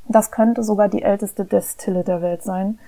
Das 0.09 0.31
könnte 0.31 0.63
sogar 0.63 0.89
die 0.89 1.03
älteste 1.03 1.45
Destille 1.45 2.03
der 2.03 2.23
Welt 2.23 2.43
sein. 2.43 2.79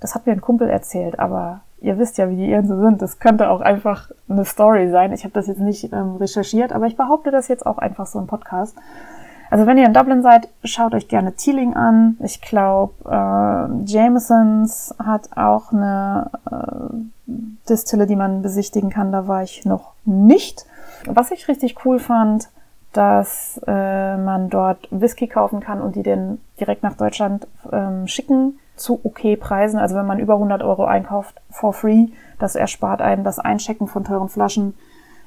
Das 0.00 0.14
hat 0.14 0.26
mir 0.26 0.32
ein 0.32 0.40
Kumpel 0.40 0.68
erzählt, 0.68 1.18
aber 1.18 1.60
ihr 1.80 1.98
wisst 1.98 2.18
ja, 2.18 2.28
wie 2.28 2.36
die 2.36 2.50
Iren 2.50 2.66
so 2.66 2.78
sind. 2.80 3.00
Das 3.00 3.18
könnte 3.18 3.48
auch 3.48 3.60
einfach 3.60 4.10
eine 4.28 4.44
Story 4.44 4.90
sein. 4.90 5.12
Ich 5.12 5.24
habe 5.24 5.32
das 5.32 5.46
jetzt 5.46 5.60
nicht 5.60 5.92
ähm, 5.92 6.16
recherchiert, 6.16 6.72
aber 6.72 6.86
ich 6.86 6.96
behaupte 6.96 7.30
das 7.30 7.48
jetzt 7.48 7.64
auch 7.64 7.78
einfach 7.78 8.06
so 8.06 8.18
im 8.18 8.26
Podcast. 8.26 8.76
Also 9.50 9.66
wenn 9.66 9.78
ihr 9.78 9.86
in 9.86 9.94
Dublin 9.94 10.22
seid, 10.22 10.48
schaut 10.64 10.94
euch 10.94 11.08
gerne 11.08 11.34
Teeling 11.34 11.74
an. 11.74 12.16
Ich 12.20 12.40
glaube, 12.40 12.94
äh, 13.04 13.84
Jamesons 13.84 14.94
hat 14.98 15.36
auch 15.36 15.72
eine 15.72 16.30
äh, 16.50 17.32
Distille, 17.68 18.06
die 18.06 18.16
man 18.16 18.42
besichtigen 18.42 18.90
kann. 18.90 19.12
Da 19.12 19.28
war 19.28 19.42
ich 19.42 19.64
noch 19.64 19.92
nicht. 20.04 20.66
Was 21.06 21.30
ich 21.30 21.48
richtig 21.48 21.84
cool 21.84 21.98
fand, 21.98 22.48
dass 22.92 23.60
äh, 23.66 24.16
man 24.16 24.50
dort 24.50 24.88
Whisky 24.90 25.26
kaufen 25.26 25.60
kann 25.60 25.80
und 25.80 25.96
die 25.96 26.02
den 26.02 26.40
direkt 26.60 26.82
nach 26.82 26.96
Deutschland 26.96 27.46
ähm, 27.72 28.06
schicken 28.06 28.58
zu 28.76 29.00
okay 29.04 29.36
Preisen. 29.36 29.78
Also 29.78 29.96
wenn 29.96 30.06
man 30.06 30.18
über 30.18 30.34
100 30.34 30.62
Euro 30.62 30.84
einkauft, 30.84 31.40
for 31.50 31.72
free, 31.72 32.06
das 32.38 32.54
erspart 32.54 33.02
einem 33.02 33.24
das 33.24 33.38
Einchecken 33.38 33.88
von 33.88 34.04
teuren 34.04 34.28
Flaschen 34.28 34.74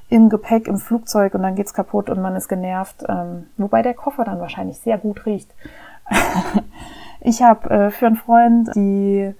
im 0.09 0.29
Gepäck, 0.29 0.67
im 0.67 0.77
Flugzeug 0.77 1.33
und 1.33 1.43
dann 1.43 1.55
geht's 1.55 1.73
kaputt 1.73 2.09
und 2.09 2.21
man 2.21 2.35
ist 2.35 2.47
genervt. 2.47 3.03
Ähm, 3.07 3.47
wobei 3.57 3.81
der 3.81 3.93
Koffer 3.93 4.23
dann 4.23 4.39
wahrscheinlich 4.39 4.77
sehr 4.79 4.97
gut 4.97 5.25
riecht. 5.25 5.53
ich 7.21 7.41
habe 7.41 7.69
äh, 7.69 7.91
für 7.91 8.07
einen 8.07 8.15
Freund 8.15 8.73
die 8.75 9.33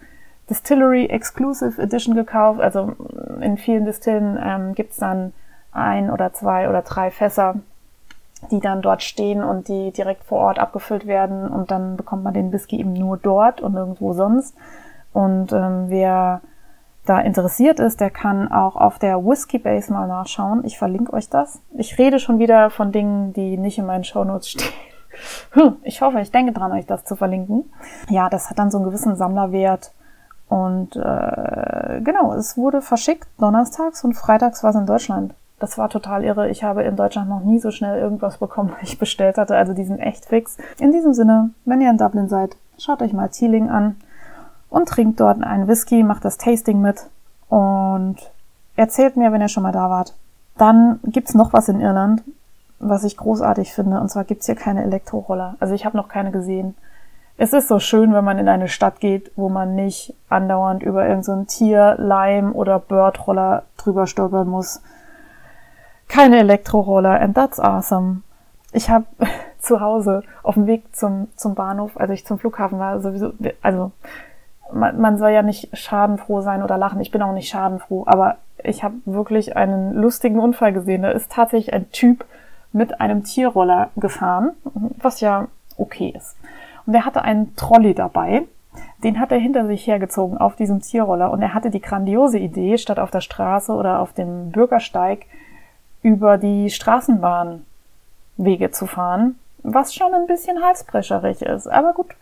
Distillery 0.49 1.05
Exclusive 1.05 1.81
Edition 1.81 2.15
gekauft. 2.15 2.59
Also 2.59 2.93
in 3.41 3.57
vielen 3.57 3.85
Distillen 3.85 4.37
ähm, 4.41 4.75
gibt's 4.75 4.97
dann 4.97 5.33
ein 5.71 6.09
oder 6.09 6.33
zwei 6.33 6.69
oder 6.69 6.81
drei 6.81 7.11
Fässer, 7.11 7.55
die 8.51 8.59
dann 8.59 8.81
dort 8.81 9.03
stehen 9.03 9.43
und 9.43 9.67
die 9.67 9.91
direkt 9.91 10.23
vor 10.23 10.39
Ort 10.39 10.59
abgefüllt 10.59 11.07
werden 11.07 11.47
und 11.47 11.71
dann 11.71 11.97
bekommt 11.97 12.23
man 12.23 12.33
den 12.33 12.51
Whisky 12.51 12.79
eben 12.79 12.93
nur 12.93 13.17
dort 13.17 13.61
und 13.61 13.73
nirgendwo 13.73 14.13
sonst. 14.13 14.55
Und 15.13 15.51
ähm, 15.53 15.85
wer 15.87 16.41
da 17.07 17.19
interessiert 17.19 17.79
ist, 17.79 18.01
der 18.01 18.09
kann 18.09 18.51
auch 18.51 18.75
auf 18.75 18.99
der 18.99 19.23
Whiskey 19.23 19.59
Base 19.59 19.91
mal 19.91 20.07
nachschauen. 20.07 20.63
Ich 20.65 20.77
verlinke 20.77 21.13
euch 21.13 21.29
das. 21.29 21.61
Ich 21.75 21.97
rede 21.97 22.19
schon 22.19 22.39
wieder 22.39 22.69
von 22.69 22.91
Dingen, 22.91 23.33
die 23.33 23.57
nicht 23.57 23.77
in 23.77 23.85
meinen 23.85 24.03
Shownotes 24.03 24.49
stehen. 24.49 24.73
Hm, 25.53 25.77
ich 25.83 26.01
hoffe, 26.01 26.19
ich 26.21 26.31
denke 26.31 26.51
dran, 26.51 26.71
euch 26.71 26.85
das 26.85 27.05
zu 27.05 27.15
verlinken. 27.15 27.71
Ja, 28.09 28.29
das 28.29 28.49
hat 28.49 28.59
dann 28.59 28.69
so 28.69 28.77
einen 28.77 28.85
gewissen 28.85 29.15
Sammlerwert. 29.15 29.91
Und 30.49 30.95
äh, 30.95 32.01
genau, 32.03 32.33
es 32.33 32.57
wurde 32.57 32.81
verschickt 32.81 33.27
donnerstags 33.39 34.03
und 34.03 34.13
freitags 34.13 34.63
war 34.63 34.69
es 34.69 34.75
in 34.75 34.85
Deutschland. 34.85 35.33
Das 35.59 35.77
war 35.77 35.89
total 35.89 36.23
irre. 36.23 36.49
Ich 36.49 36.63
habe 36.63 36.83
in 36.83 36.95
Deutschland 36.95 37.29
noch 37.29 37.41
nie 37.41 37.59
so 37.59 37.71
schnell 37.71 37.99
irgendwas 37.99 38.37
bekommen, 38.37 38.71
was 38.79 38.89
ich 38.89 38.99
bestellt 38.99 39.37
hatte. 39.37 39.55
Also 39.55 39.73
die 39.73 39.85
sind 39.85 39.99
echt 39.99 40.25
fix. 40.25 40.57
In 40.79 40.91
diesem 40.91 41.13
Sinne, 41.13 41.51
wenn 41.65 41.81
ihr 41.81 41.89
in 41.89 41.97
Dublin 41.97 42.29
seid, 42.29 42.57
schaut 42.77 43.01
euch 43.01 43.13
mal 43.13 43.29
Teeling 43.29 43.69
an 43.69 43.95
und 44.69 44.89
trinkt 44.89 45.19
dort 45.19 45.41
einen 45.41 45.67
Whisky, 45.67 46.03
macht 46.03 46.25
das 46.25 46.37
Tasting 46.37 46.81
mit 46.81 47.07
und 47.49 48.17
erzählt 48.75 49.17
mir, 49.17 49.31
wenn 49.31 49.41
ihr 49.41 49.47
schon 49.47 49.63
mal 49.63 49.71
da 49.71 49.89
wart. 49.89 50.13
Dann 50.57 50.99
gibt's 51.03 51.33
noch 51.33 51.53
was 51.53 51.69
in 51.69 51.81
Irland, 51.81 52.23
was 52.79 53.03
ich 53.03 53.17
großartig 53.17 53.73
finde. 53.73 53.99
Und 53.99 54.09
zwar 54.09 54.23
gibt's 54.23 54.45
hier 54.45 54.55
keine 54.55 54.83
Elektroroller. 54.83 55.55
Also 55.59 55.73
ich 55.73 55.85
habe 55.85 55.97
noch 55.97 56.09
keine 56.09 56.31
gesehen. 56.31 56.75
Es 57.37 57.53
ist 57.53 57.67
so 57.67 57.79
schön, 57.79 58.13
wenn 58.13 58.23
man 58.23 58.39
in 58.39 58.49
eine 58.49 58.67
Stadt 58.67 58.99
geht, 58.99 59.31
wo 59.35 59.47
man 59.47 59.75
nicht 59.75 60.15
andauernd 60.27 60.81
über 60.81 61.07
irgendein 61.07 61.23
so 61.23 61.43
Tier, 61.43 61.95
Leim 61.99 62.53
oder 62.53 62.79
Birdroller 62.79 63.63
drüber 63.77 64.07
stolpern 64.07 64.47
muss. 64.47 64.81
Keine 66.07 66.39
Elektroroller 66.39 67.19
and 67.19 67.35
that's 67.35 67.59
awesome. 67.59 68.21
Ich 68.71 68.89
habe 68.89 69.05
zu 69.59 69.81
Hause 69.81 70.23
auf 70.41 70.55
dem 70.55 70.65
Weg 70.65 70.95
zum, 70.95 71.27
zum 71.35 71.53
Bahnhof, 71.53 71.91
als 71.95 72.09
ich 72.11 72.25
zum 72.25 72.39
Flughafen 72.39 72.79
war, 72.79 72.99
sowieso, 73.01 73.33
also 73.61 73.91
man, 74.73 74.99
man 74.99 75.17
soll 75.17 75.31
ja 75.31 75.41
nicht 75.41 75.75
schadenfroh 75.75 76.41
sein 76.41 76.63
oder 76.63 76.77
lachen. 76.77 77.01
Ich 77.01 77.11
bin 77.11 77.21
auch 77.21 77.33
nicht 77.33 77.49
schadenfroh, 77.49 78.03
aber 78.05 78.37
ich 78.63 78.83
habe 78.83 78.95
wirklich 79.05 79.55
einen 79.55 79.93
lustigen 79.93 80.39
Unfall 80.39 80.73
gesehen. 80.73 81.03
Da 81.03 81.11
ist 81.11 81.31
tatsächlich 81.31 81.73
ein 81.73 81.91
Typ 81.91 82.25
mit 82.73 82.99
einem 82.99 83.23
Tierroller 83.23 83.89
gefahren, 83.95 84.51
was 85.01 85.21
ja 85.21 85.47
okay 85.77 86.13
ist. 86.15 86.35
Und 86.85 86.93
er 86.93 87.05
hatte 87.05 87.21
einen 87.21 87.55
Trolley 87.55 87.93
dabei. 87.93 88.43
Den 89.03 89.19
hat 89.19 89.31
er 89.31 89.39
hinter 89.39 89.65
sich 89.67 89.87
hergezogen 89.87 90.37
auf 90.37 90.55
diesem 90.55 90.81
Tierroller 90.81 91.31
und 91.31 91.41
er 91.41 91.53
hatte 91.53 91.69
die 91.69 91.81
grandiose 91.81 92.37
Idee, 92.37 92.77
statt 92.77 92.99
auf 92.99 93.11
der 93.11 93.21
Straße 93.21 93.71
oder 93.71 93.99
auf 93.99 94.13
dem 94.13 94.51
Bürgersteig 94.51 95.25
über 96.03 96.37
die 96.37 96.69
Straßenbahnwege 96.69 98.71
zu 98.71 98.85
fahren, 98.85 99.39
was 99.63 99.95
schon 99.95 100.13
ein 100.13 100.27
bisschen 100.27 100.63
halsbrecherig 100.63 101.41
ist. 101.41 101.67
Aber 101.67 101.93
gut, 101.93 102.15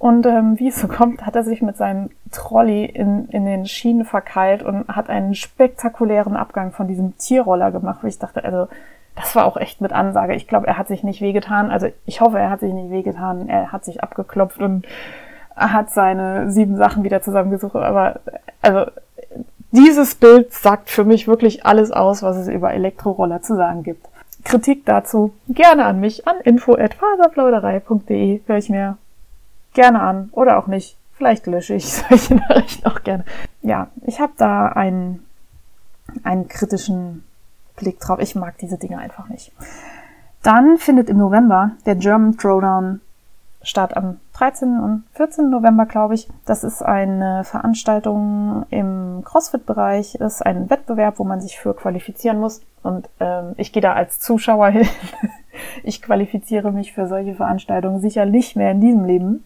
und 0.00 0.24
ähm, 0.24 0.58
wie 0.58 0.68
es 0.68 0.80
so 0.80 0.88
kommt, 0.88 1.26
hat 1.26 1.36
er 1.36 1.44
sich 1.44 1.60
mit 1.60 1.76
seinem 1.76 2.08
Trolley 2.32 2.86
in, 2.86 3.28
in 3.28 3.44
den 3.44 3.66
Schienen 3.66 4.06
verkeilt 4.06 4.62
und 4.62 4.88
hat 4.88 5.10
einen 5.10 5.34
spektakulären 5.34 6.36
Abgang 6.36 6.72
von 6.72 6.88
diesem 6.88 7.18
Tierroller 7.18 7.70
gemacht, 7.70 7.98
wo 8.00 8.06
ich 8.06 8.18
dachte, 8.18 8.42
also 8.42 8.66
das 9.14 9.36
war 9.36 9.44
auch 9.44 9.58
echt 9.58 9.82
mit 9.82 9.92
Ansage. 9.92 10.34
Ich 10.34 10.48
glaube, 10.48 10.66
er 10.68 10.78
hat 10.78 10.88
sich 10.88 11.04
nicht 11.04 11.20
wehgetan. 11.20 11.70
Also 11.70 11.88
ich 12.06 12.22
hoffe, 12.22 12.38
er 12.38 12.48
hat 12.48 12.60
sich 12.60 12.72
nicht 12.72 12.90
wehgetan. 12.90 13.50
Er 13.50 13.72
hat 13.72 13.84
sich 13.84 14.02
abgeklopft 14.02 14.62
und 14.62 14.86
hat 15.54 15.90
seine 15.90 16.50
sieben 16.50 16.76
Sachen 16.76 17.04
wieder 17.04 17.20
zusammengesucht. 17.20 17.76
Aber 17.76 18.20
also 18.62 18.90
dieses 19.70 20.14
Bild 20.14 20.54
sagt 20.54 20.88
für 20.88 21.04
mich 21.04 21.28
wirklich 21.28 21.66
alles 21.66 21.92
aus, 21.92 22.22
was 22.22 22.38
es 22.38 22.48
über 22.48 22.72
Elektroroller 22.72 23.42
zu 23.42 23.54
sagen 23.54 23.82
gibt. 23.82 24.08
Kritik 24.44 24.86
dazu 24.86 25.34
gerne 25.50 25.84
an 25.84 26.00
mich 26.00 26.26
an 26.26 26.36
info@faserplauderei.de. 26.42 28.40
Höre 28.46 28.56
ich 28.56 28.70
mir 28.70 28.96
gerne 29.74 30.00
an 30.00 30.28
oder 30.32 30.58
auch 30.58 30.66
nicht. 30.66 30.96
Vielleicht 31.12 31.46
lösche 31.46 31.74
ich 31.74 31.86
solche 32.08 32.36
Nachrichten 32.36 32.86
auch 32.86 33.02
gerne. 33.02 33.24
Ja, 33.62 33.88
ich 34.06 34.20
habe 34.20 34.32
da 34.36 34.66
einen, 34.66 35.26
einen 36.22 36.48
kritischen 36.48 37.24
Blick 37.76 38.00
drauf. 38.00 38.18
Ich 38.20 38.34
mag 38.34 38.58
diese 38.58 38.78
Dinge 38.78 38.98
einfach 38.98 39.28
nicht. 39.28 39.52
Dann 40.42 40.78
findet 40.78 41.10
im 41.10 41.18
November 41.18 41.72
der 41.84 41.96
German 41.96 42.36
Throwdown 42.36 43.00
statt 43.62 43.96
am 43.96 44.18
13. 44.34 44.80
und 44.80 45.04
14. 45.12 45.50
November, 45.50 45.84
glaube 45.84 46.14
ich. 46.14 46.28
Das 46.46 46.64
ist 46.64 46.82
eine 46.82 47.44
Veranstaltung 47.44 48.64
im 48.70 49.22
CrossFit-Bereich, 49.24 50.14
ist 50.14 50.44
ein 50.44 50.70
Wettbewerb, 50.70 51.18
wo 51.18 51.24
man 51.24 51.40
sich 51.40 51.58
für 51.58 51.74
qualifizieren 51.74 52.40
muss. 52.40 52.62
Und 52.82 53.10
ähm, 53.20 53.52
ich 53.58 53.72
gehe 53.72 53.82
da 53.82 53.92
als 53.92 54.20
Zuschauer 54.20 54.68
hin. 54.70 54.88
ich 55.82 56.00
qualifiziere 56.00 56.72
mich 56.72 56.94
für 56.94 57.06
solche 57.06 57.34
Veranstaltungen 57.34 58.00
sicher 58.00 58.24
nicht 58.24 58.56
mehr 58.56 58.70
in 58.70 58.80
diesem 58.80 59.04
Leben. 59.04 59.44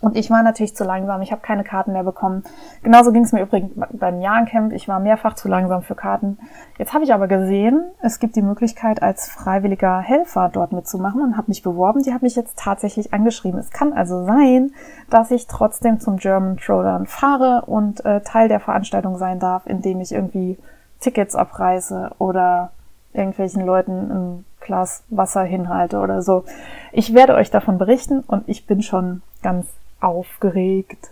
Und 0.00 0.16
ich 0.16 0.30
war 0.30 0.44
natürlich 0.44 0.76
zu 0.76 0.84
langsam. 0.84 1.22
Ich 1.22 1.32
habe 1.32 1.42
keine 1.42 1.64
Karten 1.64 1.92
mehr 1.92 2.04
bekommen. 2.04 2.44
Genauso 2.84 3.10
ging 3.10 3.24
es 3.24 3.32
mir 3.32 3.42
übrigens 3.42 3.72
beim 3.92 4.20
Jahrencamp. 4.20 4.72
Ich 4.72 4.86
war 4.86 5.00
mehrfach 5.00 5.34
zu 5.34 5.48
langsam 5.48 5.82
für 5.82 5.96
Karten. 5.96 6.38
Jetzt 6.78 6.94
habe 6.94 7.02
ich 7.02 7.12
aber 7.12 7.26
gesehen, 7.26 7.82
es 8.00 8.20
gibt 8.20 8.36
die 8.36 8.42
Möglichkeit, 8.42 9.02
als 9.02 9.28
freiwilliger 9.28 9.98
Helfer 9.98 10.50
dort 10.52 10.72
mitzumachen 10.72 11.20
und 11.20 11.36
habe 11.36 11.48
mich 11.48 11.64
beworben. 11.64 12.04
Die 12.04 12.14
hat 12.14 12.22
mich 12.22 12.36
jetzt 12.36 12.56
tatsächlich 12.58 13.12
angeschrieben. 13.12 13.58
Es 13.58 13.70
kann 13.70 13.92
also 13.92 14.24
sein, 14.24 14.70
dass 15.10 15.32
ich 15.32 15.48
trotzdem 15.48 15.98
zum 15.98 16.18
German 16.18 16.58
Throwdown 16.58 17.06
fahre 17.06 17.64
und 17.66 18.04
äh, 18.04 18.20
Teil 18.20 18.48
der 18.48 18.60
Veranstaltung 18.60 19.18
sein 19.18 19.40
darf, 19.40 19.66
indem 19.66 20.00
ich 20.00 20.12
irgendwie 20.12 20.58
Tickets 21.00 21.34
abreiße 21.34 22.12
oder 22.18 22.70
irgendwelchen 23.12 23.66
Leuten 23.66 24.10
ein 24.10 24.44
Glas 24.60 25.02
Wasser 25.08 25.42
hinhalte 25.42 25.98
oder 25.98 26.22
so. 26.22 26.44
Ich 26.92 27.14
werde 27.14 27.34
euch 27.34 27.50
davon 27.50 27.78
berichten 27.78 28.20
und 28.20 28.48
ich 28.48 28.66
bin 28.66 28.82
schon 28.82 29.22
ganz 29.42 29.66
aufgeregt. 30.00 31.10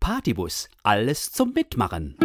Partybus, 0.00 0.68
alles 0.82 1.32
zum 1.32 1.54
Mitmachen. 1.54 2.16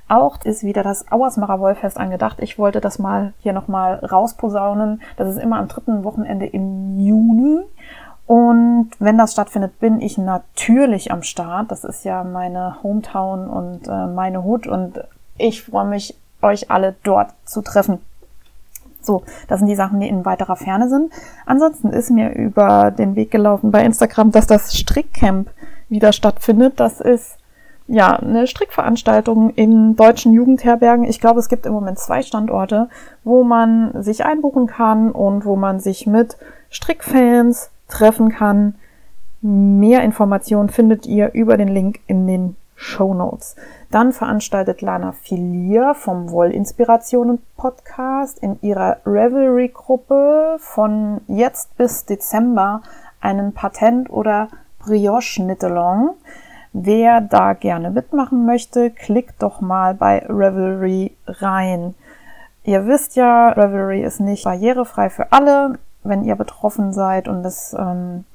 Auch 0.07 0.37
ist 0.43 0.63
wieder 0.63 0.83
das 0.83 1.11
Auersmacher 1.11 1.59
Wollfest 1.59 1.97
angedacht. 1.97 2.37
Ich 2.39 2.57
wollte 2.57 2.81
das 2.81 2.99
mal 2.99 3.33
hier 3.39 3.53
nochmal 3.53 3.95
rausposaunen. 3.95 5.01
Das 5.17 5.29
ist 5.29 5.41
immer 5.41 5.57
am 5.59 5.67
dritten 5.67 6.03
Wochenende 6.03 6.45
im 6.45 6.99
Juni. 6.99 7.61
Und 8.25 8.91
wenn 8.99 9.17
das 9.17 9.33
stattfindet, 9.33 9.79
bin 9.79 10.01
ich 10.01 10.17
natürlich 10.17 11.11
am 11.11 11.23
Start. 11.23 11.71
Das 11.71 11.83
ist 11.83 12.05
ja 12.05 12.23
meine 12.23 12.81
Hometown 12.83 13.47
und 13.47 13.87
äh, 13.87 14.07
meine 14.07 14.43
Hut 14.43 14.67
und 14.67 14.99
ich 15.37 15.63
freue 15.63 15.85
mich, 15.87 16.15
euch 16.41 16.69
alle 16.69 16.95
dort 17.03 17.31
zu 17.45 17.61
treffen. 17.61 17.99
So, 19.05 19.23
das 19.47 19.59
sind 19.59 19.67
die 19.67 19.75
Sachen, 19.75 19.99
die 19.99 20.07
in 20.07 20.25
weiterer 20.25 20.55
Ferne 20.55 20.89
sind. 20.89 21.11
Ansonsten 21.45 21.89
ist 21.89 22.09
mir 22.09 22.33
über 22.33 22.91
den 22.91 23.15
Weg 23.15 23.31
gelaufen 23.31 23.71
bei 23.71 23.83
Instagram, 23.83 24.31
dass 24.31 24.47
das 24.47 24.75
Strickcamp 24.75 25.49
wieder 25.89 26.13
stattfindet. 26.13 26.79
Das 26.79 27.01
ist 27.01 27.37
ja 27.87 28.15
eine 28.15 28.47
Strickveranstaltung 28.47 29.51
in 29.51 29.95
deutschen 29.95 30.33
Jugendherbergen. 30.33 31.05
Ich 31.05 31.19
glaube, 31.19 31.39
es 31.39 31.49
gibt 31.49 31.65
im 31.65 31.73
Moment 31.73 31.99
zwei 31.99 32.21
Standorte, 32.21 32.89
wo 33.23 33.43
man 33.43 34.01
sich 34.01 34.25
einbuchen 34.25 34.67
kann 34.67 35.11
und 35.11 35.45
wo 35.45 35.55
man 35.55 35.79
sich 35.79 36.07
mit 36.07 36.37
Strickfans 36.69 37.69
treffen 37.87 38.29
kann. 38.29 38.75
Mehr 39.41 40.03
Informationen 40.03 40.69
findet 40.69 41.05
ihr 41.05 41.33
über 41.33 41.57
den 41.57 41.67
Link 41.67 41.99
in 42.07 42.27
den 42.27 42.55
Show 42.83 43.13
Notes. 43.13 43.55
Dann 43.89 44.11
veranstaltet 44.11 44.81
Lana 44.81 45.13
Filier 45.13 45.95
vom 45.95 46.29
Wollinspirationen 46.29 47.41
Podcast 47.57 48.39
in 48.39 48.59
ihrer 48.61 48.97
Revelry 49.05 49.69
Gruppe 49.69 50.57
von 50.59 51.21
jetzt 51.27 51.75
bis 51.77 52.05
Dezember 52.05 52.81
einen 53.21 53.53
Patent- 53.53 54.09
oder 54.09 54.49
Brioche-Schnittelong. 54.79 56.15
Wer 56.73 57.21
da 57.21 57.53
gerne 57.53 57.89
mitmachen 57.89 58.45
möchte, 58.45 58.91
klickt 58.91 59.41
doch 59.41 59.61
mal 59.61 59.93
bei 59.93 60.25
Revelry 60.27 61.15
rein. 61.27 61.95
Ihr 62.63 62.85
wisst 62.87 63.15
ja, 63.15 63.49
Revelry 63.49 64.03
ist 64.03 64.19
nicht 64.19 64.43
barrierefrei 64.43 65.09
für 65.09 65.31
alle. 65.31 65.79
Wenn 66.03 66.25
ihr 66.25 66.35
betroffen 66.35 66.91
seid 66.91 67.27
und 67.27 67.45
es 67.45 67.73
ähm, 67.77 68.25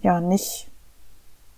ja 0.00 0.20
nicht 0.20 0.70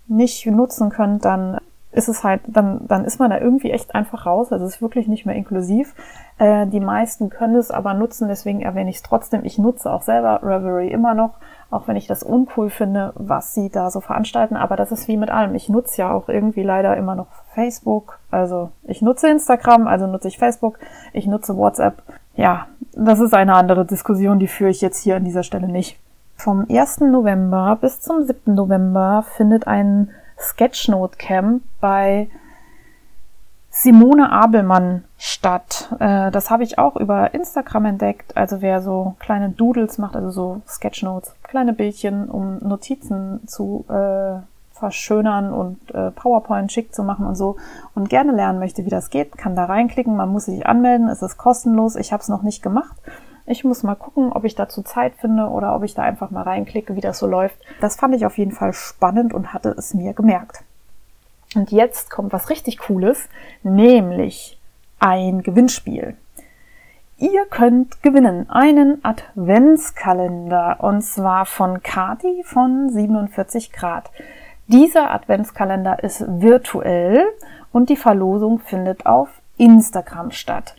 nicht 0.07 0.45
nutzen 0.47 0.89
könnt, 0.89 1.23
dann 1.23 1.59
ist 1.91 2.07
es 2.07 2.23
halt, 2.23 2.41
dann, 2.45 2.87
dann 2.87 3.03
ist 3.03 3.19
man 3.19 3.31
da 3.31 3.39
irgendwie 3.39 3.71
echt 3.71 3.95
einfach 3.95 4.25
raus. 4.25 4.51
Also 4.51 4.65
es 4.65 4.75
ist 4.75 4.81
wirklich 4.81 5.07
nicht 5.07 5.25
mehr 5.25 5.35
inklusiv. 5.35 5.95
Äh, 6.37 6.67
die 6.67 6.79
meisten 6.79 7.29
können 7.29 7.55
es 7.55 7.71
aber 7.71 7.95
nutzen, 7.95 8.27
deswegen 8.27 8.61
erwähne 8.61 8.91
ich 8.91 8.97
es 8.97 9.01
trotzdem. 9.01 9.43
Ich 9.43 9.57
nutze 9.57 9.91
auch 9.91 10.03
selber 10.03 10.41
Reverie 10.43 10.91
immer 10.91 11.15
noch, 11.15 11.31
auch 11.71 11.87
wenn 11.87 11.95
ich 11.95 12.05
das 12.05 12.21
uncool 12.21 12.69
finde, 12.69 13.13
was 13.15 13.55
sie 13.55 13.69
da 13.69 13.89
so 13.89 14.01
veranstalten. 14.01 14.55
Aber 14.55 14.75
das 14.75 14.91
ist 14.91 15.07
wie 15.07 15.17
mit 15.17 15.31
allem. 15.31 15.55
Ich 15.55 15.67
nutze 15.67 16.01
ja 16.01 16.11
auch 16.11 16.29
irgendwie 16.29 16.63
leider 16.63 16.95
immer 16.95 17.15
noch 17.15 17.27
Facebook. 17.55 18.19
Also 18.29 18.69
ich 18.83 19.01
nutze 19.01 19.27
Instagram, 19.27 19.87
also 19.87 20.05
nutze 20.05 20.27
ich 20.27 20.37
Facebook. 20.37 20.77
Ich 21.11 21.25
nutze 21.25 21.57
WhatsApp. 21.57 22.03
Ja, 22.35 22.67
das 22.93 23.19
ist 23.19 23.33
eine 23.33 23.55
andere 23.55 23.85
Diskussion, 23.85 24.37
die 24.37 24.47
führe 24.47 24.69
ich 24.69 24.81
jetzt 24.81 25.01
hier 25.03 25.15
an 25.15 25.25
dieser 25.25 25.43
Stelle 25.43 25.67
nicht. 25.67 25.99
Vom 26.35 26.67
1. 26.69 27.01
November 27.01 27.77
bis 27.81 27.99
zum 27.99 28.23
7. 28.23 28.53
November 28.53 29.25
findet 29.35 29.67
ein 29.67 30.11
Sketchnote 30.39 31.17
Camp 31.17 31.63
bei 31.79 32.29
Simone 33.69 34.31
Abelmann 34.31 35.03
statt. 35.17 35.93
Äh, 35.99 36.31
das 36.31 36.49
habe 36.49 36.63
ich 36.63 36.79
auch 36.79 36.95
über 36.95 37.33
Instagram 37.33 37.85
entdeckt. 37.85 38.35
Also 38.35 38.61
wer 38.61 38.81
so 38.81 39.15
kleine 39.19 39.49
Doodles 39.49 39.97
macht, 39.97 40.15
also 40.15 40.31
so 40.31 40.61
Sketchnotes, 40.67 41.35
kleine 41.43 41.73
Bildchen, 41.73 42.29
um 42.29 42.57
Notizen 42.59 43.47
zu 43.47 43.85
äh, 43.89 44.39
verschönern 44.73 45.51
und 45.51 45.77
äh, 45.93 46.11
PowerPoint 46.11 46.71
schick 46.71 46.95
zu 46.95 47.03
machen 47.03 47.25
und 47.25 47.35
so 47.35 47.57
und 47.95 48.09
gerne 48.09 48.31
lernen 48.31 48.59
möchte, 48.59 48.85
wie 48.85 48.89
das 48.89 49.09
geht, 49.09 49.37
kann 49.37 49.55
da 49.55 49.65
reinklicken. 49.65 50.15
Man 50.15 50.29
muss 50.29 50.45
sich 50.45 50.65
anmelden, 50.65 51.09
es 51.09 51.21
ist 51.21 51.37
kostenlos. 51.37 51.95
Ich 51.95 52.11
habe 52.11 52.21
es 52.21 52.29
noch 52.29 52.41
nicht 52.41 52.63
gemacht. 52.63 52.95
Ich 53.49 53.63
muss 53.63 53.81
mal 53.81 53.95
gucken, 53.95 54.31
ob 54.31 54.43
ich 54.45 54.53
dazu 54.53 54.83
Zeit 54.83 55.15
finde 55.15 55.47
oder 55.47 55.75
ob 55.75 55.83
ich 55.83 55.95
da 55.95 56.03
einfach 56.03 56.29
mal 56.29 56.43
reinklicke, 56.43 56.95
wie 56.95 57.01
das 57.01 57.17
so 57.17 57.25
läuft. 57.25 57.57
Das 57.81 57.95
fand 57.95 58.13
ich 58.13 58.27
auf 58.27 58.37
jeden 58.37 58.51
Fall 58.51 58.73
spannend 58.73 59.33
und 59.33 59.55
hatte 59.55 59.69
es 59.75 59.95
mir 59.95 60.13
gemerkt. 60.13 60.63
Und 61.55 61.71
jetzt 61.71 62.11
kommt 62.11 62.31
was 62.31 62.51
richtig 62.51 62.77
Cooles, 62.77 63.27
nämlich 63.63 64.59
ein 64.99 65.41
Gewinnspiel. 65.41 66.15
Ihr 67.17 67.45
könnt 67.47 68.03
gewinnen 68.03 68.47
einen 68.51 69.03
Adventskalender 69.03 70.77
und 70.81 71.01
zwar 71.01 71.47
von 71.47 71.81
Kati 71.81 72.43
von 72.45 72.89
47 72.91 73.71
Grad. 73.71 74.11
Dieser 74.67 75.09
Adventskalender 75.09 76.03
ist 76.03 76.23
virtuell 76.27 77.25
und 77.71 77.89
die 77.89 77.97
Verlosung 77.97 78.59
findet 78.59 79.07
auf 79.07 79.29
Instagram 79.57 80.29
statt. 80.29 80.75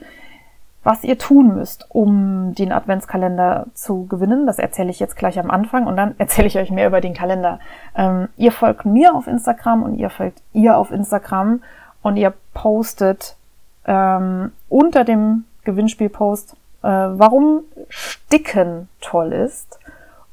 Was 0.82 1.04
ihr 1.04 1.18
tun 1.18 1.54
müsst, 1.54 1.86
um 1.90 2.54
den 2.54 2.72
Adventskalender 2.72 3.66
zu 3.74 4.06
gewinnen, 4.06 4.46
das 4.46 4.58
erzähle 4.58 4.88
ich 4.88 4.98
jetzt 4.98 5.16
gleich 5.16 5.38
am 5.38 5.50
Anfang 5.50 5.86
und 5.86 5.96
dann 5.96 6.14
erzähle 6.18 6.46
ich 6.46 6.58
euch 6.58 6.70
mehr 6.70 6.86
über 6.86 7.02
den 7.02 7.12
Kalender. 7.12 7.60
Ähm, 7.94 8.28
ihr 8.38 8.50
folgt 8.50 8.86
mir 8.86 9.14
auf 9.14 9.26
Instagram 9.26 9.82
und 9.82 9.98
ihr 9.98 10.08
folgt 10.08 10.40
ihr 10.54 10.78
auf 10.78 10.90
Instagram 10.90 11.62
und 12.02 12.16
ihr 12.16 12.32
postet 12.54 13.36
ähm, 13.84 14.52
unter 14.70 15.04
dem 15.04 15.44
Gewinnspielpost, 15.64 16.54
äh, 16.82 16.86
warum 16.88 17.64
Sticken 17.90 18.88
toll 19.02 19.32
ist 19.32 19.78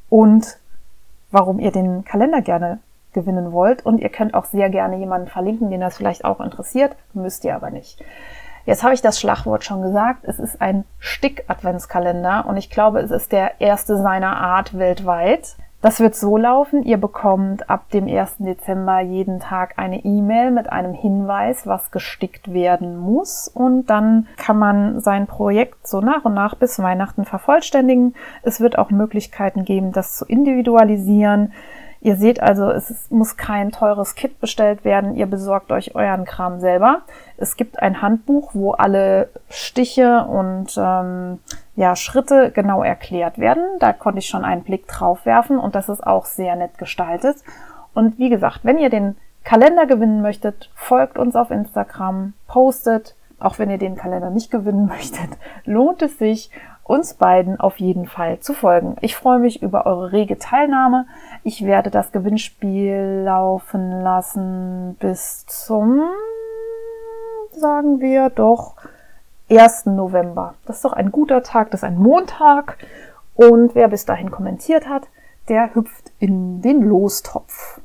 und 0.10 0.60
warum 1.30 1.60
ihr 1.60 1.72
den 1.72 2.06
Kalender 2.06 2.42
gerne 2.42 2.80
gewinnen 3.12 3.52
wollt. 3.52 3.86
Und 3.86 4.00
ihr 4.00 4.10
könnt 4.10 4.34
auch 4.34 4.46
sehr 4.46 4.70
gerne 4.70 4.98
jemanden 4.98 5.28
verlinken, 5.28 5.72
den 5.72 5.82
das 5.82 5.98
vielleicht 5.98 6.24
auch 6.24 6.40
interessiert, 6.40 6.96
müsst 7.14 7.44
ihr 7.44 7.56
aber 7.56 7.70
nicht. 7.70 8.02
Jetzt 8.68 8.84
habe 8.84 8.94
ich 8.94 9.02
das 9.02 9.18
Schlagwort 9.18 9.64
schon 9.64 9.82
gesagt. 9.82 10.26
Es 10.26 10.40
ist 10.40 10.60
ein 10.62 10.84
Stick-Adventskalender 11.00 12.46
und 12.46 12.58
ich 12.58 12.70
glaube, 12.70 13.00
es 13.00 13.12
ist 13.12 13.32
der 13.32 13.62
erste 13.62 13.96
seiner 13.96 14.36
Art 14.36 14.78
weltweit. 14.78 15.56
Das 15.82 16.02
wird 16.02 16.16
so 16.16 16.36
laufen, 16.36 16.84
ihr 16.84 16.98
bekommt 16.98 17.70
ab 17.70 17.90
dem 17.92 18.08
1. 18.08 18.40
Dezember 18.40 19.00
jeden 19.00 19.40
Tag 19.40 19.76
eine 19.78 20.04
E-Mail 20.04 20.52
mit 20.52 20.70
einem 20.70 20.94
Hinweis, 20.94 21.66
was 21.66 21.92
gestickt 21.92 22.52
werden 22.52 22.98
muss 22.98 23.48
und 23.48 23.86
dann 23.86 24.28
kann 24.36 24.60
man 24.60 25.00
sein 25.00 25.28
Projekt 25.28 25.88
so 25.88 26.02
nach 26.02 26.26
und 26.26 26.34
nach 26.34 26.56
bis 26.56 26.78
Weihnachten 26.80 27.24
vervollständigen. 27.24 28.16
Es 28.42 28.60
wird 28.60 28.78
auch 28.78 28.90
Möglichkeiten 28.90 29.64
geben, 29.64 29.94
das 29.94 30.18
zu 30.18 30.26
individualisieren. 30.26 31.54
Ihr 32.02 32.16
seht 32.16 32.42
also, 32.42 32.70
es 32.70 33.10
muss 33.10 33.38
kein 33.38 33.72
teures 33.72 34.16
Kit 34.16 34.40
bestellt 34.40 34.86
werden. 34.86 35.16
Ihr 35.16 35.26
besorgt 35.26 35.72
euch 35.72 35.96
euren 35.96 36.26
Kram 36.26 36.60
selber. 36.60 37.02
Es 37.38 37.58
gibt 37.58 37.80
ein 37.80 38.02
Handbuch, 38.02 38.52
wo 38.54 38.72
alle 38.72 39.30
Stiche 39.50 40.26
und 40.26 40.78
ähm, 40.78 41.40
ja, 41.76 41.96
Schritte 41.96 42.52
genau 42.52 42.84
erklärt 42.84 43.40
werden. 43.40 43.64
Da 43.80 43.94
konnte 43.94 44.20
ich 44.20 44.28
schon 44.28 44.46
einen 44.46 44.64
Blick 44.64 44.88
drauf 44.88 45.26
werfen 45.26 45.58
und 45.58 45.76
das 45.76 45.90
ist 45.90 46.06
auch 46.06 46.26
sehr 46.26 46.56
nett 46.56 46.78
gestaltet. 46.78 47.38
Und 47.94 48.20
wie 48.20 48.30
gesagt, 48.30 48.60
wenn 48.64 48.78
ihr 48.78 48.90
den 48.90 49.16
Kalender 49.44 49.86
gewinnen 49.86 50.22
möchtet, 50.22 50.70
folgt 50.76 51.18
uns 51.18 51.36
auf 51.36 51.52
Instagram, 51.52 52.34
postet, 52.48 53.16
auch 53.40 53.60
wenn 53.60 53.70
ihr 53.70 53.78
den 53.78 53.96
Kalender 53.96 54.30
nicht 54.30 54.52
gewinnen 54.52 54.86
möchtet, 54.88 55.30
lohnt 55.66 56.02
es 56.02 56.18
sich 56.18 56.52
uns 56.88 57.14
beiden 57.14 57.60
auf 57.60 57.78
jeden 57.78 58.08
Fall 58.08 58.40
zu 58.40 58.54
folgen. 58.54 58.96
Ich 59.02 59.16
freue 59.16 59.40
mich 59.40 59.62
über 59.62 59.86
eure 59.86 60.12
rege 60.12 60.38
Teilnahme. 60.40 61.06
Ich 61.44 61.66
werde 61.66 61.92
das 61.92 62.12
Gewinnspiel 62.12 63.24
laufen 63.26 64.02
lassen 64.02 64.96
bis 65.00 65.46
zum, 65.46 66.02
sagen 67.52 68.00
wir 68.00 68.30
doch, 68.30 68.76
1. 69.50 69.88
November. 69.88 70.56
Das 70.66 70.78
ist 70.78 70.86
doch 70.86 70.94
ein 70.94 71.12
guter 71.12 71.44
Tag, 71.44 71.72
das 71.72 71.82
ist 71.82 71.86
ein 71.86 71.98
Montag. 71.98 72.78
Und 73.36 73.76
wer 73.76 73.88
bis 73.88 74.06
dahin 74.06 74.32
kommentiert 74.32 74.90
hat, 74.90 75.08
der 75.48 75.76
hüpft 75.76 76.12
in 76.20 76.62
den 76.62 76.82
Lostopf. 76.82 77.80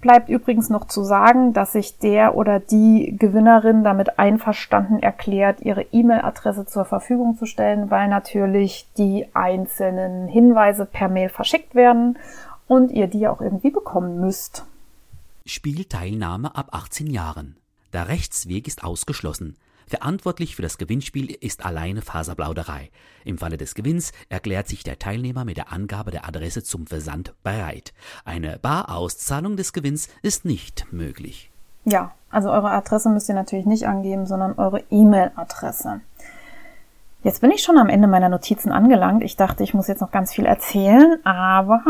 Bleibt 0.00 0.28
übrigens 0.28 0.68
noch 0.68 0.86
zu 0.86 1.02
sagen, 1.02 1.52
dass 1.52 1.72
sich 1.72 1.98
der 1.98 2.36
oder 2.36 2.60
die 2.60 3.16
Gewinnerin 3.18 3.82
damit 3.82 4.18
einverstanden 4.18 5.02
erklärt, 5.02 5.62
ihre 5.62 5.82
E-Mail-Adresse 5.90 6.66
zur 6.66 6.84
Verfügung 6.84 7.36
zu 7.38 7.46
stellen, 7.46 7.90
weil 7.90 8.08
natürlich 8.08 8.86
die 8.98 9.26
einzelnen 9.34 10.28
Hinweise 10.28 10.84
per 10.84 11.08
Mail 11.08 11.30
verschickt 11.30 11.74
werden 11.74 12.18
und 12.68 12.90
ihr 12.90 13.06
die 13.06 13.26
auch 13.26 13.40
irgendwie 13.40 13.70
bekommen 13.70 14.20
müsst. 14.20 14.64
Spielteilnahme 15.46 16.54
ab 16.54 16.68
18 16.72 17.06
Jahren. 17.06 17.56
Der 17.92 18.08
Rechtsweg 18.08 18.66
ist 18.66 18.84
ausgeschlossen. 18.84 19.56
Verantwortlich 19.88 20.56
für 20.56 20.62
das 20.62 20.78
Gewinnspiel 20.78 21.30
ist 21.30 21.64
alleine 21.64 22.02
Faserplauderei. 22.02 22.90
Im 23.24 23.38
Falle 23.38 23.56
des 23.56 23.76
Gewinns 23.76 24.12
erklärt 24.28 24.66
sich 24.66 24.82
der 24.82 24.98
Teilnehmer 24.98 25.44
mit 25.44 25.56
der 25.58 25.72
Angabe 25.72 26.10
der 26.10 26.26
Adresse 26.26 26.64
zum 26.64 26.88
Versand 26.88 27.34
bereit. 27.44 27.92
Eine 28.24 28.58
Barauszahlung 28.58 29.56
des 29.56 29.72
Gewinns 29.72 30.08
ist 30.22 30.44
nicht 30.44 30.92
möglich. 30.92 31.50
Ja, 31.84 32.12
also 32.30 32.50
eure 32.50 32.70
Adresse 32.70 33.08
müsst 33.10 33.28
ihr 33.28 33.36
natürlich 33.36 33.66
nicht 33.66 33.86
angeben, 33.86 34.26
sondern 34.26 34.58
eure 34.58 34.82
E-Mail-Adresse. 34.90 36.00
Jetzt 37.22 37.40
bin 37.40 37.52
ich 37.52 37.62
schon 37.62 37.78
am 37.78 37.88
Ende 37.88 38.08
meiner 38.08 38.28
Notizen 38.28 38.72
angelangt. 38.72 39.22
Ich 39.22 39.36
dachte, 39.36 39.62
ich 39.62 39.72
muss 39.72 39.88
jetzt 39.88 40.00
noch 40.00 40.10
ganz 40.10 40.32
viel 40.32 40.46
erzählen, 40.46 41.18
aber 41.24 41.82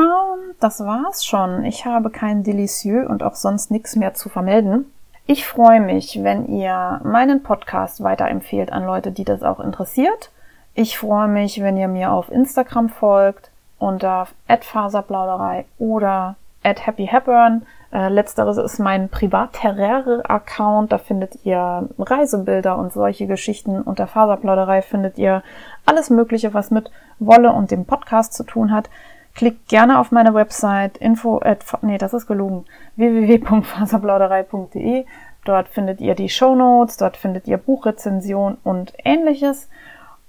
das 0.61 0.80
war's 0.80 1.24
schon. 1.24 1.64
Ich 1.64 1.86
habe 1.86 2.11
kein 2.11 2.42
Delicieux 2.42 3.07
und 3.07 3.22
auch 3.22 3.34
sonst 3.34 3.70
nichts 3.70 3.97
mehr 3.97 4.12
zu 4.14 4.28
vermelden. 4.28 4.86
Ich 5.29 5.45
freue 5.45 5.81
mich, 5.81 6.22
wenn 6.22 6.47
ihr 6.47 7.01
meinen 7.03 7.43
Podcast 7.43 8.01
weiterempfehlt 8.01 8.72
an 8.72 8.87
Leute, 8.87 9.11
die 9.11 9.24
das 9.24 9.43
auch 9.43 9.59
interessiert. 9.59 10.31
Ich 10.74 10.97
freue 10.99 11.27
mich, 11.27 11.61
wenn 11.61 11.77
ihr 11.77 11.89
mir 11.89 12.12
auf 12.12 12.31
Instagram 12.31 12.89
folgt 12.91 13.51
unter 13.81 14.29
@faserplauderei 14.47 15.64
oder 15.79 16.37
@happyhepburn. 16.62 17.66
Äh, 17.93 18.09
letzteres 18.09 18.57
ist 18.57 18.79
mein 18.79 19.09
Privat-Terrare-Account. 19.09 20.93
Da 20.93 20.99
findet 20.99 21.45
ihr 21.45 21.89
Reisebilder 21.99 22.79
und 22.79 22.93
solche 22.93 23.27
Geschichten. 23.27 23.83
Unter 23.83 24.07
Faserplauderei 24.07 24.81
findet 24.81 25.18
ihr 25.18 25.43
alles 25.87 26.09
Mögliche, 26.09 26.55
was 26.55 26.70
mit 26.70 26.89
Wolle 27.18 27.53
und 27.53 27.72
dem 27.72 27.85
Podcast 27.85 28.33
zu 28.33 28.45
tun 28.45 28.72
hat. 28.72 28.89
Klickt 29.37 29.68
gerne 29.68 30.01
auf 30.01 30.11
meine 30.12 30.32
Website 30.32 30.97
info 30.97 31.39
at, 31.39 31.62
nee, 31.82 31.99
das 31.99 32.14
ist 32.14 32.26
gelogen, 32.26 32.64
www.faserplauderei.de. 32.97 35.05
Dort 35.45 35.68
findet 35.68 36.01
ihr 36.01 36.14
die 36.14 36.30
Show 36.30 36.57
Notes, 36.57 36.97
dort 36.97 37.18
findet 37.18 37.47
ihr 37.47 37.59
Buchrezension 37.59 38.57
und 38.64 38.95
ähnliches. 39.05 39.68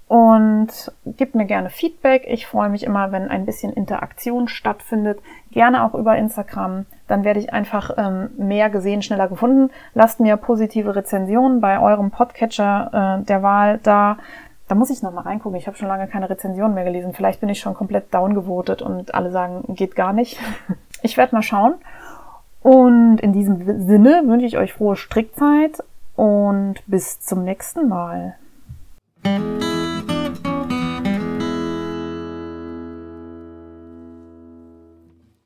Und 0.08 0.90
gebt 1.04 1.34
mir 1.34 1.44
gerne 1.44 1.68
Feedback. 1.68 2.24
Ich 2.26 2.46
freue 2.46 2.70
mich 2.70 2.84
immer, 2.84 3.12
wenn 3.12 3.28
ein 3.28 3.44
bisschen 3.44 3.74
Interaktion 3.74 4.48
stattfindet. 4.48 5.20
Gerne 5.50 5.84
auch 5.84 5.94
über 5.94 6.16
Instagram. 6.16 6.86
Dann 7.08 7.24
werde 7.24 7.40
ich 7.40 7.52
einfach 7.52 7.90
ähm, 7.98 8.30
mehr 8.38 8.70
gesehen, 8.70 9.02
schneller 9.02 9.28
gefunden. 9.28 9.70
Lasst 9.92 10.20
mir 10.20 10.38
positive 10.38 10.96
Rezensionen 10.96 11.60
bei 11.60 11.78
eurem 11.78 12.10
Podcatcher 12.10 13.18
äh, 13.20 13.24
der 13.24 13.42
Wahl 13.42 13.80
da. 13.82 14.16
Da 14.68 14.74
muss 14.74 14.90
ich 14.90 15.02
nochmal 15.02 15.24
reingucken. 15.24 15.58
Ich 15.58 15.66
habe 15.66 15.76
schon 15.76 15.88
lange 15.88 16.06
keine 16.06 16.28
Rezension 16.28 16.74
mehr 16.74 16.84
gelesen. 16.84 17.14
Vielleicht 17.14 17.40
bin 17.40 17.48
ich 17.48 17.58
schon 17.58 17.74
komplett 17.74 18.12
downgevotet 18.12 18.82
und 18.82 19.14
alle 19.14 19.30
sagen, 19.30 19.64
geht 19.74 19.96
gar 19.96 20.12
nicht. 20.12 20.38
Ich 21.00 21.16
werde 21.16 21.32
mal 21.32 21.42
schauen. 21.42 21.74
Und 22.60 23.20
in 23.20 23.32
diesem 23.32 23.86
Sinne 23.86 24.24
wünsche 24.26 24.46
ich 24.46 24.58
euch 24.58 24.72
frohe 24.72 24.96
Strickzeit 24.96 25.80
und 26.16 26.74
bis 26.88 27.20
zum 27.20 27.44
nächsten 27.44 27.88
Mal. 27.88 28.34